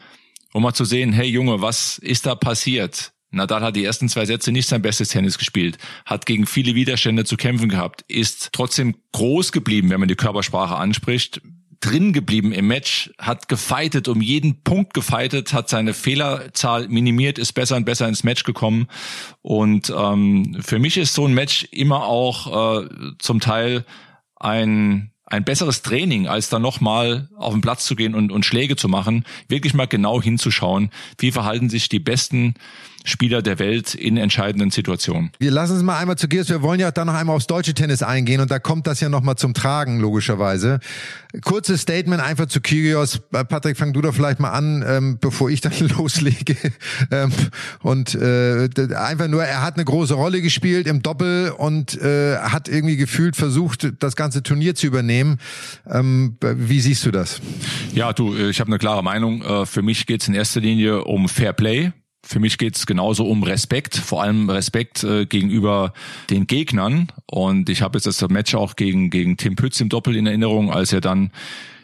um 0.53 0.63
mal 0.63 0.73
zu 0.73 0.85
sehen, 0.85 1.13
hey 1.13 1.27
Junge, 1.27 1.61
was 1.61 1.97
ist 1.97 2.25
da 2.25 2.35
passiert? 2.35 3.11
Nadal 3.31 3.61
hat 3.61 3.75
die 3.75 3.83
ersten 3.83 4.07
zwei 4.07 4.25
Sätze 4.25 4.51
nicht 4.51 4.69
sein 4.69 4.81
bestes 4.81 5.09
Tennis 5.09 5.37
gespielt, 5.37 5.77
hat 6.05 6.25
gegen 6.25 6.45
viele 6.45 6.73
Widerstände 6.73 7.25
zu 7.25 7.35
kämpfen 7.37 7.69
gehabt, 7.69 8.03
ist 8.07 8.49
trotzdem 8.53 8.95
groß 9.11 9.51
geblieben, 9.51 9.89
wenn 9.89 9.99
man 9.99 10.07
die 10.07 10.15
Körpersprache 10.15 10.75
anspricht, 10.75 11.41
drin 11.81 12.13
geblieben 12.13 12.51
im 12.51 12.67
Match, 12.67 13.11
hat 13.19 13.47
gefeitet, 13.47 14.07
um 14.07 14.21
jeden 14.21 14.63
Punkt 14.63 14.93
gefeitet, 14.93 15.53
hat 15.53 15.69
seine 15.69 15.93
Fehlerzahl 15.93 16.87
minimiert, 16.87 17.37
ist 17.37 17.53
besser 17.53 17.75
und 17.75 17.85
besser 17.85 18.07
ins 18.07 18.23
Match 18.23 18.43
gekommen. 18.43 18.87
Und 19.41 19.93
ähm, 19.95 20.57
für 20.61 20.79
mich 20.79 20.97
ist 20.97 21.13
so 21.13 21.27
ein 21.27 21.33
Match 21.33 21.67
immer 21.71 22.05
auch 22.05 22.81
äh, 22.81 22.89
zum 23.19 23.39
Teil 23.39 23.85
ein 24.37 25.11
ein 25.25 25.43
besseres 25.43 25.81
Training, 25.81 26.27
als 26.27 26.49
dann 26.49 26.61
nochmal 26.61 27.29
auf 27.35 27.53
den 27.53 27.61
Platz 27.61 27.85
zu 27.85 27.95
gehen 27.95 28.13
und, 28.13 28.31
und 28.31 28.45
Schläge 28.45 28.75
zu 28.75 28.87
machen, 28.87 29.25
wirklich 29.47 29.73
mal 29.73 29.87
genau 29.87 30.21
hinzuschauen, 30.21 30.91
wie 31.17 31.31
verhalten 31.31 31.69
sich 31.69 31.89
die 31.89 31.99
besten 31.99 32.55
Spieler 33.05 33.41
der 33.41 33.59
Welt 33.59 33.93
in 33.95 34.17
entscheidenden 34.17 34.71
Situationen. 34.71 35.31
Wir 35.39 35.51
lassen 35.51 35.77
es 35.77 35.83
mal 35.83 35.97
einmal 35.97 36.17
zu 36.17 36.27
Gears. 36.27 36.49
Wir 36.49 36.61
wollen 36.61 36.79
ja 36.79 36.91
dann 36.91 37.07
noch 37.07 37.13
einmal 37.13 37.35
aufs 37.35 37.47
deutsche 37.47 37.73
Tennis 37.73 38.03
eingehen 38.03 38.41
und 38.41 38.51
da 38.51 38.59
kommt 38.59 38.87
das 38.87 38.99
ja 38.99 39.09
nochmal 39.09 39.35
zum 39.35 39.53
Tragen, 39.53 39.99
logischerweise. 39.99 40.79
Kurzes 41.43 41.81
Statement 41.81 42.21
einfach 42.21 42.47
zu 42.47 42.61
Kyrgios. 42.61 43.21
Patrick, 43.29 43.77
fang 43.77 43.93
du 43.93 44.01
doch 44.01 44.13
vielleicht 44.13 44.39
mal 44.39 44.51
an, 44.51 44.83
ähm, 44.87 45.17
bevor 45.21 45.49
ich 45.49 45.61
dann 45.61 45.73
loslege. 45.97 46.55
ähm, 47.11 47.31
und 47.81 48.15
äh, 48.15 48.67
einfach 48.95 49.27
nur, 49.27 49.43
er 49.43 49.61
hat 49.61 49.75
eine 49.75 49.85
große 49.85 50.15
Rolle 50.15 50.41
gespielt 50.41 50.87
im 50.87 51.01
Doppel 51.01 51.51
und 51.51 52.01
äh, 52.01 52.37
hat 52.37 52.67
irgendwie 52.67 52.97
gefühlt 52.97 53.35
versucht, 53.35 53.93
das 53.99 54.15
ganze 54.15 54.43
Turnier 54.43 54.75
zu 54.75 54.87
übernehmen. 54.87 55.37
Ähm, 55.89 56.37
wie 56.41 56.79
siehst 56.79 57.05
du 57.05 57.11
das? 57.11 57.39
Ja, 57.93 58.13
du, 58.13 58.35
ich 58.35 58.59
habe 58.59 58.69
eine 58.69 58.79
klare 58.79 59.03
Meinung. 59.03 59.43
Äh, 59.43 59.65
für 59.65 59.81
mich 59.81 60.05
geht 60.07 60.21
es 60.21 60.27
in 60.27 60.33
erster 60.33 60.61
Linie 60.61 61.03
um 61.03 61.29
Fair 61.29 61.53
Play. 61.53 61.91
Für 62.25 62.39
mich 62.39 62.57
geht 62.57 62.75
es 62.75 62.87
genauso 62.87 63.27
um 63.27 63.43
Respekt, 63.43 63.95
vor 63.95 64.23
allem 64.23 64.49
Respekt 64.49 65.03
äh, 65.03 65.27
gegenüber 65.27 65.93
den 66.31 66.47
Gegnern. 66.47 67.11
Und 67.27 67.69
ich 67.69 67.83
habe 67.83 67.97
jetzt 67.97 68.07
das 68.07 68.27
Match 68.29 68.55
auch 68.55 68.75
gegen, 68.75 69.11
gegen 69.11 69.37
Tim 69.37 69.55
Pütz 69.55 69.79
im 69.79 69.89
Doppel 69.89 70.15
in 70.15 70.25
Erinnerung, 70.25 70.71
als 70.71 70.91
er 70.91 71.01
dann 71.01 71.31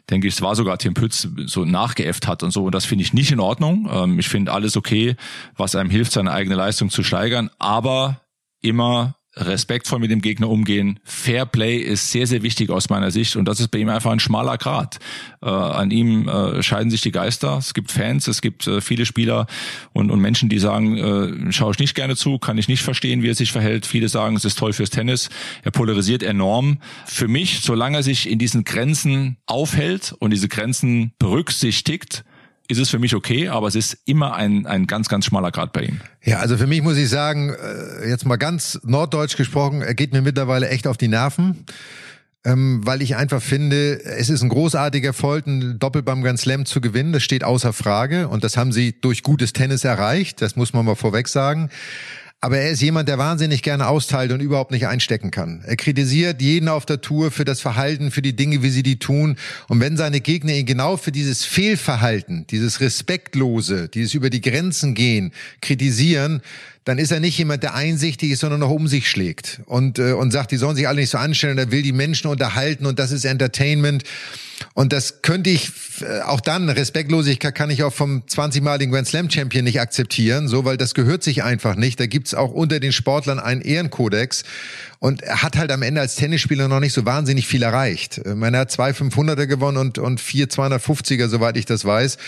denke 0.10 0.28
ich, 0.28 0.34
es 0.34 0.42
war 0.42 0.56
sogar 0.56 0.80
Tim 0.80 0.96
Pütz 0.96 1.28
so 1.46 1.64
nachgeäfft 1.64 2.28
hat 2.28 2.42
und 2.42 2.52
so. 2.52 2.66
Und 2.66 2.76
das 2.76 2.86
finde 2.86 3.04
ich 3.04 3.14
nicht 3.14 3.32
in 3.32 3.39
Ordnung. 3.39 3.88
Ähm, 3.92 4.20
ich 4.20 4.30
finde 4.30 4.52
alles 4.52 4.76
okay, 4.76 5.16
was 5.56 5.76
einem 5.76 5.92
hilft, 5.92 6.12
seine 6.12 6.32
eigene 6.32 6.56
Leistung 6.56 6.89
zu 6.89 7.04
steigern, 7.04 7.52
aber 7.60 8.22
immer 8.62 9.16
respektvoll 9.36 10.00
mit 10.00 10.12
dem 10.12 10.22
Gegner 10.22 10.50
umgehen. 10.50 11.00
Fair 11.04 11.46
Play 11.46 11.78
ist 11.78 12.12
sehr, 12.12 12.28
sehr 12.28 12.44
wichtig 12.44 12.70
aus 12.70 12.90
meiner 12.90 13.12
Sicht 13.12 13.36
und 13.36 13.46
das 13.46 13.60
ist 13.60 13.70
bei 13.70 13.80
ihm 13.80 13.90
einfach 13.90 14.12
ein 14.12 14.20
schmaler 14.20 14.58
Grat. 14.58 15.00
Äh, 15.42 15.50
an 15.50 15.90
ihm 15.92 16.28
äh, 16.28 16.62
scheiden 16.62 16.92
sich 16.92 17.02
die 17.02 17.12
Geister. 17.12 17.58
Es 17.58 17.74
gibt 17.74 17.92
Fans, 17.92 18.28
es 18.28 18.42
gibt 18.42 18.68
äh, 18.68 18.82
viele 18.82 19.06
Spieler 19.06 19.48
und, 19.94 20.12
und 20.12 20.20
Menschen, 20.20 20.50
die 20.50 20.60
sagen, 20.60 20.98
äh, 20.98 21.52
schaue 21.52 21.72
ich 21.72 21.80
nicht 21.80 21.96
gerne 21.96 22.16
zu, 22.16 22.40
kann 22.40 22.58
ich 22.58 22.68
nicht 22.68 22.82
verstehen, 22.82 23.24
wie 23.24 23.30
er 23.30 23.36
sich 23.36 23.52
verhält. 23.52 23.86
Viele 23.86 24.10
sagen, 24.10 24.36
es 24.36 24.46
ist 24.46 24.60
toll 24.60 24.74
fürs 24.74 24.90
Tennis. 24.90 25.30
Er 25.64 25.72
polarisiert 25.72 26.24
enorm. 26.24 26.80
Für 27.06 27.28
mich, 27.28 27.62
solange 27.62 27.98
er 27.98 28.04
sich 28.04 28.30
in 28.30 28.38
diesen 28.40 28.66
Grenzen 28.66 29.38
aufhält 29.46 30.14
und 30.20 30.32
diese 30.32 30.50
Grenzen 30.50 31.14
berücksichtigt, 31.20 32.26
ist 32.72 32.80
es 32.80 32.90
für 32.90 33.00
mich 33.00 33.14
okay, 33.14 33.50
aber 33.50 33.68
es 33.68 33.76
ist 33.76 33.98
immer 34.06 34.34
ein, 34.34 34.66
ein 34.66 34.88
ganz, 34.88 35.10
ganz 35.10 35.26
schmaler 35.26 35.52
Grad 35.52 35.74
bei 35.74 35.84
ihm. 35.84 36.02
Ja, 36.24 36.40
also 36.40 36.58
für 36.58 36.68
mich 36.68 36.82
muss 36.82 36.98
ich 36.98 37.10
sagen, 37.10 37.50
äh, 37.50 38.10
jetzt 38.10 38.26
mal 38.26 38.38
ganz 38.38 38.80
norddeutsch 38.84 39.38
gesprochen, 39.38 39.82
er 39.82 39.94
geht 39.94 40.14
mir 40.14 40.22
mittlerweile 40.22 40.70
echt 40.70 40.88
auf 40.88 40.98
die 40.98 41.08
Nerven. 41.08 41.66
Ähm, 42.44 42.82
weil 42.84 43.04
ich 43.04 43.16
einfach 43.16 43.40
finde, 43.40 44.04
es 44.04 44.32
ist 44.32 44.42
ein 44.42 44.50
großartiger 44.50 45.10
Erfolg, 45.10 45.46
ein 45.46 45.78
Doppel 45.78 46.02
beim 46.02 46.24
Grand 46.24 46.40
Slam 46.40 46.66
zu 46.66 46.82
gewinnen. 46.82 47.14
Das 47.14 47.22
steht 47.22 47.44
außer 47.44 47.72
Frage 47.72 48.30
und 48.30 48.44
das 48.44 48.58
haben 48.58 48.72
sie 48.72 49.00
durch 49.00 49.22
gutes 49.22 49.54
Tennis 49.54 49.84
erreicht. 49.84 50.42
Das 50.42 50.56
muss 50.56 50.74
man 50.74 50.84
mal 50.84 50.96
vorweg 50.96 51.28
sagen. 51.28 51.70
Aber 52.44 52.58
er 52.58 52.72
ist 52.72 52.82
jemand, 52.82 53.08
der 53.08 53.20
wahnsinnig 53.20 53.62
gerne 53.62 53.86
austeilt 53.86 54.32
und 54.32 54.39
überhaupt 54.39 54.72
nicht 54.72 54.88
einstecken 54.88 55.30
kann. 55.30 55.64
Er 55.64 55.76
kritisiert 55.76 56.42
jeden 56.42 56.70
auf 56.70 56.88
der 56.88 57.00
Tour 57.00 57.30
für 57.30 57.46
das 57.46 57.62
Verhalten, 57.62 58.10
für 58.10 58.24
die 58.24 58.36
Dinge, 58.36 58.64
wie 58.64 58.72
sie 58.72 58.82
die 58.82 58.98
tun. 58.98 59.38
Und 59.68 59.80
wenn 59.80 59.96
seine 59.96 60.22
Gegner 60.22 60.54
ihn 60.54 60.66
genau 60.66 60.98
für 60.98 61.12
dieses 61.12 61.46
Fehlverhalten, 61.46 62.48
dieses 62.48 62.82
Respektlose, 62.82 63.89
dieses 63.89 64.16
über 64.16 64.32
die 64.32 64.42
Grenzen 64.42 64.96
gehen, 64.96 65.34
kritisieren, 65.62 66.42
dann 66.84 66.98
ist 66.98 67.12
er 67.12 67.20
nicht 67.20 67.38
jemand, 67.38 67.62
der 67.62 67.76
einsichtig 67.76 68.32
ist, 68.32 68.40
sondern 68.40 68.60
noch 68.60 68.72
um 68.72 68.88
sich 68.88 69.10
schlägt 69.10 69.62
und, 69.66 70.00
äh, 70.00 70.14
und 70.14 70.32
sagt, 70.32 70.52
die 70.52 70.58
sollen 70.58 70.76
sich 70.76 70.88
alle 70.88 71.02
nicht 71.02 71.12
so 71.12 71.18
anstellen. 71.20 71.58
Er 71.58 71.72
will 71.72 71.84
die 71.84 71.92
Menschen 71.92 72.28
unterhalten 72.28 72.86
und 72.86 72.98
das 72.98 73.12
ist 73.12 73.24
Entertainment. 73.26 74.04
Und 74.74 74.94
das 74.94 75.22
könnte 75.22 75.50
ich 75.50 75.72
äh, 76.02 76.22
auch 76.22 76.42
dann, 76.42 76.70
Respektlosigkeit 76.70 77.54
kann 77.54 77.70
ich 77.70 77.84
auch 77.84 77.94
vom 77.94 78.24
20-maligen 78.24 78.92
Grand 78.92 79.08
Slam 79.08 79.30
Champion 79.30 79.64
nicht 79.64 79.80
akzeptieren, 79.80 80.48
so, 80.48 80.66
weil 80.66 80.78
das 80.78 80.94
gehört 80.94 81.24
sich 81.24 81.44
einfach 81.44 81.76
nicht. 81.76 82.00
Da 82.00 82.08
gibt's 82.08 82.34
auch 82.34 82.52
unter 82.52 82.80
den 82.80 82.92
Sportlern 82.92 83.40
einen 83.40 83.62
Ehrenkodex. 83.62 84.44
Und 85.04 85.24
er 85.24 85.41
hat 85.41 85.58
halt 85.58 85.72
am 85.72 85.82
Ende 85.82 85.99
als 85.99 86.14
Tennisspieler 86.14 86.68
noch 86.68 86.80
nicht 86.80 86.93
so 86.93 87.06
wahnsinnig 87.06 87.47
viel 87.47 87.64
erreicht. 87.64 88.20
Ich 88.20 88.36
meine, 88.36 88.58
er 88.58 88.62
hat 88.62 88.72
zwei 88.72 88.91
500er 88.91 89.47
gewonnen 89.47 89.78
und, 89.78 89.97
und 89.97 90.22
vier 90.22 90.45
250er, 90.45 91.28
soweit 91.28 91.58
ich 91.58 91.66
das 91.66 91.86
weiß. 91.86 92.20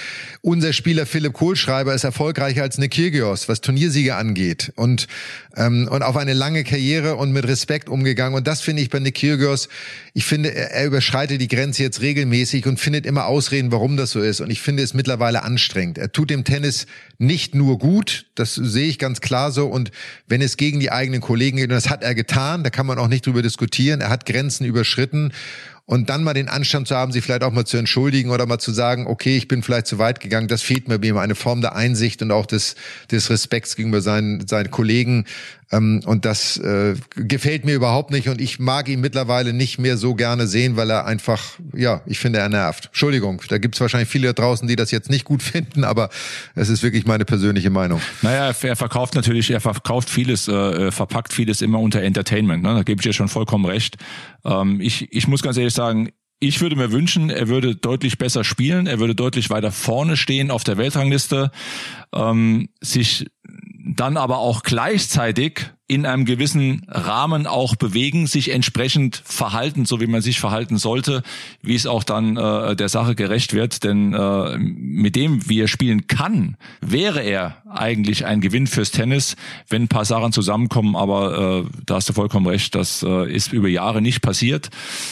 Unser 0.41 0.73
Spieler 0.73 1.05
Philipp 1.05 1.33
Kohlschreiber 1.33 1.93
ist 1.93 2.03
erfolgreicher 2.03 2.63
als 2.63 2.79
Nick 2.79 2.93
Kyrgios, 2.93 3.47
was 3.47 3.61
Turniersiege 3.61 4.15
angeht. 4.15 4.73
Und, 4.75 5.07
ähm, 5.55 5.87
und 5.87 6.01
auf 6.01 6.17
eine 6.17 6.33
lange 6.33 6.63
Karriere 6.63 7.15
und 7.15 7.31
mit 7.31 7.47
Respekt 7.47 7.89
umgegangen. 7.89 8.35
Und 8.35 8.47
das 8.47 8.61
finde 8.61 8.81
ich 8.81 8.89
bei 8.89 8.97
Nick 8.97 9.17
Kyrgios, 9.19 9.69
ich 10.15 10.25
finde, 10.25 10.55
er, 10.55 10.71
er 10.71 10.85
überschreitet 10.87 11.39
die 11.41 11.47
Grenze 11.47 11.83
jetzt 11.83 12.01
regelmäßig 12.01 12.65
und 12.65 12.79
findet 12.79 13.05
immer 13.05 13.27
Ausreden, 13.27 13.71
warum 13.71 13.97
das 13.97 14.09
so 14.09 14.19
ist. 14.19 14.41
Und 14.41 14.49
ich 14.49 14.61
finde 14.61 14.81
es 14.81 14.95
mittlerweile 14.95 15.43
anstrengend. 15.43 15.99
Er 15.99 16.11
tut 16.11 16.31
dem 16.31 16.43
Tennis 16.43 16.87
nicht 17.19 17.53
nur 17.53 17.77
gut, 17.77 18.25
das 18.33 18.55
sehe 18.55 18.87
ich 18.87 18.97
ganz 18.97 19.21
klar 19.21 19.51
so. 19.51 19.67
Und 19.67 19.91
wenn 20.27 20.41
es 20.41 20.57
gegen 20.57 20.79
die 20.79 20.91
eigenen 20.91 21.21
Kollegen 21.21 21.57
geht, 21.57 21.69
und 21.69 21.75
das 21.75 21.91
hat 21.91 22.01
er 22.01 22.15
getan, 22.15 22.62
da 22.63 22.69
kann 22.69 22.85
man 22.85 22.97
auch 22.97 23.07
nicht 23.07 23.25
drüber 23.25 23.41
diskutieren. 23.41 24.01
Er 24.01 24.09
hat 24.09 24.25
Grenzen 24.25 24.65
überschritten 24.65 25.31
und 25.85 26.09
dann 26.09 26.23
mal 26.23 26.33
den 26.33 26.47
Anstand 26.47 26.87
zu 26.87 26.95
haben, 26.95 27.11
sich 27.11 27.23
vielleicht 27.23 27.43
auch 27.43 27.51
mal 27.51 27.65
zu 27.65 27.77
entschuldigen 27.77 28.29
oder 28.29 28.45
mal 28.45 28.59
zu 28.59 28.71
sagen, 28.71 29.05
okay, 29.05 29.35
ich 29.35 29.49
bin 29.49 29.63
vielleicht 29.63 29.87
zu 29.87 29.97
weit 29.97 30.21
gegangen, 30.21 30.47
das 30.47 30.61
fehlt 30.61 30.87
mir 30.87 30.99
mir 30.99 31.15
eine 31.17 31.35
Form 31.35 31.61
der 31.61 31.75
Einsicht 31.75 32.21
und 32.21 32.31
auch 32.31 32.45
des, 32.45 32.75
des 33.11 33.29
Respekts 33.29 33.75
gegenüber 33.75 34.01
seinen, 34.01 34.47
seinen 34.47 34.71
Kollegen. 34.71 35.25
Ähm, 35.73 36.01
und 36.05 36.25
das 36.25 36.57
äh, 36.57 36.95
gefällt 37.15 37.65
mir 37.65 37.73
überhaupt 37.73 38.11
nicht 38.11 38.29
und 38.29 38.39
ich 38.39 38.59
mag 38.59 38.87
ihn 38.87 39.01
mittlerweile 39.01 39.53
nicht 39.53 39.79
mehr 39.79 39.97
so 39.97 40.13
gerne 40.13 40.47
sehen, 40.47 40.77
weil 40.77 40.89
er 40.89 41.05
einfach, 41.05 41.41
ja, 41.75 42.01
ich 42.05 42.19
finde, 42.19 42.39
er 42.39 42.49
nervt. 42.49 42.87
Entschuldigung, 42.87 43.41
da 43.49 43.57
gibt 43.57 43.75
es 43.75 43.81
wahrscheinlich 43.81 44.09
viele 44.09 44.33
draußen, 44.33 44.67
die 44.67 44.75
das 44.75 44.91
jetzt 44.91 45.09
nicht 45.09 45.25
gut 45.25 45.41
finden, 45.43 45.83
aber 45.83 46.09
es 46.55 46.69
ist 46.69 46.83
wirklich 46.83 47.05
meine 47.05 47.25
persönliche 47.25 47.71
Meinung. 47.71 48.01
Naja, 48.21 48.53
er 48.61 48.75
verkauft 48.75 49.15
natürlich, 49.15 49.49
er 49.49 49.61
verkauft 49.61 50.09
vieles, 50.09 50.47
äh, 50.47 50.91
verpackt 50.91 51.33
vieles 51.33 51.61
immer 51.61 51.79
unter 51.79 52.01
Entertainment. 52.01 52.63
Ne? 52.63 52.75
Da 52.75 52.83
gebe 52.83 52.99
ich 53.01 53.03
dir 53.03 53.13
schon 53.13 53.27
vollkommen 53.27 53.65
recht. 53.65 53.97
Ähm, 54.45 54.79
ich, 54.79 55.11
ich 55.11 55.27
muss 55.27 55.41
ganz 55.41 55.57
ehrlich 55.57 55.73
sagen, 55.73 56.09
ich 56.39 56.59
würde 56.59 56.75
mir 56.75 56.91
wünschen, 56.91 57.29
er 57.29 57.47
würde 57.47 57.75
deutlich 57.75 58.17
besser 58.17 58.43
spielen, 58.43 58.85
er 58.85 58.99
würde 58.99 59.15
deutlich 59.15 59.49
weiter 59.49 59.71
vorne 59.71 60.17
stehen 60.17 60.51
auf 60.51 60.65
der 60.65 60.77
Weltrangliste, 60.77 61.51
ähm, 62.13 62.67
sich 62.81 63.27
dann 63.85 64.15
aber 64.15 64.37
auch 64.37 64.63
gleichzeitig 64.63 65.65
in 65.87 66.05
einem 66.05 66.23
gewissen 66.23 66.83
Rahmen 66.87 67.45
auch 67.45 67.75
bewegen, 67.75 68.25
sich 68.25 68.49
entsprechend 68.49 69.21
verhalten, 69.25 69.85
so 69.85 69.99
wie 69.99 70.07
man 70.07 70.21
sich 70.21 70.39
verhalten 70.39 70.77
sollte, 70.77 71.21
wie 71.61 71.75
es 71.75 71.85
auch 71.85 72.05
dann 72.05 72.37
äh, 72.37 72.75
der 72.77 72.87
Sache 72.87 73.13
gerecht 73.13 73.53
wird. 73.53 73.83
Denn 73.83 74.13
äh, 74.13 74.57
mit 74.57 75.17
dem, 75.17 75.47
wie 75.49 75.59
er 75.59 75.67
spielen 75.67 76.07
kann, 76.07 76.55
wäre 76.79 77.21
er 77.21 77.57
eigentlich 77.69 78.25
ein 78.25 78.39
Gewinn 78.39 78.67
fürs 78.67 78.91
Tennis, 78.91 79.35
wenn 79.67 79.83
ein 79.83 79.89
paar 79.89 80.05
Sachen 80.05 80.31
zusammenkommen. 80.31 80.95
Aber 80.95 81.65
äh, 81.65 81.69
da 81.85 81.95
hast 81.95 82.07
du 82.07 82.13
vollkommen 82.13 82.47
recht, 82.47 82.73
das 82.75 83.03
äh, 83.03 83.29
ist 83.31 83.51
über 83.51 83.67
Jahre 83.67 84.01
nicht 84.01 84.21
passiert. 84.21 84.69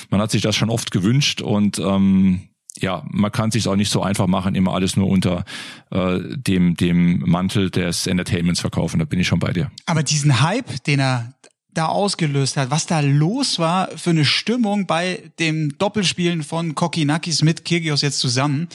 Man 0.09 0.21
hat 0.21 0.31
sich 0.31 0.41
das 0.41 0.55
schon 0.55 0.69
oft 0.69 0.91
gewünscht 0.91 1.41
und 1.41 1.77
ähm, 1.79 2.47
ja, 2.81 3.03
man 3.09 3.31
kann 3.31 3.51
sich 3.51 3.67
auch 3.67 3.75
nicht 3.75 3.91
so 3.91 4.01
einfach 4.01 4.27
machen, 4.27 4.55
immer 4.55 4.73
alles 4.73 4.95
nur 4.95 5.07
unter 5.07 5.45
äh, 5.91 6.19
dem 6.35 6.75
dem 6.75 7.19
Mantel 7.19 7.69
des 7.69 8.07
Entertainments 8.07 8.61
verkaufen. 8.61 8.99
Da 8.99 9.05
bin 9.05 9.19
ich 9.19 9.27
schon 9.27 9.39
bei 9.39 9.53
dir. 9.53 9.71
Aber 9.85 10.03
diesen 10.03 10.41
Hype, 10.41 10.83
den 10.83 10.99
er 10.99 11.33
da 11.73 11.85
ausgelöst 11.85 12.57
hat, 12.57 12.69
was 12.69 12.85
da 12.85 12.99
los 12.99 13.59
war 13.59 13.89
für 13.95 14.09
eine 14.09 14.25
Stimmung 14.25 14.87
bei 14.87 15.31
dem 15.39 15.77
Doppelspielen 15.77 16.43
von 16.43 16.75
Kokinakis 16.75 17.43
mit 17.43 17.63
Kirgios 17.63 18.01
jetzt 18.01 18.19
zusammen, 18.19 18.67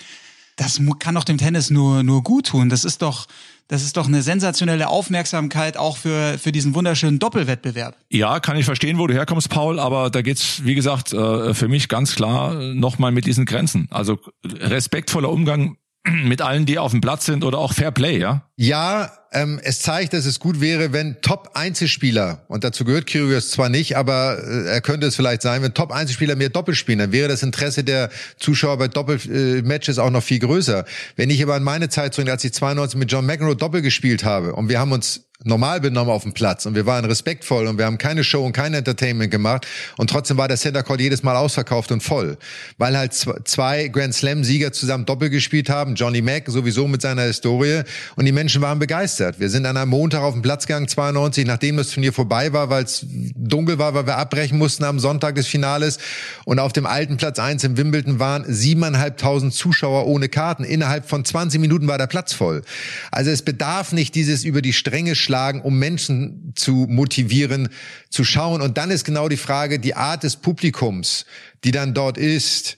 das 0.57 0.81
kann 0.99 1.15
doch 1.15 1.25
dem 1.25 1.37
Tennis 1.37 1.71
nur 1.71 2.03
nur 2.03 2.23
gut 2.23 2.47
tun. 2.47 2.71
Das 2.71 2.85
ist 2.85 3.03
doch 3.03 3.27
das 3.69 3.83
ist 3.83 3.97
doch 3.97 4.07
eine 4.07 4.23
sensationelle 4.23 4.89
Aufmerksamkeit 4.89 5.77
auch 5.77 5.97
für, 5.97 6.39
für 6.39 6.53
diesen 6.53 6.75
wunderschönen 6.75 7.19
Doppelwettbewerb. 7.19 7.97
Ja, 8.11 8.41
kann 8.41 8.57
ich 8.57 8.64
verstehen, 8.64 8.99
wo 8.99 9.07
du 9.07 9.14
herkommst, 9.14 9.51
Paul, 9.51 9.81
aber 9.81 10.11
da 10.11 10.23
geht's, 10.23 10.64
wie 10.64 10.75
gesagt, 10.75 11.12
äh, 11.12 11.53
für 11.53 11.69
mich 11.69 11.89
ganz 11.89 12.14
klar 12.14 12.55
nochmal 12.55 13.12
mit 13.12 13.27
diesen 13.27 13.45
Grenzen. 13.45 13.89
Also 13.91 14.19
respektvoller 14.45 15.31
Umgang 15.31 15.77
mit 16.25 16.43
allen, 16.43 16.67
die 16.67 16.79
auf 16.79 16.93
dem 16.93 17.01
Platz 17.01 17.27
sind 17.27 17.45
oder 17.45 17.59
auch 17.59 17.73
Fair 17.73 17.91
Play, 17.91 18.19
ja? 18.19 18.43
Ja, 18.57 19.11
ähm, 19.33 19.61
es 19.63 19.81
zeigt, 19.81 20.15
dass 20.15 20.25
es 20.25 20.41
gut 20.41 20.61
wäre, 20.61 20.93
wenn 20.93 21.21
Top-Einzelspieler, 21.21 22.47
und 22.49 22.65
dazu 22.65 22.85
gehört 22.85 23.07
Kyrgios 23.07 23.51
zwar 23.51 23.69
nicht, 23.69 23.97
aber 23.97 24.39
äh, 24.43 24.67
er 24.67 24.81
könnte 24.81 25.07
es 25.07 25.17
vielleicht 25.17 25.43
sein, 25.43 25.63
wenn 25.63 25.75
Top-Einzelspieler 25.75 26.37
mehr 26.37 26.49
Doppel 26.49 26.75
spielen, 26.75 27.01
dann 27.01 27.13
wäre 27.13 27.29
das 27.29 27.43
Interesse 27.43 27.85
der 27.85 28.09
Zuschauer 28.39 28.79
bei 28.79 28.89
Doppelmatches 28.89 29.99
äh, 29.99 30.01
auch 30.01 30.11
noch 30.11 30.23
viel 30.23 30.39
größer. 30.39 30.87
Wenn 31.17 31.29
ich 31.29 31.43
aber 31.43 31.55
an 31.55 31.65
meine 31.65 31.89
Zeit 31.91 32.15
zurück, 32.15 32.31
als 32.31 32.45
ich 32.45 32.55
92 32.55 32.99
mit 32.99 33.13
John 33.13 33.27
McEnroe 33.27 33.57
Doppel 33.57 33.83
gespielt 33.83 34.25
habe 34.25 34.55
und 34.55 34.69
wir 34.69 34.79
haben 34.79 34.93
uns 34.93 35.26
normal 35.45 35.80
benommen 35.80 36.12
auf 36.12 36.22
dem 36.22 36.32
Platz 36.32 36.66
und 36.66 36.74
wir 36.74 36.87
waren 36.87 37.05
respektvoll 37.05 37.66
und 37.66 37.78
wir 37.78 37.84
haben 37.84 37.99
keine 37.99 38.24
Show 38.24 38.45
und 38.45 38.53
kein 38.53 38.74
Entertainment 38.74 39.30
gemacht 39.30 39.66
und 39.97 40.09
trotzdem 40.11 40.39
war 40.39 40.49
der 40.49 40.57
Center 40.57 40.82
Court 40.82 41.01
jedes 41.01 41.22
Mal 41.22 41.37
ausverkauft 41.37 41.93
und 41.93 42.03
voll, 42.03 42.39
weil 42.78 42.97
halt 42.97 43.12
zwei 43.12 43.89
Grand 43.89 44.14
Slam 44.14 44.45
Sieger 44.45 44.72
zusammen 44.72 45.05
Doppel 45.05 45.30
gespielt 45.30 45.68
haben, 45.68 45.95
Johnny 45.95 46.22
Mack 46.22 46.45
sowieso 46.47 46.89
mit 46.89 47.03
seiner 47.03 47.22
Historie 47.22 47.82
und 48.16 48.24
die 48.24 48.32
Menschen 48.32 48.62
waren 48.62 48.78
begeistert. 48.78 49.39
Wir 49.39 49.51
sind 49.51 49.66
an 49.66 49.76
einem 49.76 49.91
Montag 49.91 50.22
auf 50.22 50.32
den 50.32 50.43
Platz 50.43 50.66
gegangen 50.66 50.89
92, 50.89 51.47
nachdem 51.47 51.76
das 51.76 51.91
Turnier 51.91 52.12
vorbei 52.12 52.53
war, 52.53 52.70
weil 52.70 52.84
es 52.84 53.05
dunkel 53.09 53.78
war, 53.78 53.95
weil 53.95 54.07
wir 54.07 54.16
abbrechen 54.16 54.59
mussten 54.59 54.84
am 54.84 54.99
Sonntag 54.99 55.34
des 55.34 55.47
Finales 55.47 55.99
und 56.45 56.59
auf 56.59 56.72
dem 56.72 56.87
alten 56.87 57.16
Platz 57.16 57.39
eins 57.39 57.62
in 57.64 57.76
Wimbledon 57.76 58.18
waren 58.18 58.45
siebeneinhalbtausend 58.47 59.53
Zuschauer 59.53 60.07
ohne 60.07 60.28
Karten. 60.28 60.64
Innerhalb 60.64 61.09
von 61.09 61.24
20 61.24 61.61
Minuten 61.61 61.89
war 61.89 61.99
der 61.99 62.07
Platz 62.07 62.32
voll. 62.32 62.62
Also 63.11 63.30
es 63.30 63.43
bedarf 63.43 63.93
nicht 63.93 64.14
dieses 64.14 64.45
über 64.45 64.62
die 64.62 64.72
Stränge 64.72 65.14
schlagen, 65.27 65.61
um 65.61 65.79
Menschen 65.79 66.53
zu 66.55 66.87
motivieren, 66.89 67.68
zu 68.09 68.24
schauen. 68.24 68.62
Und 68.62 68.79
dann 68.79 68.91
ist 68.91 69.05
genau 69.05 69.29
die 69.29 69.37
Frage, 69.37 69.79
die 69.79 69.95
Art 69.95 70.22
des 70.22 70.37
Publikums, 70.37 71.27
die 71.64 71.72
dann 71.72 71.93
dort 71.93 72.16
ist, 72.16 72.77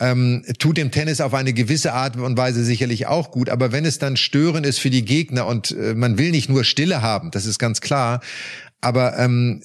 ähm, 0.00 0.42
tut 0.58 0.78
dem 0.78 0.90
Tennis 0.90 1.20
auf 1.20 1.34
eine 1.34 1.52
gewisse 1.52 1.92
Art 1.92 2.16
und 2.16 2.36
Weise 2.36 2.64
sicherlich 2.64 3.06
auch 3.06 3.30
gut. 3.30 3.50
Aber 3.50 3.70
wenn 3.70 3.84
es 3.84 3.98
dann 3.98 4.16
störend 4.16 4.64
ist 4.64 4.78
für 4.78 4.90
die 4.90 5.04
Gegner 5.04 5.46
und 5.46 5.72
äh, 5.72 5.94
man 5.94 6.16
will 6.16 6.30
nicht 6.30 6.48
nur 6.48 6.64
Stille 6.64 7.02
haben, 7.02 7.30
das 7.30 7.44
ist 7.44 7.58
ganz 7.58 7.82
klar, 7.82 8.20
aber 8.80 9.18
ähm, 9.18 9.62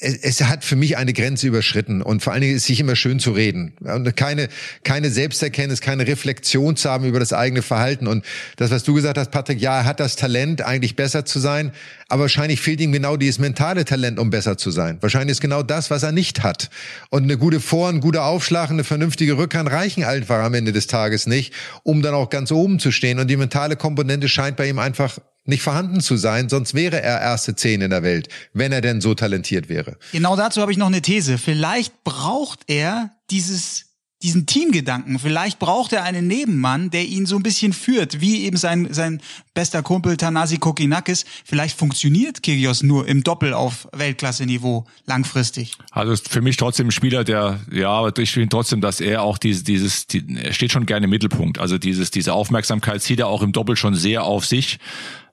es, 0.00 0.16
es 0.18 0.44
hat 0.44 0.64
für 0.64 0.76
mich 0.76 0.96
eine 0.96 1.12
Grenze 1.12 1.46
überschritten. 1.46 2.02
Und 2.02 2.22
vor 2.22 2.32
allen 2.32 2.42
Dingen 2.42 2.56
ist 2.56 2.66
sich 2.66 2.80
immer 2.80 2.96
schön 2.96 3.20
zu 3.20 3.32
reden. 3.32 3.74
Und 3.80 4.16
keine 4.16 4.48
keine 4.84 5.10
Selbsterkenntnis, 5.10 5.80
keine 5.80 6.06
Reflexion 6.06 6.76
zu 6.76 6.90
haben 6.90 7.04
über 7.04 7.20
das 7.20 7.32
eigene 7.32 7.62
Verhalten. 7.62 8.06
Und 8.06 8.24
das, 8.56 8.70
was 8.70 8.82
du 8.82 8.94
gesagt 8.94 9.18
hast, 9.18 9.30
Patrick, 9.30 9.60
ja, 9.60 9.78
er 9.78 9.84
hat 9.84 10.00
das 10.00 10.16
Talent, 10.16 10.62
eigentlich 10.62 10.96
besser 10.96 11.24
zu 11.24 11.38
sein, 11.38 11.72
aber 12.08 12.22
wahrscheinlich 12.22 12.60
fehlt 12.60 12.80
ihm 12.80 12.92
genau 12.92 13.16
dieses 13.16 13.38
mentale 13.38 13.84
Talent, 13.84 14.18
um 14.18 14.30
besser 14.30 14.58
zu 14.58 14.70
sein. 14.70 14.98
Wahrscheinlich 15.00 15.32
ist 15.32 15.40
genau 15.40 15.62
das, 15.62 15.90
was 15.90 16.02
er 16.02 16.12
nicht 16.12 16.42
hat. 16.42 16.70
Und 17.10 17.24
eine 17.24 17.38
gute 17.38 17.60
Vor-, 17.60 17.88
ein 17.88 18.00
guter 18.00 18.24
Aufschlag, 18.24 18.70
eine 18.70 18.84
vernünftige 18.84 19.36
Rückhand 19.38 19.70
reichen 19.70 20.04
einfach 20.04 20.42
am 20.42 20.54
Ende 20.54 20.72
des 20.72 20.86
Tages 20.88 21.26
nicht, 21.26 21.54
um 21.84 22.02
dann 22.02 22.14
auch 22.14 22.28
ganz 22.28 22.50
oben 22.52 22.78
zu 22.78 22.90
stehen. 22.92 23.18
Und 23.18 23.28
die 23.28 23.36
mentale 23.36 23.76
Komponente 23.76 24.28
scheint 24.28 24.56
bei 24.56 24.68
ihm 24.68 24.78
einfach 24.78 25.18
nicht 25.44 25.62
vorhanden 25.62 26.00
zu 26.00 26.16
sein, 26.16 26.48
sonst 26.48 26.74
wäre 26.74 27.02
er 27.02 27.20
erste 27.20 27.56
Zehn 27.56 27.80
in 27.80 27.90
der 27.90 28.02
Welt, 28.02 28.28
wenn 28.52 28.72
er 28.72 28.80
denn 28.80 29.00
so 29.00 29.14
talentiert 29.14 29.68
wäre. 29.68 29.96
Genau 30.12 30.36
dazu 30.36 30.60
habe 30.60 30.72
ich 30.72 30.78
noch 30.78 30.86
eine 30.86 31.02
These. 31.02 31.38
Vielleicht 31.38 32.04
braucht 32.04 32.60
er 32.68 33.10
dieses 33.30 33.92
diesen 34.22 34.46
Teamgedanken. 34.46 35.18
Vielleicht 35.18 35.58
braucht 35.58 35.92
er 35.92 36.04
einen 36.04 36.26
Nebenmann, 36.26 36.90
der 36.90 37.04
ihn 37.04 37.26
so 37.26 37.36
ein 37.36 37.42
bisschen 37.42 37.72
führt, 37.72 38.20
wie 38.20 38.44
eben 38.44 38.56
sein, 38.56 38.88
sein 38.92 39.20
bester 39.52 39.82
Kumpel 39.82 40.16
Tanasi 40.16 40.58
Kokinakis. 40.58 41.24
Vielleicht 41.44 41.76
funktioniert 41.76 42.42
Kyrgios 42.42 42.82
nur 42.82 43.08
im 43.08 43.24
Doppel 43.24 43.52
auf 43.52 43.88
Weltklasse-Niveau 43.92 44.86
langfristig. 45.06 45.74
Also 45.90 46.14
für 46.16 46.40
mich 46.40 46.56
trotzdem 46.56 46.88
ein 46.88 46.92
Spieler, 46.92 47.24
der, 47.24 47.60
ja, 47.72 48.08
ich 48.16 48.30
finde 48.30 48.48
trotzdem, 48.48 48.80
dass 48.80 49.00
er 49.00 49.22
auch 49.22 49.38
dieses, 49.38 49.64
dieses, 49.64 50.06
die, 50.06 50.24
er 50.36 50.52
steht 50.52 50.70
schon 50.70 50.86
gerne 50.86 51.04
im 51.04 51.10
Mittelpunkt. 51.10 51.58
Also 51.58 51.78
dieses, 51.78 52.12
diese 52.12 52.32
Aufmerksamkeit 52.32 53.02
zieht 53.02 53.18
er 53.18 53.26
auch 53.26 53.42
im 53.42 53.52
Doppel 53.52 53.76
schon 53.76 53.94
sehr 53.94 54.22
auf 54.22 54.46
sich. 54.46 54.78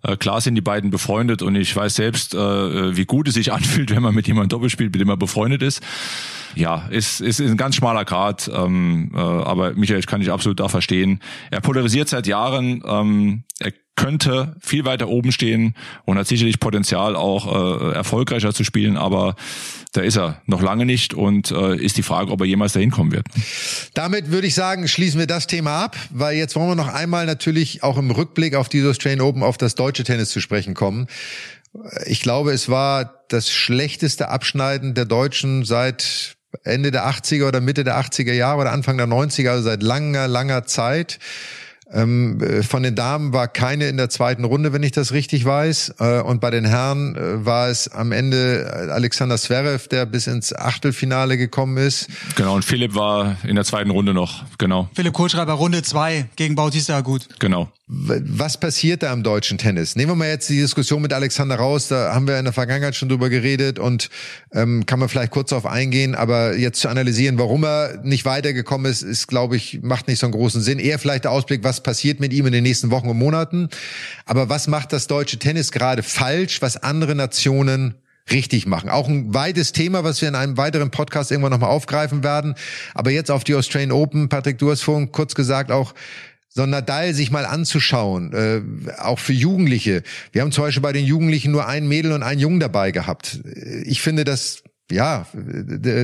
Äh, 0.03 0.17
klar 0.17 0.41
sind 0.41 0.55
die 0.55 0.61
beiden 0.61 0.91
befreundet 0.91 1.41
und 1.41 1.55
ich 1.55 1.75
weiß 1.75 1.95
selbst, 1.95 2.33
äh, 2.33 2.97
wie 2.97 3.05
gut 3.05 3.27
es 3.27 3.33
sich 3.33 3.51
anfühlt, 3.53 3.93
wenn 3.93 4.03
man 4.03 4.15
mit 4.15 4.27
jemandem 4.27 4.49
Doppel 4.49 4.69
mit 4.79 4.95
dem 4.95 5.07
man 5.07 5.19
befreundet 5.19 5.61
ist 5.61 5.81
ja, 6.55 6.87
ist, 6.89 7.21
ist, 7.21 7.39
ein 7.39 7.57
ganz 7.57 7.75
schmaler 7.75 8.05
Grad. 8.05 8.49
Ähm, 8.53 9.11
äh, 9.13 9.19
aber 9.19 9.73
Michael 9.73 10.01
kann 10.03 10.21
ich 10.21 10.31
absolut 10.31 10.59
da 10.59 10.67
verstehen. 10.67 11.21
Er 11.51 11.61
polarisiert 11.61 12.09
seit 12.09 12.27
Jahren. 12.27 12.83
Ähm, 12.85 13.43
er 13.59 13.71
könnte 13.99 14.55
viel 14.61 14.85
weiter 14.85 15.09
oben 15.09 15.33
stehen 15.33 15.75
und 16.05 16.17
hat 16.17 16.25
sicherlich 16.25 16.61
Potenzial, 16.61 17.17
auch 17.17 17.91
äh, 17.91 17.93
erfolgreicher 17.95 18.53
zu 18.53 18.63
spielen, 18.63 18.95
aber 18.95 19.35
da 19.91 20.01
ist 20.01 20.17
er 20.17 20.41
noch 20.45 20.61
lange 20.61 20.85
nicht 20.85 21.13
und 21.13 21.51
äh, 21.51 21.75
ist 21.75 21.97
die 21.97 22.03
Frage, 22.03 22.31
ob 22.31 22.39
er 22.39 22.47
jemals 22.47 22.71
dahin 22.73 22.91
kommen 22.91 23.11
wird. 23.11 23.27
Damit 23.95 24.31
würde 24.31 24.47
ich 24.47 24.55
sagen, 24.55 24.87
schließen 24.87 25.19
wir 25.19 25.27
das 25.27 25.47
Thema 25.47 25.83
ab, 25.83 25.97
weil 26.11 26.37
jetzt 26.37 26.55
wollen 26.55 26.69
wir 26.69 26.75
noch 26.75 26.93
einmal 26.93 27.25
natürlich 27.25 27.83
auch 27.83 27.97
im 27.97 28.09
Rückblick 28.09 28.55
auf 28.55 28.69
die 28.69 28.85
Australian 28.85 29.19
Open 29.19 29.43
auf 29.43 29.57
das 29.57 29.75
deutsche 29.75 30.05
Tennis 30.05 30.29
zu 30.29 30.39
sprechen 30.39 30.75
kommen. 30.75 31.07
Ich 32.05 32.21
glaube, 32.21 32.53
es 32.53 32.69
war 32.69 33.25
das 33.27 33.51
schlechteste 33.51 34.29
Abschneiden 34.29 34.93
der 34.93 35.05
Deutschen 35.05 35.65
seit 35.65 36.37
Ende 36.63 36.91
der 36.91 37.05
80er 37.05 37.49
oder 37.49 37.59
Mitte 37.59 37.83
der 37.83 37.99
80er 37.99 38.33
Jahre 38.33 38.61
oder 38.61 38.71
Anfang 38.71 38.97
der 38.97 39.07
90er, 39.07 39.49
also 39.49 39.63
seit 39.63 39.83
langer, 39.83 40.29
langer 40.29 40.65
Zeit. 40.65 41.19
Ähm, 41.91 42.41
äh, 42.41 42.63
von 42.63 42.83
den 42.83 42.95
Damen 42.95 43.33
war 43.33 43.47
keine 43.47 43.87
in 43.87 43.97
der 43.97 44.09
zweiten 44.09 44.43
Runde, 44.43 44.73
wenn 44.73 44.83
ich 44.83 44.91
das 44.91 45.11
richtig 45.11 45.45
weiß. 45.45 45.95
Äh, 45.99 46.21
und 46.21 46.41
bei 46.41 46.51
den 46.51 46.65
Herren 46.65 47.15
äh, 47.15 47.45
war 47.45 47.69
es 47.69 47.87
am 47.87 48.11
Ende 48.11 48.89
Alexander 48.91 49.37
Zverev, 49.37 49.87
der 49.87 50.05
bis 50.05 50.27
ins 50.27 50.53
Achtelfinale 50.53 51.37
gekommen 51.37 51.77
ist. 51.77 52.07
Genau, 52.35 52.55
und 52.55 52.65
Philipp 52.65 52.95
war 52.95 53.37
in 53.43 53.55
der 53.55 53.65
zweiten 53.65 53.89
Runde 53.89 54.13
noch, 54.13 54.43
genau. 54.57 54.89
Philipp 54.93 55.13
Kohlschreiber, 55.13 55.53
Runde 55.53 55.81
zwei 55.83 56.25
gegen 56.35 56.55
Bautista 56.55 57.01
gut. 57.01 57.27
Genau. 57.39 57.71
Was 57.91 58.59
passiert 58.59 59.01
da 59.01 59.11
im 59.11 59.23
deutschen 59.23 59.57
Tennis? 59.57 59.95
Nehmen 59.95 60.11
wir 60.11 60.15
mal 60.15 60.27
jetzt 60.27 60.47
die 60.47 60.59
Diskussion 60.59 61.01
mit 61.01 61.11
Alexander 61.11 61.55
raus, 61.55 61.87
da 61.87 62.13
haben 62.13 62.27
wir 62.27 62.37
in 62.37 62.43
der 62.43 62.53
Vergangenheit 62.53 62.95
schon 62.95 63.09
drüber 63.09 63.29
geredet 63.29 63.79
und 63.79 64.11
ähm, 64.53 64.85
kann 64.85 64.99
man 64.99 65.09
vielleicht 65.09 65.31
kurz 65.31 65.49
darauf 65.49 65.65
eingehen, 65.65 66.13
aber 66.13 66.55
jetzt 66.55 66.81
zu 66.81 66.89
analysieren, 66.89 67.39
warum 67.39 67.65
er 67.65 67.99
nicht 68.03 68.25
weitergekommen 68.25 68.91
ist, 68.91 69.01
ist, 69.01 69.25
glaube 69.25 69.55
ich, 69.55 69.79
macht 69.81 70.07
nicht 70.07 70.19
so 70.19 70.27
einen 70.27 70.33
großen 70.33 70.61
Sinn. 70.61 70.77
Eher 70.77 70.99
vielleicht 70.99 71.23
der 71.23 71.31
Ausblick, 71.31 71.63
was 71.63 71.81
passiert 71.81 72.19
mit 72.19 72.31
ihm 72.31 72.45
in 72.45 72.53
den 72.53 72.61
nächsten 72.61 72.91
Wochen 72.91 73.09
und 73.09 73.17
Monaten. 73.17 73.69
Aber 74.27 74.49
was 74.49 74.67
macht 74.67 74.93
das 74.93 75.07
deutsche 75.07 75.39
Tennis 75.39 75.71
gerade 75.71 76.03
falsch, 76.03 76.61
was 76.61 76.77
andere 76.77 77.15
Nationen 77.15 77.95
richtig 78.31 78.67
machen. 78.67 78.89
Auch 78.89 79.07
ein 79.07 79.33
weites 79.33 79.71
Thema, 79.71 80.03
was 80.03 80.21
wir 80.21 80.29
in 80.29 80.35
einem 80.35 80.57
weiteren 80.57 80.91
Podcast 80.91 81.31
irgendwann 81.31 81.51
nochmal 81.51 81.71
aufgreifen 81.71 82.23
werden. 82.23 82.55
Aber 82.93 83.11
jetzt 83.11 83.31
auf 83.31 83.43
die 83.43 83.55
Australian 83.55 83.91
Open. 83.91 84.29
Patrick, 84.29 84.57
du 84.57 84.69
hast 84.71 84.81
vorhin 84.81 85.11
kurz 85.11 85.35
gesagt, 85.35 85.71
auch 85.71 85.93
so 86.49 86.65
Nadal 86.65 87.13
sich 87.13 87.31
mal 87.31 87.45
anzuschauen, 87.45 88.33
äh, 88.33 88.61
auch 88.99 89.19
für 89.19 89.33
Jugendliche. 89.33 90.03
Wir 90.31 90.41
haben 90.41 90.51
zum 90.51 90.63
Beispiel 90.63 90.81
bei 90.81 90.93
den 90.93 91.05
Jugendlichen 91.05 91.51
nur 91.51 91.67
ein 91.67 91.87
Mädel 91.87 92.11
und 92.11 92.23
einen 92.23 92.39
Jungen 92.39 92.59
dabei 92.59 92.91
gehabt. 92.91 93.39
Ich 93.85 94.01
finde 94.01 94.23
das 94.23 94.63
ja, 94.91 95.27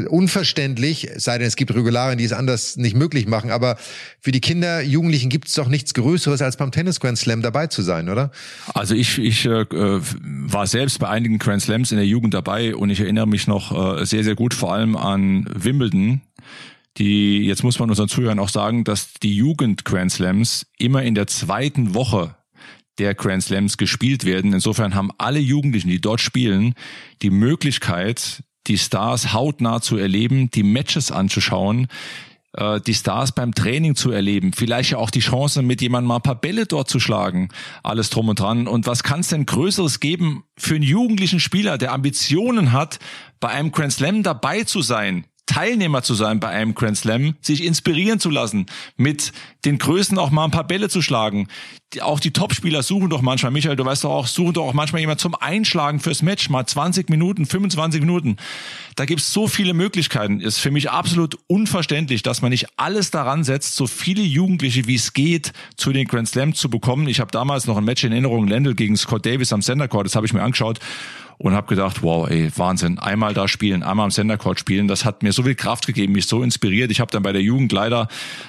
unverständlich, 0.09 1.09
sei 1.15 1.39
denn 1.39 1.47
es 1.47 1.55
gibt 1.55 1.73
Regularien, 1.73 2.19
die 2.19 2.23
es 2.23 2.33
anders 2.33 2.77
nicht 2.77 2.95
möglich 2.95 3.25
machen, 3.25 3.49
aber 3.49 3.77
für 4.19 4.31
die 4.31 4.41
Kinder, 4.41 4.81
Jugendlichen 4.81 5.29
gibt 5.29 5.47
es 5.47 5.55
doch 5.55 5.67
nichts 5.67 5.95
Größeres, 5.95 6.41
als 6.41 6.57
beim 6.57 6.71
Tennis 6.71 6.99
Grand 6.99 7.17
Slam 7.17 7.41
dabei 7.41 7.67
zu 7.67 7.81
sein, 7.81 8.09
oder? 8.09 8.31
Also 8.75 8.93
ich, 8.93 9.17
ich 9.17 9.45
äh, 9.45 9.65
war 9.71 10.67
selbst 10.67 10.99
bei 10.99 11.07
einigen 11.07 11.39
Grand 11.39 11.63
Slams 11.63 11.91
in 11.91 11.97
der 11.97 12.05
Jugend 12.05 12.35
dabei 12.35 12.75
und 12.75 12.91
ich 12.91 12.99
erinnere 12.99 13.27
mich 13.27 13.47
noch 13.47 13.99
äh, 13.99 14.05
sehr, 14.05 14.23
sehr 14.23 14.35
gut 14.35 14.53
vor 14.53 14.73
allem 14.73 14.95
an 14.95 15.49
Wimbledon, 15.51 16.21
die, 16.97 17.45
jetzt 17.45 17.63
muss 17.63 17.79
man 17.79 17.89
unseren 17.89 18.07
Zuhörern 18.07 18.39
auch 18.39 18.49
sagen, 18.49 18.83
dass 18.83 19.13
die 19.15 19.35
Jugend 19.35 19.85
Grand 19.85 20.11
Slams 20.11 20.67
immer 20.77 21.03
in 21.03 21.15
der 21.15 21.27
zweiten 21.27 21.93
Woche 21.93 22.35
der 22.97 23.13
Grand 23.13 23.43
Slams 23.43 23.77
gespielt 23.77 24.25
werden. 24.25 24.53
Insofern 24.53 24.95
haben 24.95 25.11
alle 25.17 25.39
Jugendlichen, 25.39 25.89
die 25.89 25.99
dort 25.99 26.21
spielen, 26.21 26.75
die 27.21 27.29
Möglichkeit, 27.29 28.43
die 28.67 28.77
Stars 28.77 29.33
hautnah 29.33 29.81
zu 29.81 29.97
erleben, 29.97 30.49
die 30.51 30.63
Matches 30.63 31.11
anzuschauen, 31.11 31.87
äh, 32.53 32.79
die 32.81 32.93
Stars 32.93 33.33
beim 33.33 33.53
Training 33.53 33.95
zu 33.95 34.11
erleben, 34.11 34.53
vielleicht 34.53 34.91
ja 34.91 34.97
auch 34.97 35.09
die 35.09 35.19
Chance, 35.19 35.61
mit 35.61 35.81
jemandem 35.81 36.07
mal 36.07 36.15
ein 36.15 36.21
paar 36.21 36.39
Bälle 36.39 36.65
dort 36.65 36.89
zu 36.89 36.99
schlagen, 36.99 37.49
alles 37.83 38.09
drum 38.09 38.29
und 38.29 38.39
dran. 38.39 38.67
Und 38.67 38.87
was 38.87 39.03
kann 39.03 39.19
es 39.19 39.27
denn 39.27 39.45
Größeres 39.45 39.99
geben 39.99 40.45
für 40.57 40.75
einen 40.75 40.83
jugendlichen 40.83 41.39
Spieler, 41.39 41.77
der 41.77 41.91
Ambitionen 41.91 42.71
hat, 42.71 42.99
bei 43.39 43.49
einem 43.49 43.71
Grand 43.71 43.91
Slam 43.91 44.23
dabei 44.23 44.63
zu 44.63 44.81
sein? 44.81 45.25
Teilnehmer 45.45 46.01
zu 46.01 46.15
sein 46.15 46.39
bei 46.39 46.49
einem 46.49 46.73
Grand 46.73 46.97
Slam, 46.97 47.35
sich 47.41 47.63
inspirieren 47.63 48.19
zu 48.19 48.29
lassen, 48.29 48.65
mit 48.97 49.31
den 49.63 49.77
Größen 49.77 50.17
auch 50.17 50.31
mal 50.31 50.45
ein 50.45 50.51
paar 50.51 50.65
Bälle 50.65 50.89
zu 50.89 51.01
schlagen. 51.01 51.47
Die, 51.93 52.01
auch 52.01 52.19
die 52.19 52.31
Topspieler 52.31 52.81
suchen 52.83 53.09
doch 53.09 53.21
manchmal, 53.21 53.51
Michael, 53.51 53.75
du 53.75 53.85
weißt 53.85 54.03
doch 54.03 54.09
auch, 54.09 54.27
suchen 54.27 54.53
doch 54.53 54.65
auch 54.65 54.73
manchmal 54.73 55.01
jemand 55.01 55.19
zum 55.19 55.35
Einschlagen 55.35 55.99
fürs 55.99 56.23
Match, 56.23 56.49
mal 56.49 56.65
20 56.65 57.09
Minuten, 57.09 57.45
25 57.45 58.01
Minuten. 58.01 58.37
Da 58.95 59.05
gibt's 59.05 59.31
so 59.31 59.47
viele 59.47 59.73
Möglichkeiten. 59.73 60.41
Ist 60.41 60.57
für 60.57 60.71
mich 60.71 60.89
absolut 60.89 61.37
unverständlich, 61.47 62.23
dass 62.23 62.41
man 62.41 62.49
nicht 62.49 62.67
alles 62.77 63.11
daran 63.11 63.43
setzt, 63.43 63.75
so 63.75 63.87
viele 63.87 64.23
Jugendliche 64.23 64.87
wie 64.87 64.95
es 64.95 65.13
geht 65.13 65.53
zu 65.77 65.93
den 65.93 66.07
Grand 66.07 66.27
Slams 66.27 66.59
zu 66.59 66.69
bekommen. 66.69 67.07
Ich 67.07 67.19
habe 67.19 67.31
damals 67.31 67.67
noch 67.67 67.77
ein 67.77 67.85
Match 67.85 68.03
in 68.03 68.11
Erinnerung, 68.11 68.47
Lendl 68.47 68.73
gegen 68.73 68.97
Scott 68.97 69.25
Davis 69.25 69.53
am 69.53 69.61
Center 69.61 69.87
Court, 69.87 70.05
das 70.05 70.15
habe 70.15 70.25
ich 70.25 70.33
mir 70.33 70.41
angeschaut. 70.41 70.79
Und 71.37 71.53
habe 71.53 71.67
gedacht, 71.67 72.01
wow, 72.01 72.29
ey, 72.29 72.49
Wahnsinn, 72.55 72.99
einmal 72.99 73.33
da 73.33 73.47
spielen, 73.47 73.83
einmal 73.83 74.05
am 74.05 74.11
Center 74.11 74.37
Court 74.37 74.59
spielen, 74.59 74.87
das 74.87 75.05
hat 75.05 75.23
mir 75.23 75.33
so 75.33 75.43
viel 75.43 75.55
Kraft 75.55 75.85
gegeben, 75.85 76.13
mich 76.13 76.27
so 76.27 76.41
inspiriert. 76.43 76.91
Ich 76.91 76.99
habe 76.99 77.11
dann 77.11 77.23
bei 77.23 77.33
der 77.33 77.41
Jugend 77.41 77.71
leider 77.71 78.07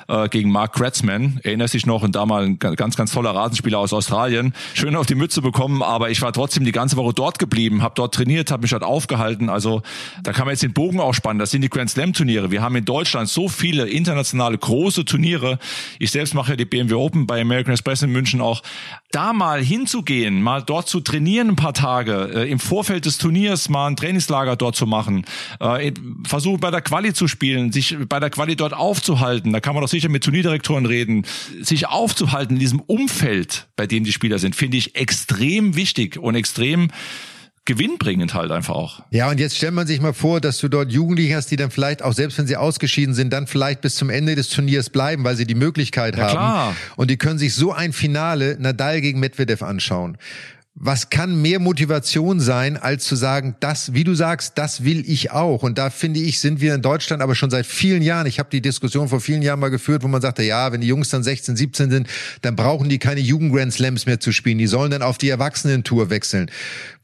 äh, 0.09 0.29
gegen 0.29 0.51
Mark 0.51 0.75
Kratzman, 0.75 1.41
erinnerst 1.43 1.75
dich 1.75 1.87
noch, 1.87 2.03
und 2.03 2.15
da 2.15 2.27
mal 2.27 2.45
ein 2.45 2.59
ganz, 2.59 2.97
ganz 2.97 3.13
toller 3.13 3.31
Rasenspieler 3.31 3.79
aus 3.79 3.93
Australien, 3.93 4.55
schön 4.75 4.95
auf 4.95 5.07
die 5.07 5.15
Mütze 5.15 5.43
bekommen, 5.43 5.83
aber 5.83 6.11
ich 6.11 6.23
war 6.23 6.33
trotzdem 6.33 6.65
die 6.65 6.73
ganze 6.73 6.97
Woche 6.97 7.13
dort 7.13 7.39
geblieben, 7.39 7.83
habe 7.83 7.95
dort 7.97 8.15
trainiert, 8.15 8.51
habe 8.51 8.63
mich 8.63 8.71
dort 8.71 8.85
aufgehalten. 8.85 9.49
Also 9.49 9.83
da 10.23 10.33
kann 10.33 10.47
man 10.47 10.53
jetzt 10.53 10.63
den 10.63 10.73
Bogen 10.73 11.01
auch 11.01 11.15
spannen. 11.15 11.39
Das 11.39 11.51
sind 11.51 11.63
die 11.63 11.71
Grand 11.71 11.91
Slam 11.91 12.13
Turniere. 12.13 12.51
Wir 12.51 12.63
haben 12.63 12.77
in 12.77 12.85
Deutschland 12.85 13.29
so 13.29 13.49
viele 13.49 13.89
internationale 13.89 14.57
große 14.57 15.05
Turniere. 15.05 15.59
Ich 15.99 16.11
selbst 16.11 16.35
mache 16.35 16.53
ja 16.53 16.57
die 16.57 16.65
BMW 16.65 16.95
Open 16.95 17.27
bei 17.27 17.41
American 17.41 17.73
Express 17.73 18.03
in 18.03 18.11
München 18.13 18.41
auch. 18.41 18.63
Da 19.11 19.33
mal 19.33 19.63
hinzugehen, 19.63 20.43
mal 20.43 20.63
dort 20.63 20.89
zu 20.89 21.01
trainieren 21.01 21.49
ein 21.51 21.57
paar 21.57 21.75
Tage, 21.75 22.31
äh, 22.35 22.51
im 22.51 22.59
Vorfeld 22.77 23.07
des 23.07 23.17
Turniers 23.17 23.71
mal 23.71 23.87
ein 23.87 23.97
Trainingslager 23.97 24.55
dort 24.55 24.77
zu 24.77 24.85
machen, 24.85 25.25
äh, 25.61 25.93
versuchen 26.27 26.61
bei 26.61 26.71
der 26.71 26.83
Quali 26.83 27.15
zu 27.15 27.27
spielen, 27.27 27.73
sich 27.73 27.97
bei 28.07 28.21
der 28.21 28.29
Quali 28.29 28.55
dort 28.55 28.75
aufzuhalten. 28.75 29.55
Da 29.55 29.61
kann 29.61 29.75
man 29.75 29.81
doch 29.81 29.89
sicher 29.89 30.11
mit 30.11 30.23
Turnierdirektoren 30.25 30.85
reden. 30.85 31.25
Sich 31.63 31.89
aufzuhalten 31.89 32.57
in 32.57 32.61
diesem 32.61 32.81
Umfeld, 32.81 33.67
bei 33.77 33.87
dem 33.87 34.05
die 34.05 34.13
Spieler 34.13 34.39
sind, 34.39 34.55
finde 34.55 34.77
ich 34.77 34.95
extrem 34.95 35.75
wichtig 35.75 36.19
und 36.19 36.35
extrem 36.35 36.89
gewinnbringend 37.65 38.35
halt 38.35 38.51
einfach 38.51 38.75
auch. 38.75 39.03
Ja, 39.11 39.31
und 39.31 39.41
jetzt 39.41 39.57
stellt 39.57 39.73
man 39.73 39.87
sich 39.87 40.03
mal 40.03 40.13
vor, 40.13 40.43
dass 40.43 40.59
du 40.59 40.69
dort 40.69 40.93
Jugendliche 40.93 41.35
hast, 41.35 41.51
die 41.51 41.57
dann 41.57 41.71
vielleicht, 41.71 42.03
auch 42.03 42.13
selbst 42.13 42.37
wenn 42.37 42.47
sie 42.47 42.59
ausgeschieden 42.59 43.15
sind, 43.15 43.33
dann 43.33 43.47
vielleicht 43.47 43.81
bis 43.81 43.95
zum 43.95 44.11
Ende 44.11 44.35
des 44.35 44.51
Turniers 44.51 44.91
bleiben, 44.91 45.25
weil 45.25 45.35
sie 45.35 45.47
die 45.47 45.55
Möglichkeit 45.55 46.17
ja, 46.17 46.25
haben. 46.25 46.33
Klar. 46.33 46.77
Und 46.97 47.11
die 47.11 47.17
können 47.17 47.39
sich 47.39 47.55
so 47.55 47.73
ein 47.73 47.95
Finale 47.95 48.59
Nadal 48.61 49.01
gegen 49.01 49.19
Medvedev 49.19 49.65
anschauen 49.65 50.19
was 50.79 51.09
kann 51.09 51.41
mehr 51.41 51.59
Motivation 51.59 52.39
sein, 52.39 52.77
als 52.77 53.07
zu 53.07 53.17
sagen, 53.17 53.57
das, 53.61 53.95
wie 53.95 54.05
du 54.05 54.15
sagst, 54.15 54.59
das 54.59 54.85
will 54.85 55.09
ich 55.09 55.31
auch. 55.31 55.63
Und 55.63 55.79
da 55.79 55.89
finde 55.89 56.21
ich, 56.21 56.39
sind 56.39 56.61
wir 56.61 56.75
in 56.75 56.83
Deutschland 56.83 57.23
aber 57.23 57.35
schon 57.35 57.49
seit 57.49 57.65
vielen 57.65 58.03
Jahren. 58.03 58.27
Ich 58.27 58.39
habe 58.39 58.51
die 58.53 58.61
Diskussion 58.61 59.09
vor 59.09 59.23
vielen 59.23 59.41
Jahren 59.41 59.59
mal 59.59 59.71
geführt, 59.71 60.03
wo 60.03 60.09
man 60.09 60.21
sagte, 60.21 60.43
ja, 60.43 60.73
wenn 60.73 60.83
die 60.83 60.87
Jungs 60.87 61.09
dann 61.09 61.23
16, 61.23 61.57
17 61.57 61.91
sind, 61.91 62.09
dann 62.43 62.57
brauchen 62.57 62.91
die 62.91 62.99
keine 62.99 63.21
Jugend 63.21 63.55
Grand 63.55 63.73
Slams 63.73 64.05
mehr 64.05 64.21
zu 64.21 64.33
spielen. 64.33 64.59
Die 64.59 64.67
sollen 64.67 64.91
dann 64.91 65.01
auf 65.01 65.17
die 65.17 65.31
Erwachsenen-Tour 65.31 66.11
wechseln. 66.11 66.51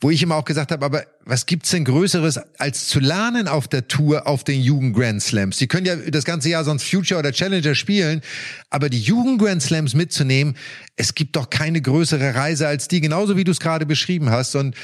Wo 0.02 0.10
ich 0.10 0.20
immer 0.20 0.34
auch 0.34 0.44
gesagt 0.44 0.72
habe, 0.72 0.84
aber 0.84 1.04
was 1.24 1.46
gibt's 1.46 1.70
denn 1.70 1.84
Größeres 1.84 2.40
als 2.58 2.88
zu 2.88 2.98
lernen 2.98 3.46
auf 3.46 3.68
der 3.68 3.86
Tour 3.86 4.26
auf 4.26 4.42
den 4.42 4.60
Jugend 4.60 4.96
Grand 4.96 5.22
Slams? 5.22 5.58
Sie 5.58 5.68
können 5.68 5.86
ja 5.86 5.94
das 5.94 6.24
ganze 6.24 6.48
Jahr 6.48 6.64
sonst 6.64 6.82
Future 6.82 7.20
oder 7.20 7.30
Challenger 7.30 7.76
spielen, 7.76 8.20
aber 8.68 8.90
die 8.90 9.00
Jugend 9.00 9.40
Grand 9.40 9.62
Slams 9.62 9.94
mitzunehmen, 9.94 10.56
es 10.96 11.14
gibt 11.14 11.36
doch 11.36 11.50
keine 11.50 11.80
größere 11.80 12.34
Reise 12.34 12.66
als 12.66 12.88
die, 12.88 13.00
genauso 13.00 13.36
wie 13.36 13.44
du 13.44 13.52
es 13.52 13.60
gerade 13.60 13.86
beschrieben 13.86 14.30
hast. 14.30 14.56
Und 14.56 14.74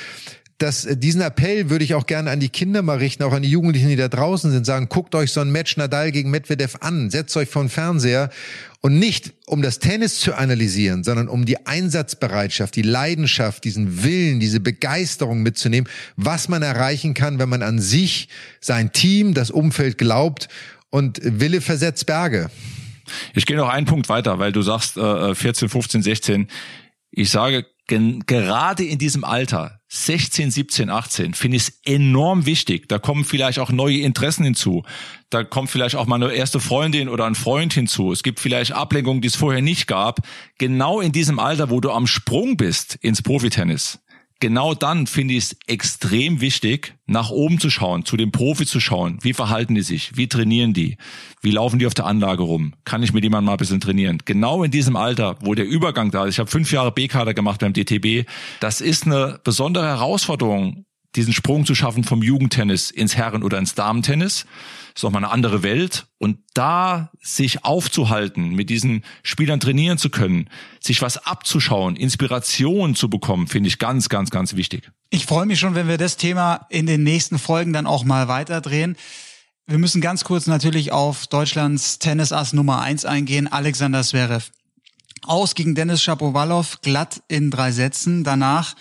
das, 0.59 0.85
äh, 0.85 0.97
diesen 0.97 1.21
Appell 1.21 1.71
würde 1.71 1.85
ich 1.85 1.95
auch 1.95 2.07
gerne 2.07 2.31
an 2.31 2.41
die 2.41 2.49
Kinder 2.49 2.83
mal 2.83 2.99
richten, 2.99 3.23
auch 3.23 3.33
an 3.33 3.43
die 3.43 3.51
Jugendlichen, 3.51 3.89
die 3.89 3.97
da 3.97 4.09
draußen 4.09 4.51
sind, 4.51 4.67
sagen, 4.67 4.89
guckt 4.89 5.15
euch 5.15 5.33
so 5.33 5.41
ein 5.41 5.51
Match 5.51 5.77
Nadal 5.77 6.13
gegen 6.13 6.31
Medvedev 6.31 6.79
an, 6.81 7.11
setzt 7.11 7.37
euch 7.37 7.49
vor 7.49 7.63
den 7.63 7.69
Fernseher 7.69 8.31
und 8.81 8.99
nicht 8.99 9.33
um 9.47 9.63
das 9.63 9.79
Tennis 9.79 10.21
zu 10.21 10.35
analysieren, 10.35 11.05
sondern 11.05 11.29
um 11.29 11.47
die 11.47 11.67
Einsatzbereitschaft, 11.67 12.77
die 12.77 12.83
Leidenschaft, 12.83 13.65
diesen 13.65 14.03
Willen, 14.05 14.41
diese 14.41 14.61
Begeisterung 14.61 15.43
mitzunehmen, 15.43 15.89
was 16.17 16.49
man 16.49 16.63
erreichen 16.63 17.15
kann, 17.15 17.39
wenn 17.39 17.49
man 17.49 17.63
an 17.63 17.79
sich, 17.79 18.29
sein 18.61 18.93
Team, 18.93 19.35
das 19.35 19.51
Umfeld 19.51 19.97
glaubt 19.97 20.49
und 20.91 21.21
Wille 21.23 21.61
versetzt 21.61 22.07
Berge. 22.07 22.51
Ich 23.35 23.47
gehe 23.47 23.57
noch 23.57 23.69
einen 23.69 23.87
Punkt 23.87 24.09
weiter, 24.09 24.39
weil 24.39 24.53
du 24.53 24.63
sagst 24.63 24.97
äh, 24.97 25.35
14, 25.35 25.69
15, 25.69 26.03
16. 26.03 26.49
Ich 27.11 27.31
sage, 27.31 27.67
gerade 27.89 28.85
in 28.85 28.99
diesem 28.99 29.25
Alter, 29.25 29.81
16, 29.89 30.51
17, 30.51 30.91
18, 30.91 31.33
finde 31.33 31.57
ich 31.57 31.69
es 31.69 31.81
enorm 31.87 32.45
wichtig. 32.45 32.89
Da 32.89 32.99
kommen 32.99 33.25
vielleicht 33.25 33.59
auch 33.59 33.71
neue 33.71 34.01
Interessen 34.01 34.45
hinzu. 34.45 34.83
Da 35.31 35.43
kommt 35.45 35.71
vielleicht 35.71 35.97
auch 35.97 36.07
mal 36.07 36.23
eine 36.23 36.33
erste 36.33 36.61
Freundin 36.61 37.09
oder 37.09 37.25
ein 37.25 37.35
Freund 37.35 37.73
hinzu. 37.73 38.13
Es 38.13 38.23
gibt 38.23 38.41
vielleicht 38.41 38.73
Ablenkungen, 38.73 39.23
die 39.23 39.29
es 39.29 39.37
vorher 39.37 39.63
nicht 39.63 39.87
gab. 39.87 40.21
Genau 40.59 41.01
in 41.01 41.13
diesem 41.13 41.39
Alter, 41.39 41.71
wo 41.71 41.81
du 41.81 41.91
am 41.91 42.07
Sprung 42.07 42.59
bist 42.59 42.97
ins 42.97 43.23
Profitennis, 43.23 43.99
genau 44.41 44.75
dann 44.75 45.07
finde 45.07 45.35
ich 45.35 45.45
es 45.45 45.57
extrem 45.67 46.41
wichtig, 46.41 46.95
nach 47.07 47.31
oben 47.31 47.59
zu 47.59 47.71
schauen, 47.71 48.05
zu 48.05 48.17
dem 48.17 48.33
Profi 48.33 48.67
zu 48.67 48.81
schauen. 48.81 49.19
Wie 49.23 49.33
verhalten 49.33 49.75
die 49.75 49.83
sich? 49.83 50.17
Wie 50.17 50.29
trainieren 50.29 50.73
die? 50.73 50.97
Wie 51.41 51.51
laufen 51.51 51.79
die 51.79 51.87
auf 51.87 51.95
der 51.95 52.07
Anlage 52.07 52.43
rum? 52.43 52.75
Kann 52.85 53.03
ich 53.03 53.13
mit 53.13 53.25
jemandem 53.25 53.47
mal 53.47 53.53
ein 53.53 53.59
bisschen 53.59 53.81
trainieren? 53.81 54.19
Genau 54.25 54.63
in 54.63 54.71
diesem 54.71 54.97
Alter, 54.97 55.37
wo 55.41 55.55
der 55.55 55.67
Übergang 55.67 56.11
da 56.11 56.27
ist. 56.27 56.35
Ich 56.35 56.39
habe 56.39 56.51
fünf 56.51 56.71
Jahre 56.73 56.93
B-Kader 56.93 57.35
gemacht 57.35 57.61
beim 57.61 57.73
DTB. 57.73 58.29
Das 58.61 58.81
ist 58.81 59.07
eine 59.07 59.41
besondere 59.43 59.87
Herausforderung, 59.87 60.85
diesen 61.17 61.33
Sprung 61.33 61.65
zu 61.65 61.75
schaffen 61.75 62.05
vom 62.05 62.23
Jugendtennis 62.23 62.91
ins 62.91 63.17
Herren- 63.17 63.43
oder 63.43 63.59
ins 63.59 63.75
Damentennis 63.75 64.47
ist 64.99 65.05
auch 65.05 65.11
mal 65.11 65.19
eine 65.19 65.31
andere 65.31 65.63
Welt. 65.63 66.07
Und 66.19 66.39
da 66.55 67.11
sich 67.21 67.65
aufzuhalten, 67.65 68.51
mit 68.51 68.69
diesen 68.69 69.05
Spielern 69.23 69.61
trainieren 69.61 69.97
zu 69.97 70.11
können, 70.11 70.51
sich 70.81 71.03
was 71.03 71.25
abzuschauen, 71.25 71.95
Inspiration 71.95 72.97
zu 72.97 73.09
bekommen, 73.09 73.47
finde 73.47 73.69
ich 73.69 73.79
ganz, 73.79 74.09
ganz, 74.09 74.31
ganz 74.31 74.57
wichtig. 74.57 74.91
Ich 75.11 75.25
freue 75.27 75.47
mich 75.47 75.61
schon, 75.61 75.77
wenn 75.77 75.87
wir 75.87 75.99
das 75.99 76.17
Thema 76.17 76.67
in 76.69 76.87
den 76.87 77.05
nächsten 77.05 77.39
Folgen 77.39 77.73
dann 77.73 77.87
auch 77.87 78.05
mal 78.05 78.27
weiterdrehen. 78.27 78.97
Wir 79.67 79.79
müssen 79.79 80.01
ganz 80.01 80.25
kurz 80.25 80.47
natürlich 80.47 80.91
auf 80.91 81.29
Deutschlands 81.29 82.01
Tennisass 82.01 82.53
Nummer 82.53 82.81
eins 82.81 83.05
eingehen, 83.05 83.47
Alexander 83.47 84.03
Zverev. 84.03 84.51
Aus 85.23 85.55
gegen 85.55 85.75
Dennis 85.75 86.03
Shapovalov, 86.03 86.81
glatt 86.81 87.23
in 87.29 87.51
drei 87.51 87.71
Sätzen. 87.71 88.25
Danach 88.25 88.75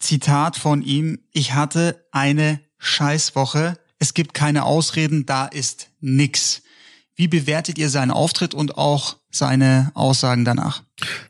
Zitat 0.00 0.56
von 0.56 0.82
ihm, 0.82 1.20
ich 1.30 1.54
hatte 1.54 2.04
eine 2.10 2.60
Scheißwoche, 2.78 3.78
es 4.00 4.14
gibt 4.14 4.34
keine 4.34 4.64
Ausreden, 4.64 5.26
da 5.26 5.46
ist 5.46 5.90
nix. 6.00 6.62
Wie 7.14 7.28
bewertet 7.28 7.78
ihr 7.78 7.90
seinen 7.90 8.10
Auftritt 8.10 8.54
und 8.54 8.76
auch 8.78 9.18
seine 9.30 9.90
Aussagen 9.94 10.44
danach? 10.44 10.82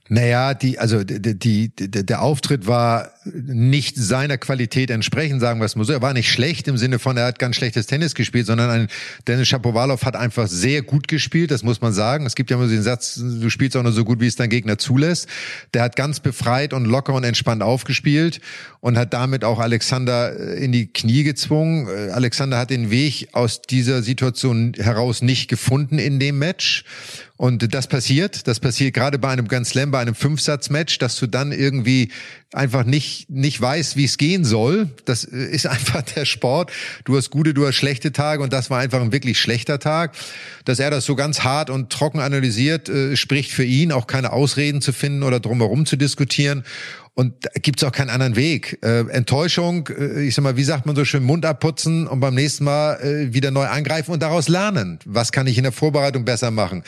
Naja, 0.09 0.55
die, 0.55 0.81
also 0.81 1.05
die, 1.05 1.39
die, 1.39 1.71
der 1.73 2.23
Auftritt 2.23 2.67
war 2.67 3.13
nicht 3.25 3.97
seiner 3.97 4.39
Qualität 4.39 4.91
entsprechend, 4.91 5.41
sagen 5.41 5.61
wir 5.61 5.67
es 5.67 5.77
mal 5.77 5.85
so. 5.85 5.93
Er 5.93 6.03
war 6.03 6.13
nicht 6.13 6.29
schlecht 6.29 6.67
im 6.67 6.77
Sinne 6.77 6.99
von, 6.99 7.17
er 7.17 7.27
hat 7.27 7.39
ganz 7.39 7.55
schlechtes 7.55 7.87
Tennis 7.87 8.17
gespielt, 8.17 8.47
sondern 8.47 8.71
ein 8.71 8.89
Dennis 9.29 9.47
Shapovalov 9.47 10.05
hat 10.05 10.17
einfach 10.17 10.49
sehr 10.49 10.83
gut 10.83 11.07
gespielt, 11.07 11.53
das 11.53 11.63
muss 11.63 11.81
man 11.81 11.93
sagen. 11.93 12.27
Es 12.27 12.35
gibt 12.35 12.51
ja 12.51 12.57
immer 12.57 12.67
so 12.67 12.73
den 12.73 12.83
Satz, 12.83 13.15
du 13.15 13.49
spielst 13.51 13.77
auch 13.77 13.85
nur 13.85 13.93
so 13.93 14.05
gut, 14.05 14.21
wie 14.21 14.27
es 14.27 14.35
dein 14.35 14.51
Gegner 14.51 14.79
zulässt. 14.79 15.29
Der 15.75 15.83
hat 15.83 15.95
ganz 15.95 16.19
befreit 16.19 16.73
und 16.73 16.87
locker 16.87 17.15
und 17.15 17.23
entspannt 17.23 17.63
aufgespielt 17.63 18.41
und 18.81 18.99
hat 18.99 19.13
damit 19.13 19.45
auch 19.45 19.61
Alexander 19.61 20.33
äh, 20.39 20.65
in 20.65 20.73
die 20.73 20.89
Knie 20.89 21.23
gezwungen. 21.23 21.87
Äh, 21.87 22.11
Alexander 22.11 22.59
hat 22.59 22.71
den 22.71 22.91
Weg 22.91 23.29
aus 23.33 23.63
dieser 23.63 24.03
Situation 24.03 24.73
heraus 24.77 25.23
nicht 25.23 25.49
gefunden 25.49 26.01
in 26.01 26.19
dem 26.19 26.39
Match. 26.39 26.85
Und 27.37 27.73
das 27.75 27.87
passiert, 27.91 28.49
das 28.49 28.59
passiert 28.59 28.95
gerade 28.95 29.19
bei 29.19 29.29
einem 29.29 29.47
Grand 29.47 29.67
Slam, 29.67 29.91
bei 29.91 30.01
einem 30.01 30.15
Fünfsatz-Match, 30.15 30.97
dass 30.99 31.17
du 31.17 31.27
dann 31.27 31.53
irgendwie 31.53 32.11
einfach 32.53 32.85
nicht, 32.85 33.29
nicht 33.29 33.61
weißt, 33.61 33.97
wie 33.97 34.05
es 34.05 34.17
gehen 34.17 34.45
soll. 34.45 34.89
Das 35.05 35.25
äh, 35.25 35.37
ist 35.37 35.67
einfach 35.67 36.03
der 36.03 36.25
Sport. 36.25 36.73
Du 37.05 37.17
hast 37.17 37.31
gute, 37.31 37.53
du 37.53 37.67
hast 37.67 37.75
schlechte 37.75 38.13
Tage 38.13 38.43
und 38.43 38.53
das 38.53 38.71
war 38.71 38.79
einfach 38.79 39.03
ein 39.03 39.13
wirklich 39.13 39.39
schlechter 39.39 39.79
Tag. 39.79 40.17
Dass 40.65 40.79
er 40.79 40.91
das 40.91 41.05
so 41.05 41.15
ganz 41.15 41.41
hart 41.41 41.69
und 41.69 41.91
trocken 41.91 42.21
analysiert, 42.21 42.89
äh, 42.89 43.17
spricht 43.17 43.53
für 43.53 43.65
ihn, 43.65 43.93
auch 43.93 44.07
keine 44.07 44.33
Ausreden 44.33 44.81
zu 44.81 44.93
finden 44.93 45.23
oder 45.23 45.39
drumherum 45.39 45.85
zu 45.85 45.97
diskutieren. 45.97 46.65
Und 47.15 47.35
da 47.45 47.51
gibt's 47.61 47.85
auch 47.85 47.93
keinen 47.93 48.09
anderen 48.09 48.37
Weg. 48.37 48.79
Äh, 48.83 49.01
Enttäuschung, 49.11 49.89
äh, 49.89 50.23
ich 50.23 50.35
sag 50.35 50.43
mal, 50.43 50.57
wie 50.57 50.65
sagt 50.65 50.87
man 50.87 50.97
so 50.97 51.05
schön, 51.05 51.23
Mund 51.23 51.45
abputzen 51.45 52.07
und 52.07 52.21
beim 52.21 52.35
nächsten 52.35 52.65
Mal 52.65 52.95
äh, 52.95 53.35
wieder 53.35 53.51
neu 53.51 53.67
angreifen 53.67 54.13
und 54.13 54.23
daraus 54.23 54.49
lernen. 54.49 55.01
Was 55.05 55.33
kann 55.33 55.47
ich 55.47 55.59
in 55.59 55.65
der 55.65 55.73
Vorbereitung 55.73 56.25
besser 56.25 56.51
machen? 56.51 56.83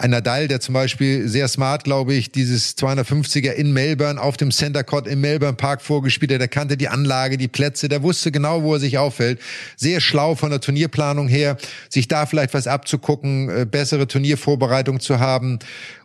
Ein 0.00 0.10
Nadal, 0.10 0.46
der 0.46 0.60
zum 0.60 0.74
Beispiel 0.74 1.26
sehr 1.26 1.48
smart, 1.48 1.82
glaube 1.82 2.14
ich, 2.14 2.30
dieses 2.30 2.78
250er 2.78 3.50
in 3.50 3.72
Melbourne 3.72 4.22
auf 4.22 4.36
dem 4.36 4.52
Center 4.52 4.84
Court 4.84 5.08
im 5.08 5.20
Melbourne 5.20 5.56
Park 5.56 5.82
vorgespielt 5.82 6.32
hat. 6.32 6.40
Der 6.40 6.46
kannte 6.46 6.76
die 6.76 6.86
Anlage, 6.86 7.36
die 7.36 7.48
Plätze, 7.48 7.88
der 7.88 8.04
wusste 8.04 8.30
genau, 8.30 8.62
wo 8.62 8.74
er 8.74 8.78
sich 8.78 8.96
auffällt. 8.96 9.40
Sehr 9.76 10.00
schlau 10.00 10.36
von 10.36 10.50
der 10.50 10.60
Turnierplanung 10.60 11.26
her, 11.26 11.56
sich 11.88 12.06
da 12.06 12.26
vielleicht 12.26 12.54
was 12.54 12.68
abzugucken, 12.68 13.50
äh, 13.50 13.66
bessere 13.68 14.06
Turniervorbereitung 14.06 15.00
zu 15.00 15.18
haben 15.18 15.58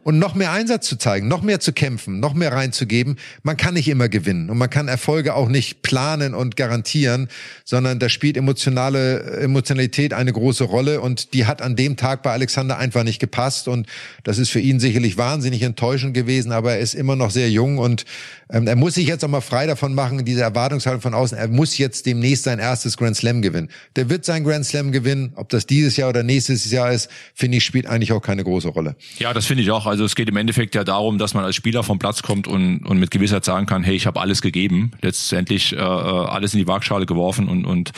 und 0.04 0.20
noch 0.20 0.36
mehr 0.36 0.52
Einsatz 0.52 0.88
zu 0.88 0.98
zeigen, 0.98 1.28
noch 1.28 1.42
mehr 1.42 1.60
zu 1.60 1.72
kämpfen, 1.74 2.20
noch 2.20 2.34
mehr 2.34 2.52
reinzugeben. 2.52 3.18
Man 3.42 3.58
kann 3.58 3.74
nicht 3.74 3.88
immer 3.88 4.10
gewinnen 4.10 4.50
und 4.50 4.58
man 4.58 4.70
kann 4.70 4.88
Erfolge 4.88 5.36
auch 5.36 5.48
nicht 5.48 5.82
planen 5.82 6.34
und 6.34 6.56
garantieren, 6.56 7.30
sondern 7.64 8.00
da 8.00 8.10
spielt 8.10 8.38
emotionale 8.38 9.22
Emotionalität 9.42 10.14
eine 10.14 10.34
große 10.34 10.66
Rolle 10.66 11.02
und 11.02 11.34
die 11.34 11.46
hat 11.46 11.62
an 11.62 11.76
dem 11.76 11.96
Tag 11.96 12.24
bei 12.24 12.32
Alexander 12.32 12.78
einfach 12.78 13.04
nicht 13.04 13.20
gepasst 13.20 13.68
und 13.68 13.83
das 14.24 14.38
ist 14.38 14.50
für 14.50 14.60
ihn 14.60 14.80
sicherlich 14.80 15.18
wahnsinnig 15.18 15.62
enttäuschend 15.62 16.14
gewesen, 16.14 16.52
aber 16.52 16.74
er 16.74 16.80
ist 16.80 16.94
immer 16.94 17.16
noch 17.16 17.32
sehr 17.32 17.50
jung 17.50 17.78
und 17.78 18.06
ähm, 18.54 18.68
er 18.68 18.76
muss 18.76 18.94
sich 18.94 19.08
jetzt 19.08 19.24
auch 19.26 19.30
mal 19.30 19.42
frei 19.42 19.66
davon 19.66 19.96
machen, 19.96 20.24
diese 20.26 20.42
Erwartungshaltung 20.42 21.02
von 21.02 21.14
außen. 21.14 21.38
Er 21.38 21.48
muss 21.48 21.78
jetzt 21.78 22.06
demnächst 22.06 22.44
sein 22.44 22.60
erstes 22.60 22.98
Grand 22.98 23.16
Slam 23.16 23.42
gewinnen. 23.42 23.70
Der 23.96 24.10
wird 24.10 24.26
sein 24.26 24.44
Grand 24.44 24.66
Slam 24.66 24.92
gewinnen. 24.92 25.34
Ob 25.36 25.50
das 25.50 25.66
dieses 25.66 25.98
Jahr 25.98 26.10
oder 26.10 26.22
nächstes 26.24 26.70
Jahr 26.70 26.92
ist, 26.92 27.10
finde 27.34 27.58
ich, 27.58 27.66
spielt 27.66 27.88
eigentlich 27.88 28.12
auch 28.12 28.22
keine 28.22 28.44
große 28.44 28.68
Rolle. 28.68 28.96
Ja, 29.18 29.34
das 29.34 29.48
finde 29.48 29.64
ich 29.64 29.72
auch. 29.72 29.88
Also 29.88 30.06
es 30.06 30.16
geht 30.16 30.30
im 30.30 30.38
Endeffekt 30.38 30.76
ja 30.76 30.84
darum, 30.84 31.18
dass 31.18 31.34
man 31.34 31.44
als 31.44 31.56
Spieler 31.56 31.84
vom 31.84 31.98
Platz 31.98 32.22
kommt 32.22 32.48
und, 32.48 32.86
und 32.86 33.00
mit 33.00 33.10
Gewissheit 33.10 33.44
sagen 33.44 33.66
kann, 33.66 33.84
hey, 33.84 33.96
ich 33.96 34.06
habe 34.06 34.22
alles 34.22 34.42
gegeben. 34.42 34.92
Letztendlich 35.02 35.74
äh, 35.74 35.78
äh 35.78 35.80
alles 35.80 36.54
in 36.54 36.60
die 36.60 36.68
Waagschale 36.68 37.06
geworfen 37.06 37.48
und, 37.48 37.66
und 37.66 37.92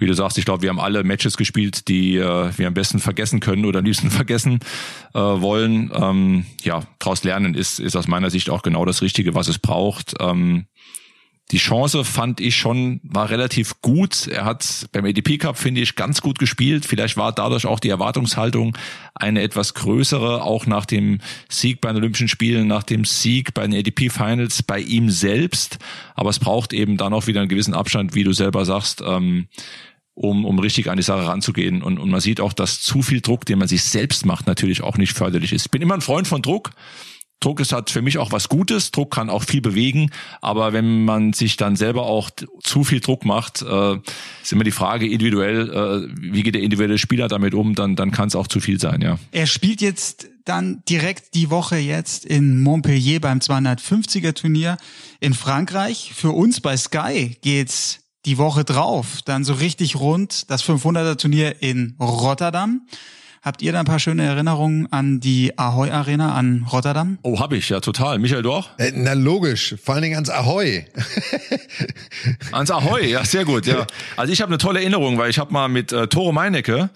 wie 0.00 0.06
du 0.06 0.14
sagst, 0.14 0.38
ich 0.38 0.44
glaube, 0.44 0.62
wir 0.62 0.70
haben 0.70 0.80
alle 0.80 1.04
Matches 1.04 1.36
gespielt, 1.36 1.88
die 1.88 2.16
äh, 2.16 2.50
wir 2.56 2.66
am 2.66 2.74
besten 2.74 2.98
vergessen 2.98 3.40
können 3.40 3.64
oder 3.64 3.80
am 3.80 3.84
liebsten 3.84 4.10
vergessen 4.10 4.60
äh, 5.14 5.18
wollen. 5.18 5.90
Ähm, 5.94 6.46
ja, 6.62 6.82
daraus 6.98 7.22
lernen 7.24 7.54
ist, 7.54 7.78
ist 7.78 7.96
aus 7.96 8.08
meiner 8.08 8.30
Sicht 8.30 8.50
auch 8.50 8.62
genau 8.62 8.84
das 8.84 9.02
Richtige, 9.02 9.34
was 9.34 9.48
es 9.48 9.58
braucht. 9.58 10.14
Ähm, 10.20 10.66
die 11.50 11.58
Chance 11.58 12.04
fand 12.04 12.40
ich 12.40 12.56
schon, 12.56 13.00
war 13.02 13.28
relativ 13.28 13.80
gut. 13.80 14.28
Er 14.28 14.44
hat 14.44 14.86
beim 14.92 15.04
ADP 15.04 15.38
Cup, 15.38 15.58
finde 15.58 15.80
ich, 15.80 15.96
ganz 15.96 16.20
gut 16.20 16.38
gespielt. 16.38 16.86
Vielleicht 16.86 17.16
war 17.16 17.32
dadurch 17.32 17.66
auch 17.66 17.80
die 17.80 17.88
Erwartungshaltung 17.88 18.78
eine 19.14 19.42
etwas 19.42 19.74
größere, 19.74 20.44
auch 20.44 20.66
nach 20.66 20.86
dem 20.86 21.18
Sieg 21.48 21.80
bei 21.80 21.88
den 21.88 21.96
Olympischen 21.96 22.28
Spielen, 22.28 22.68
nach 22.68 22.84
dem 22.84 23.04
Sieg 23.04 23.52
bei 23.52 23.66
den 23.66 23.76
ADP 23.76 24.10
Finals, 24.10 24.62
bei 24.62 24.78
ihm 24.78 25.10
selbst. 25.10 25.78
Aber 26.14 26.30
es 26.30 26.38
braucht 26.38 26.72
eben 26.72 26.96
dann 26.96 27.12
auch 27.12 27.26
wieder 27.26 27.40
einen 27.40 27.48
gewissen 27.48 27.74
Abstand, 27.74 28.14
wie 28.14 28.22
du 28.22 28.32
selber 28.32 28.64
sagst. 28.64 29.02
Ähm, 29.04 29.48
um, 30.14 30.44
um 30.44 30.58
richtig 30.58 30.90
an 30.90 30.96
die 30.96 31.02
Sache 31.02 31.26
ranzugehen. 31.26 31.82
Und, 31.82 31.98
und 31.98 32.10
man 32.10 32.20
sieht 32.20 32.40
auch, 32.40 32.52
dass 32.52 32.80
zu 32.80 33.02
viel 33.02 33.20
Druck, 33.20 33.46
den 33.46 33.58
man 33.58 33.68
sich 33.68 33.84
selbst 33.84 34.26
macht, 34.26 34.46
natürlich 34.46 34.82
auch 34.82 34.96
nicht 34.96 35.12
förderlich 35.12 35.52
ist. 35.52 35.66
Ich 35.66 35.70
bin 35.70 35.82
immer 35.82 35.94
ein 35.94 36.00
Freund 36.00 36.26
von 36.26 36.42
Druck. 36.42 36.70
Druck 37.40 37.58
ist 37.60 37.72
halt 37.72 37.88
für 37.88 38.02
mich 38.02 38.18
auch 38.18 38.32
was 38.32 38.50
Gutes. 38.50 38.90
Druck 38.90 39.14
kann 39.14 39.30
auch 39.30 39.42
viel 39.42 39.62
bewegen. 39.62 40.10
Aber 40.42 40.74
wenn 40.74 41.06
man 41.06 41.32
sich 41.32 41.56
dann 41.56 41.74
selber 41.74 42.02
auch 42.02 42.28
zu 42.62 42.84
viel 42.84 43.00
Druck 43.00 43.24
macht, 43.24 43.62
äh, 43.62 43.96
ist 44.42 44.52
immer 44.52 44.64
die 44.64 44.70
Frage 44.70 45.08
individuell, 45.08 45.70
äh, 45.70 46.14
wie 46.20 46.42
geht 46.42 46.54
der 46.54 46.62
individuelle 46.62 46.98
Spieler 46.98 47.28
damit 47.28 47.54
um, 47.54 47.74
dann, 47.74 47.96
dann 47.96 48.10
kann 48.10 48.28
es 48.28 48.36
auch 48.36 48.46
zu 48.46 48.60
viel 48.60 48.78
sein, 48.78 49.00
ja. 49.00 49.18
Er 49.32 49.46
spielt 49.46 49.80
jetzt 49.80 50.28
dann 50.44 50.82
direkt 50.88 51.34
die 51.34 51.48
Woche 51.48 51.76
jetzt 51.76 52.26
in 52.26 52.60
Montpellier 52.60 53.20
beim 53.20 53.38
250er 53.38 54.34
Turnier 54.34 54.76
in 55.20 55.32
Frankreich. 55.32 56.12
Für 56.14 56.30
uns 56.32 56.60
bei 56.60 56.76
Sky 56.76 57.36
geht's 57.40 57.99
die 58.26 58.38
Woche 58.38 58.64
drauf 58.64 59.22
dann 59.24 59.44
so 59.44 59.54
richtig 59.54 59.96
rund 59.96 60.50
das 60.50 60.62
500er 60.64 61.16
Turnier 61.16 61.62
in 61.62 61.96
Rotterdam. 62.00 62.86
Habt 63.42 63.62
ihr 63.62 63.72
da 63.72 63.80
ein 63.80 63.86
paar 63.86 63.98
schöne 63.98 64.22
Erinnerungen 64.22 64.86
an 64.92 65.18
die 65.18 65.56
Ahoy 65.56 65.88
Arena 65.88 66.34
an 66.34 66.66
Rotterdam? 66.70 67.16
Oh, 67.22 67.40
hab 67.40 67.54
ich, 67.54 67.70
ja, 67.70 67.80
total. 67.80 68.18
Michael, 68.18 68.42
du 68.42 68.52
auch? 68.52 68.68
Äh, 68.76 68.92
na 68.94 69.14
logisch, 69.14 69.76
vor 69.82 69.94
allen 69.94 70.02
Dingen 70.02 70.16
ans 70.16 70.28
Ahoy. 70.28 70.84
ans 72.52 72.70
Ahoy, 72.70 73.10
ja, 73.10 73.24
sehr 73.24 73.46
gut, 73.46 73.64
ja. 73.64 73.86
Also 74.18 74.30
ich 74.30 74.42
habe 74.42 74.50
eine 74.50 74.58
tolle 74.58 74.80
Erinnerung, 74.80 75.16
weil 75.16 75.30
ich 75.30 75.38
habe 75.38 75.54
mal 75.54 75.68
mit 75.68 75.90
äh, 75.90 76.06
Tore 76.08 76.34
Meinecke 76.34 76.90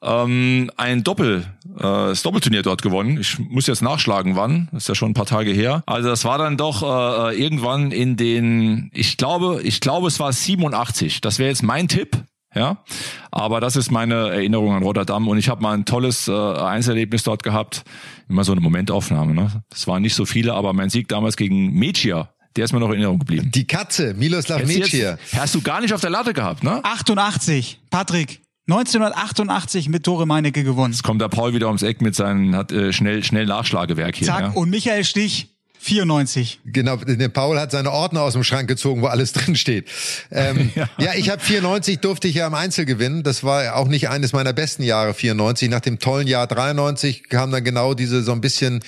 ähm, 0.00 0.70
ein 0.78 1.04
Doppel, 1.04 1.44
äh, 1.76 1.82
das 1.82 2.22
Doppelturnier 2.22 2.62
dort 2.62 2.80
gewonnen. 2.80 3.18
Ich 3.20 3.38
muss 3.38 3.66
jetzt 3.66 3.82
nachschlagen, 3.82 4.36
wann. 4.36 4.68
Das 4.72 4.84
ist 4.84 4.88
ja 4.88 4.94
schon 4.94 5.10
ein 5.10 5.14
paar 5.14 5.26
Tage 5.26 5.50
her. 5.50 5.82
Also 5.84 6.08
das 6.08 6.24
war 6.24 6.38
dann 6.38 6.56
doch 6.56 6.82
äh, 6.82 7.38
irgendwann 7.38 7.92
in 7.92 8.16
den, 8.16 8.90
ich 8.94 9.18
glaube, 9.18 9.60
ich 9.64 9.80
glaube, 9.80 10.08
es 10.08 10.18
war 10.18 10.32
87. 10.32 11.20
Das 11.20 11.38
wäre 11.38 11.50
jetzt 11.50 11.62
mein 11.62 11.88
Tipp. 11.88 12.16
Ja, 12.54 12.82
aber 13.30 13.60
das 13.60 13.76
ist 13.76 13.92
meine 13.92 14.30
Erinnerung 14.30 14.74
an 14.74 14.82
Rotterdam 14.82 15.28
und 15.28 15.38
ich 15.38 15.48
habe 15.48 15.62
mal 15.62 15.72
ein 15.72 15.84
tolles 15.84 16.26
äh, 16.26 16.32
Einzelerlebnis 16.32 17.22
dort 17.22 17.44
gehabt. 17.44 17.84
Immer 18.28 18.42
so 18.42 18.52
eine 18.52 18.60
Momentaufnahme. 18.60 19.34
Ne? 19.34 19.62
Das 19.70 19.86
waren 19.86 20.02
nicht 20.02 20.14
so 20.14 20.24
viele, 20.24 20.54
aber 20.54 20.72
mein 20.72 20.90
Sieg 20.90 21.06
damals 21.06 21.36
gegen 21.36 21.72
Mechia, 21.74 22.30
der 22.56 22.64
ist 22.64 22.72
mir 22.72 22.80
noch 22.80 22.88
in 22.88 22.94
Erinnerung 22.94 23.20
geblieben. 23.20 23.50
Die 23.54 23.66
Katze, 23.66 24.14
Miloslav 24.14 24.66
Mechia. 24.66 25.16
Hast 25.36 25.54
du 25.54 25.60
gar 25.60 25.80
nicht 25.80 25.94
auf 25.94 26.00
der 26.00 26.10
Latte 26.10 26.32
gehabt, 26.32 26.64
ne? 26.64 26.80
88, 26.82 27.80
Patrick. 27.90 28.40
1988 28.68 29.88
mit 29.88 30.04
Tore 30.04 30.26
Meinecke 30.26 30.64
gewonnen. 30.64 30.92
Jetzt 30.92 31.02
kommt 31.02 31.20
der 31.20 31.28
Paul 31.28 31.54
wieder 31.54 31.66
ums 31.66 31.82
Eck 31.82 32.00
mit 32.00 32.14
seinem 32.14 32.54
hat 32.54 32.70
äh, 32.70 32.92
schnell 32.92 33.24
schnell 33.24 33.46
Nachschlagewerk 33.46 34.16
hier. 34.16 34.28
Zack 34.28 34.40
ja? 34.40 34.50
und 34.50 34.70
Michael 34.70 35.04
Stich 35.04 35.48
94. 35.80 36.60
Genau, 36.66 36.96
der 36.96 37.28
Paul 37.30 37.58
hat 37.58 37.70
seine 37.70 37.90
Ordner 37.90 38.22
aus 38.22 38.34
dem 38.34 38.44
Schrank 38.44 38.68
gezogen, 38.68 39.00
wo 39.00 39.06
alles 39.06 39.32
drin 39.34 39.56
steht. 39.56 39.88
Ähm, 40.30 40.70
ja. 40.76 40.88
ja. 40.98 41.14
ich 41.16 41.30
habe 41.30 41.40
94 41.40 42.00
durfte 42.00 42.28
ich 42.28 42.34
ja 42.34 42.46
im 42.46 42.54
Einzel 42.54 42.84
gewinnen. 42.84 43.22
Das 43.22 43.44
war 43.44 43.76
auch 43.76 43.88
nicht 43.88 44.08
eines 44.08 44.32
meiner 44.32 44.52
besten 44.52 44.82
Jahre 44.82 45.14
94. 45.14 45.70
Nach 45.70 45.80
dem 45.80 45.98
tollen 45.98 46.26
Jahr 46.26 46.46
93 46.46 47.28
kam 47.28 47.50
dann 47.50 47.64
genau 47.64 47.94
diese 47.94 48.22
so 48.22 48.32
ein 48.32 48.40
bisschen 48.40 48.80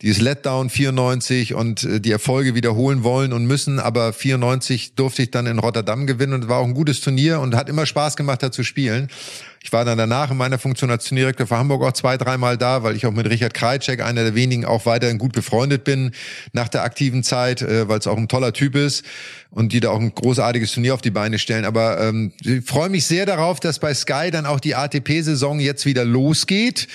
dieses 0.00 0.22
Letdown 0.22 0.70
94 0.70 1.54
und 1.54 1.82
äh, 1.82 2.00
die 2.00 2.12
Erfolge 2.12 2.54
wiederholen 2.54 3.02
wollen 3.02 3.32
und 3.32 3.46
müssen. 3.46 3.80
Aber 3.80 4.12
94 4.12 4.94
durfte 4.94 5.22
ich 5.22 5.30
dann 5.30 5.46
in 5.46 5.58
Rotterdam 5.58 6.06
gewinnen 6.06 6.34
und 6.34 6.48
war 6.48 6.58
auch 6.58 6.66
ein 6.66 6.74
gutes 6.74 7.00
Turnier 7.00 7.40
und 7.40 7.54
hat 7.54 7.68
immer 7.68 7.84
Spaß 7.84 8.16
gemacht, 8.16 8.42
da 8.42 8.50
zu 8.50 8.62
spielen. 8.62 9.08
Ich 9.68 9.72
war 9.74 9.84
dann 9.84 9.98
danach 9.98 10.30
in 10.30 10.38
meiner 10.38 10.58
Funktion 10.58 10.90
als 10.90 11.04
Turnierdirektor 11.04 11.46
für 11.46 11.58
Hamburg 11.58 11.82
auch 11.82 11.92
zwei, 11.92 12.16
dreimal 12.16 12.56
da, 12.56 12.84
weil 12.84 12.96
ich 12.96 13.04
auch 13.04 13.12
mit 13.12 13.28
Richard 13.28 13.52
Krajcek, 13.52 14.02
einer 14.02 14.24
der 14.24 14.34
wenigen, 14.34 14.64
auch 14.64 14.86
weiterhin 14.86 15.18
gut 15.18 15.34
befreundet 15.34 15.84
bin 15.84 16.12
nach 16.54 16.68
der 16.68 16.84
aktiven 16.84 17.22
Zeit, 17.22 17.60
äh, 17.60 17.86
weil 17.86 17.98
es 17.98 18.06
auch 18.06 18.16
ein 18.16 18.28
toller 18.28 18.54
Typ 18.54 18.74
ist 18.74 19.04
und 19.50 19.74
die 19.74 19.80
da 19.80 19.90
auch 19.90 20.00
ein 20.00 20.14
großartiges 20.14 20.72
Turnier 20.72 20.94
auf 20.94 21.02
die 21.02 21.10
Beine 21.10 21.38
stellen. 21.38 21.66
Aber 21.66 22.00
ähm, 22.00 22.32
ich 22.42 22.64
freue 22.64 22.88
mich 22.88 23.06
sehr 23.06 23.26
darauf, 23.26 23.60
dass 23.60 23.78
bei 23.78 23.92
Sky 23.92 24.30
dann 24.32 24.46
auch 24.46 24.58
die 24.58 24.74
ATP-Saison 24.74 25.60
jetzt 25.60 25.84
wieder 25.84 26.06
losgeht 26.06 26.88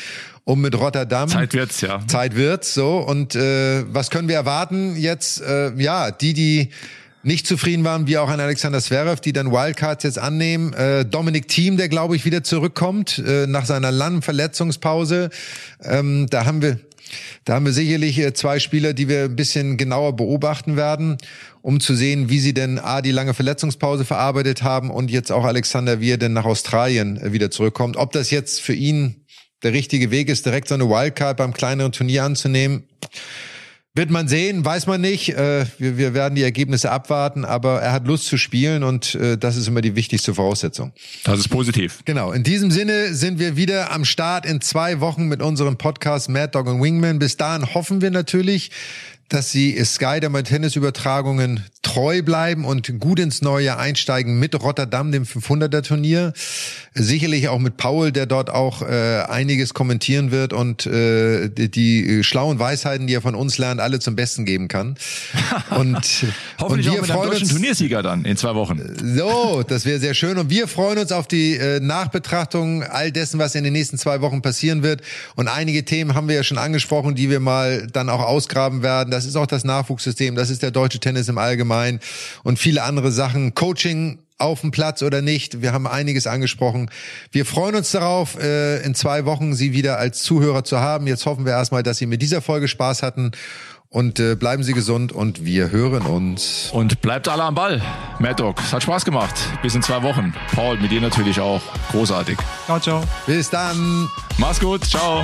um 0.43 0.59
mit 0.59 0.77
Rotterdam. 0.77 1.29
Zeit 1.29 1.53
wird's, 1.53 1.79
ja. 1.81 2.01
Zeit 2.07 2.35
wird's, 2.35 2.73
so. 2.73 2.97
Und 2.97 3.35
äh, 3.35 3.83
was 3.93 4.09
können 4.09 4.27
wir 4.27 4.35
erwarten 4.35 4.95
jetzt? 4.95 5.41
Äh, 5.41 5.73
ja, 5.77 6.09
die, 6.09 6.33
die 6.33 6.69
nicht 7.23 7.47
zufrieden 7.47 7.83
waren, 7.83 8.07
wie 8.07 8.17
auch 8.17 8.29
ein 8.29 8.39
Alexander 8.39 8.81
Zverev, 8.81 9.21
die 9.21 9.33
dann 9.33 9.51
Wildcards 9.51 10.03
jetzt 10.03 10.19
annehmen. 10.19 10.73
Äh, 10.73 11.05
Dominik 11.05 11.47
Thiem, 11.47 11.77
der 11.77 11.89
glaube 11.89 12.15
ich 12.15 12.25
wieder 12.25 12.43
zurückkommt 12.43 13.17
äh, 13.25 13.47
nach 13.47 13.65
seiner 13.65 13.91
langen 13.91 14.21
Verletzungspause. 14.21 15.29
Ähm, 15.81 16.27
da 16.29 16.45
haben 16.45 16.61
wir 16.61 16.79
da 17.45 17.55
haben 17.55 17.65
wir 17.65 17.73
sicherlich 17.73 18.17
äh, 18.19 18.33
zwei 18.33 18.59
Spieler, 18.59 18.93
die 18.93 19.07
wir 19.07 19.25
ein 19.25 19.35
bisschen 19.35 19.77
genauer 19.77 20.15
beobachten 20.15 20.75
werden, 20.75 21.17
um 21.61 21.79
zu 21.79 21.95
sehen, 21.95 22.29
wie 22.29 22.39
sie 22.39 22.53
denn 22.53 22.79
A, 22.79 23.01
die 23.01 23.11
lange 23.11 23.33
Verletzungspause 23.33 24.05
verarbeitet 24.05 24.63
haben 24.63 24.89
und 24.89 25.11
jetzt 25.11 25.31
auch 25.31 25.45
Alexander, 25.45 25.99
wie 25.99 26.11
er 26.11 26.17
denn 26.17 26.33
nach 26.33 26.45
Australien 26.45 27.17
äh, 27.17 27.33
wieder 27.33 27.51
zurückkommt. 27.51 27.97
Ob 27.97 28.11
das 28.11 28.31
jetzt 28.31 28.61
für 28.61 28.73
ihn 28.73 29.25
der 29.63 29.73
richtige 29.73 30.11
Weg 30.11 30.29
ist, 30.29 30.45
direkt 30.45 30.67
so 30.67 30.75
eine 30.75 30.89
Wildcard 30.89 31.37
beim 31.37 31.53
kleineren 31.53 31.91
Turnier 31.91 32.23
anzunehmen. 32.23 32.83
Wird 33.95 34.09
man 34.09 34.27
sehen, 34.27 34.65
weiß 34.65 34.87
man 34.87 35.01
nicht. 35.01 35.29
Äh, 35.29 35.67
wir, 35.77 35.97
wir 35.97 36.15
werden 36.15 36.33
die 36.33 36.41
Ergebnisse 36.41 36.89
abwarten, 36.89 37.45
aber 37.45 37.79
er 37.79 37.91
hat 37.91 38.07
Lust 38.07 38.25
zu 38.25 38.37
spielen 38.37 38.83
und 38.83 39.13
äh, 39.13 39.37
das 39.37 39.55
ist 39.55 39.67
immer 39.67 39.81
die 39.81 39.95
wichtigste 39.95 40.33
Voraussetzung. 40.33 40.93
Das 41.23 41.39
ist 41.39 41.49
positiv. 41.49 41.99
Genau. 42.03 42.31
In 42.31 42.43
diesem 42.43 42.71
Sinne 42.71 43.13
sind 43.13 43.37
wir 43.37 43.55
wieder 43.55 43.91
am 43.91 44.03
Start 44.03 44.47
in 44.47 44.61
zwei 44.61 44.99
Wochen 44.99 45.27
mit 45.27 45.43
unserem 45.43 45.77
Podcast 45.77 46.27
Mad 46.27 46.49
Dog 46.53 46.65
und 46.65 46.81
Wingman. 46.81 47.19
Bis 47.19 47.37
dahin 47.37 47.75
hoffen 47.75 48.01
wir 48.01 48.09
natürlich, 48.09 48.71
dass 49.29 49.51
sie 49.51 49.79
Sky 49.85 50.19
der 50.19 50.43
Tennisübertragungen 50.43 51.63
treu 51.83 52.23
bleiben 52.23 52.65
und 52.65 52.99
gut 52.99 53.19
ins 53.19 53.41
neue 53.41 53.65
Jahr 53.65 53.77
einsteigen 53.77 54.39
mit 54.39 54.59
Rotterdam, 54.59 55.11
dem 55.11 55.25
500er 55.25 55.83
Turnier. 55.83 56.33
Sicherlich 56.95 57.49
auch 57.49 57.59
mit 57.59 57.77
Paul, 57.77 58.11
der 58.11 58.25
dort 58.25 58.49
auch 58.49 58.81
äh, 58.81 59.23
einiges 59.27 59.73
kommentieren 59.73 60.31
wird 60.31 60.53
und 60.53 60.85
äh, 60.85 61.49
die, 61.49 61.69
die 61.69 62.23
schlauen 62.23 62.57
Weisheiten, 62.57 63.05
die 63.05 63.13
er 63.13 63.21
von 63.21 63.35
uns 63.35 63.57
lernt, 63.57 63.81
alle 63.81 63.99
zum 63.99 64.15
Besten 64.15 64.45
geben 64.45 64.67
kann. 64.67 64.95
Und, 65.69 66.25
Hoffentlich 66.59 66.87
und 66.87 66.93
wir 66.93 66.99
auch 66.99 67.01
mit 67.01 67.11
freuen 67.11 67.31
einem 67.31 67.41
uns 67.41 67.49
Turniersieger 67.49 68.03
dann 68.03 68.25
in 68.25 68.37
zwei 68.37 68.55
Wochen. 68.55 68.79
So, 69.01 69.63
das 69.67 69.85
wäre 69.85 69.99
sehr 69.99 70.13
schön 70.13 70.37
und 70.37 70.49
wir 70.49 70.67
freuen 70.67 70.99
uns 70.99 71.11
auf 71.11 71.27
die 71.27 71.55
äh, 71.55 71.79
Nachbetrachtung 71.79 72.83
all 72.83 73.11
dessen, 73.11 73.39
was 73.39 73.55
in 73.55 73.63
den 73.63 73.73
nächsten 73.73 73.97
zwei 73.97 74.21
Wochen 74.21 74.41
passieren 74.41 74.83
wird. 74.83 75.01
Und 75.35 75.47
einige 75.47 75.83
Themen 75.83 76.15
haben 76.15 76.27
wir 76.27 76.35
ja 76.35 76.43
schon 76.43 76.57
angesprochen, 76.57 77.15
die 77.15 77.29
wir 77.29 77.39
mal 77.39 77.87
dann 77.91 78.09
auch 78.09 78.21
ausgraben 78.21 78.83
werden. 78.83 79.09
Das 79.09 79.25
ist 79.25 79.35
auch 79.35 79.47
das 79.47 79.63
Nachwuchssystem, 79.63 80.35
das 80.35 80.49
ist 80.49 80.61
der 80.61 80.71
deutsche 80.71 80.99
Tennis 80.99 81.27
im 81.27 81.37
Allgemeinen 81.37 81.72
und 82.43 82.59
viele 82.59 82.83
andere 82.83 83.11
Sachen. 83.11 83.55
Coaching 83.55 84.19
auf 84.37 84.61
dem 84.61 84.71
Platz 84.71 85.01
oder 85.01 85.21
nicht. 85.21 85.61
Wir 85.61 85.73
haben 85.73 85.87
einiges 85.87 86.27
angesprochen. 86.27 86.89
Wir 87.31 87.45
freuen 87.45 87.75
uns 87.75 87.91
darauf, 87.91 88.37
äh, 88.39 88.81
in 88.83 88.95
zwei 88.95 89.25
Wochen 89.25 89.53
Sie 89.53 89.73
wieder 89.73 89.97
als 89.97 90.21
Zuhörer 90.23 90.63
zu 90.63 90.79
haben. 90.79 91.07
Jetzt 91.07 91.25
hoffen 91.25 91.45
wir 91.45 91.53
erstmal, 91.53 91.83
dass 91.83 91.97
Sie 91.97 92.05
mit 92.05 92.21
dieser 92.21 92.41
Folge 92.41 92.67
Spaß 92.67 93.03
hatten. 93.03 93.31
Und 93.89 94.19
äh, 94.19 94.35
bleiben 94.35 94.63
Sie 94.63 94.73
gesund 94.73 95.11
und 95.11 95.45
wir 95.45 95.69
hören 95.69 96.01
uns. 96.01 96.71
Und 96.73 96.99
bleibt 97.01 97.27
alle 97.27 97.43
am 97.43 97.53
Ball. 97.53 97.79
Mad 98.17 98.41
Dog, 98.41 98.59
es 98.59 98.73
hat 98.73 98.81
Spaß 98.81 99.05
gemacht. 99.05 99.35
Bis 99.61 99.75
in 99.75 99.83
zwei 99.83 100.01
Wochen. 100.01 100.33
Paul, 100.55 100.79
mit 100.79 100.89
dir 100.89 100.99
natürlich 100.99 101.39
auch. 101.39 101.61
Großartig. 101.91 102.39
Ciao, 102.65 102.79
ciao. 102.79 103.03
Bis 103.27 103.51
dann. 103.51 104.09
Mach's 104.39 104.59
gut. 104.59 104.83
Ciao. 104.83 105.23